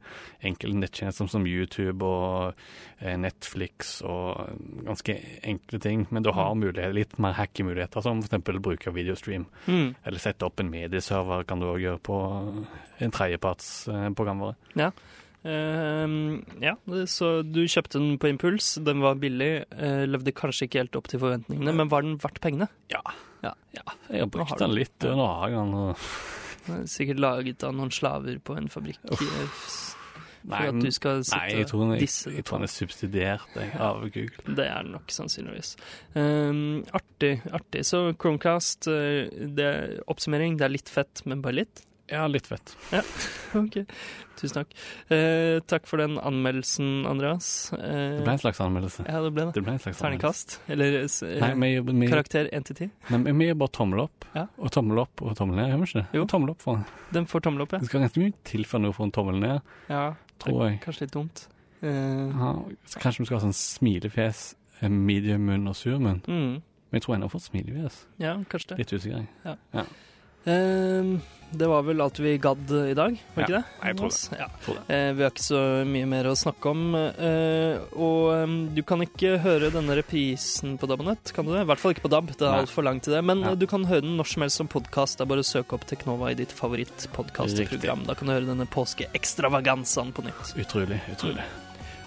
enkelte 0.45 0.79
nettjenester 0.81 1.29
som 1.31 1.47
YouTube 1.47 2.05
og 2.05 2.59
eh, 2.99 3.15
Netflix 3.19 3.95
og 4.05 4.53
ganske 4.85 5.17
enkle 5.53 5.81
ting. 5.83 6.05
Men 6.11 6.25
du 6.25 6.31
har 6.35 6.53
mulighet, 6.57 6.95
litt 6.95 7.17
mer 7.23 7.35
hacky 7.37 7.65
muligheter, 7.67 8.03
som 8.05 8.21
f.eks. 8.23 8.61
bruke 8.63 8.93
videostream. 8.95 9.47
Mm. 9.67 9.95
Eller 10.03 10.23
sette 10.23 10.47
opp 10.47 10.63
en 10.63 10.71
medieserver 10.73 11.47
kan 11.49 11.63
du 11.63 11.69
òg 11.71 11.83
gjøre 11.83 12.03
på 12.03 12.21
en 13.03 13.13
tredjepartsprogramvare. 13.13 14.57
Ja. 14.79 14.93
Uh, 15.43 16.39
ja, 16.63 16.77
så 17.11 17.41
du 17.43 17.65
kjøpte 17.67 17.99
den 17.99 18.15
på 18.21 18.31
impuls. 18.31 18.77
Den 18.83 19.03
var 19.03 19.19
billig. 19.19 19.65
Uh, 19.75 20.05
levde 20.07 20.35
kanskje 20.35 20.69
ikke 20.69 20.85
helt 20.85 20.99
opp 20.99 21.11
til 21.11 21.23
forventningene, 21.23 21.75
men 21.81 21.91
var 21.91 22.05
den 22.05 22.15
verdt 22.23 22.39
pengene? 22.43 22.69
Ja. 22.93 23.03
Ja. 23.43 23.51
Jeg 24.07 24.23
har 24.23 24.31
brukt 24.31 24.55
den 24.59 24.75
litt, 24.77 24.95
nå 25.03 25.27
har 25.27 25.51
jeg 25.51 25.59
den. 25.59 25.97
Sikkert 26.89 27.19
laget 27.19 27.63
av 27.67 27.73
noen 27.75 27.91
slaver 27.91 28.39
på 28.43 28.55
en 28.57 28.69
fabrikk. 28.71 28.99
Uff. 29.11 29.89
For 30.43 30.51
Nei, 30.51 30.65
at 30.73 30.79
du 30.83 30.89
skal 30.91 31.21
sitte 31.23 31.37
Nei, 31.39 31.51
jeg 31.55 31.67
tror, 31.69 31.79
den- 31.87 31.99
jeg, 32.01 32.09
jeg 32.35 32.43
tror 32.43 32.57
den 32.59 32.63
er 32.67 32.71
subsidiert 32.73 33.53
jeg, 33.55 33.69
av 33.79 34.01
Google. 34.11 34.55
Det 34.57 34.65
er 34.67 34.83
den 34.83 34.91
nok 34.91 35.07
sannsynligvis. 35.15 35.69
Um, 36.19 36.83
artig, 36.91 37.37
artig. 37.55 37.85
Så 37.87 38.01
Chromecast, 38.19 38.89
eh, 38.91 39.29
det 39.55 39.63
er 39.69 39.93
oppsummering. 40.11 40.57
Det 40.59 40.65
er 40.67 40.73
litt 40.75 40.91
fett, 40.91 41.21
men 41.25 41.41
bare 41.41 41.61
litt. 41.61 41.85
Ja, 42.13 42.27
litt 42.29 42.45
fett. 42.47 42.75
Ja, 42.93 43.01
ok. 43.59 43.79
Tusen 44.37 44.57
takk. 44.59 44.73
Eh, 45.13 45.59
takk 45.69 45.85
for 45.89 46.01
den 46.01 46.17
anmeldelsen, 46.21 47.05
Andreas. 47.09 47.47
Eh, 47.73 48.17
Det 48.19 48.23
ble 48.25 48.33
en 48.35 48.41
slags 48.41 48.59
anmeldelse. 48.61 49.05
Ja, 49.07 49.21
det 49.25 49.31
ble 49.33 49.45
det. 49.47 49.53
Det 49.57 49.63
ble 49.65 49.73
en 49.75 49.81
slags. 49.81 49.97
Terningkast? 50.01 50.55
Eller 50.73 50.97
s- 51.07 51.21
eh, 51.25 51.39
Nei, 51.41 51.53
med, 51.55 51.89
med, 51.93 52.09
karakter 52.11 52.49
1 52.53 52.65
til 52.69 52.75
10? 52.83 52.89
Nei, 53.13 53.21
vi 53.39 53.47
gir 53.49 53.57
bare 53.61 53.73
tommel 53.79 54.03
opp, 54.05 54.25
Ja. 54.35 54.45
og 54.57 54.71
tommel 54.75 54.99
opp 55.03 55.21
og 55.25 55.35
tommel 55.39 55.57
ned, 55.61 55.71
gjør 55.73 55.81
vi 55.83 55.89
ikke 55.89 56.01
det? 56.01 56.05
Jo. 56.19 56.25
Tommel 56.33 56.53
opp 56.55 56.61
for 56.65 56.75
den. 56.79 56.85
Den 57.17 57.25
får 57.29 57.45
tommel 57.47 57.65
opp, 57.65 57.73
ja. 57.77 57.79
Det 57.83 57.89
skal 57.91 58.05
ganske 58.05 58.23
mye 58.23 58.33
til 58.51 58.65
for 58.69 58.79
noe 58.83 58.93
få 58.93 59.03
en 59.09 59.15
tommel 59.19 59.39
ned, 59.41 59.61
ja. 59.89 60.03
tror 60.43 60.61
jeg. 60.69 60.81
Kanskje 60.85 61.05
litt 61.07 61.15
dumt. 61.17 61.47
Eh, 61.81 61.89
Ja, 61.89 62.53
så 62.87 62.99
kanskje 63.03 63.19
vi 63.23 63.25
skal 63.31 63.39
ha 63.39 63.45
sånn 63.47 63.57
smilefjes, 63.57 64.55
eh, 64.81 64.89
medium 64.89 65.45
munn 65.49 65.67
og 65.67 65.75
sur 65.75 65.97
munn. 65.99 66.21
mm, 66.27 66.61
Men 66.93 66.99
jeg 66.99 67.05
tror 67.07 67.15
ennå 67.17 67.29
fått 67.31 67.47
smilefjes. 67.49 68.03
ja, 68.19 68.35
kanskje 68.49 68.67
det. 68.75 68.77
Litt 68.83 68.93
usikker. 68.93 69.27
Ja. 69.45 69.55
Ehm, 69.73 69.87
det 71.53 71.67
var 71.69 71.83
vel 71.85 72.01
alt 72.01 72.17
vi 72.19 72.31
gadd 72.41 72.71
i 72.71 72.95
dag, 72.97 73.13
var 73.35 73.43
ikke 73.43 73.53
Ja, 73.53 73.59
det? 73.61 73.87
jeg 73.87 73.97
tror 73.99 74.09
det. 74.09 74.39
Ja. 74.39 74.47
Tror 74.65 74.75
det. 74.79 74.83
Eh, 74.95 75.11
vi 75.13 75.23
har 75.23 75.29
ikke 75.31 75.43
så 75.45 75.61
mye 75.85 76.07
mer 76.09 76.23
å 76.25 76.33
snakke 76.35 76.71
om. 76.71 76.81
eh, 76.95 77.77
og 77.93 78.73
du 78.75 78.81
kan 78.83 78.99
ikke 79.05 79.35
høre 79.43 79.69
denne 79.71 79.95
reprisen 79.99 80.77
på 80.81 80.87
DAB 80.89 81.01
og 81.05 81.07
nett, 81.11 81.31
kan 81.35 81.45
du 81.45 81.51
det? 81.53 81.61
I 81.61 81.69
hvert 81.69 81.79
fall 81.83 81.93
ikke 81.93 82.07
på 82.07 82.13
DAB, 82.15 82.31
det 82.33 82.41
er 82.49 82.57
altfor 82.65 82.83
langt 82.83 83.03
til 83.05 83.13
det. 83.13 83.23
Men 83.23 83.41
Ja. 83.41 83.51
eh, 83.51 83.55
du 83.55 83.67
kan 83.67 83.85
høre 83.85 84.01
den 84.01 84.17
når 84.17 84.25
som 84.33 84.41
helst 84.41 84.57
som 84.57 84.67
podkast. 84.67 85.17
Det 85.17 85.21
er 85.21 85.29
bare 85.29 85.45
å 85.45 85.51
søke 85.53 85.73
opp 85.77 85.85
Teknova 85.85 86.31
i 86.31 86.33
ditt 86.35 86.51
favorittpodkastprogram. 86.51 88.05
Da 88.07 88.15
kan 88.15 88.27
du 88.27 88.33
høre 88.33 88.45
denne 88.49 88.65
påskeekstravaganzaen 88.67 90.11
på 90.11 90.23
nytt. 90.25 90.55
Utrolig, 90.57 90.99
utrolig. 91.11 91.43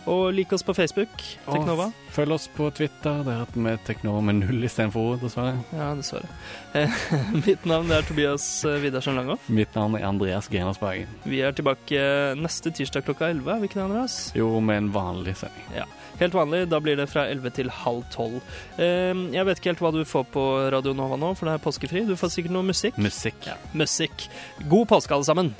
Og 0.06 0.30
lik 0.34 0.52
oss 0.54 0.62
på 0.62 0.74
Facebook, 0.76 1.10
Teknova. 1.48 1.88
Og 1.90 2.12
følg 2.14 2.34
oss 2.36 2.46
på 2.54 2.68
Twitter. 2.74 3.24
Der 3.26 3.40
heter 3.40 3.64
vi 3.64 3.72
Teknova 3.88 4.20
med 4.28 4.38
null 4.44 4.66
istedenfor 4.68 5.02
O, 5.02 5.16
dessverre. 5.18 5.56
Ja, 5.74 5.88
dessverre. 5.98 6.30
Eh, 6.78 6.94
mitt 7.46 7.66
navn 7.66 7.90
er 7.90 8.06
Tobias 8.06 8.46
eh, 8.68 8.78
Widersen 8.84 9.18
Langhoff. 9.18 9.48
Mitt 9.50 9.74
navn 9.74 9.98
er 9.98 10.06
Andreas 10.06 10.46
Grenersbergen. 10.52 11.10
Vi 11.26 11.42
er 11.42 11.56
tilbake 11.58 12.06
neste 12.38 12.70
tirsdag 12.70 13.08
klokka 13.08 13.32
11, 13.34 13.50
er 13.56 13.62
vi 13.64 13.70
ikke 13.70 13.80
det, 13.80 13.86
Andreas? 13.88 14.18
Jo, 14.38 14.52
med 14.62 14.84
en 14.84 14.94
vanlig 14.94 15.34
sending. 15.42 15.68
Ja. 15.74 15.88
Helt 16.22 16.38
vanlig, 16.38 16.64
da 16.70 16.80
blir 16.80 16.96
det 16.96 17.10
fra 17.10 17.26
11 17.28 17.56
til 17.58 17.70
halv 17.82 18.06
12. 18.14 18.40
Eh, 18.78 19.26
jeg 19.34 19.50
vet 19.50 19.60
ikke 19.60 19.74
helt 19.74 19.86
hva 19.88 19.94
du 19.98 20.04
får 20.06 20.28
på 20.38 20.48
Radio 20.72 20.94
Nova 20.96 21.18
nå, 21.18 21.34
for 21.34 21.50
det 21.50 21.58
er 21.58 21.66
påskefri. 21.66 22.06
Du 22.06 22.14
får 22.16 22.36
sikkert 22.38 22.54
noe 22.54 22.70
musikk. 22.70 23.02
Musikk. 23.02 23.42
Ja, 23.50 23.58
musikk. 23.74 24.30
God 24.70 24.92
påske, 24.94 25.18
alle 25.18 25.26
sammen! 25.34 25.56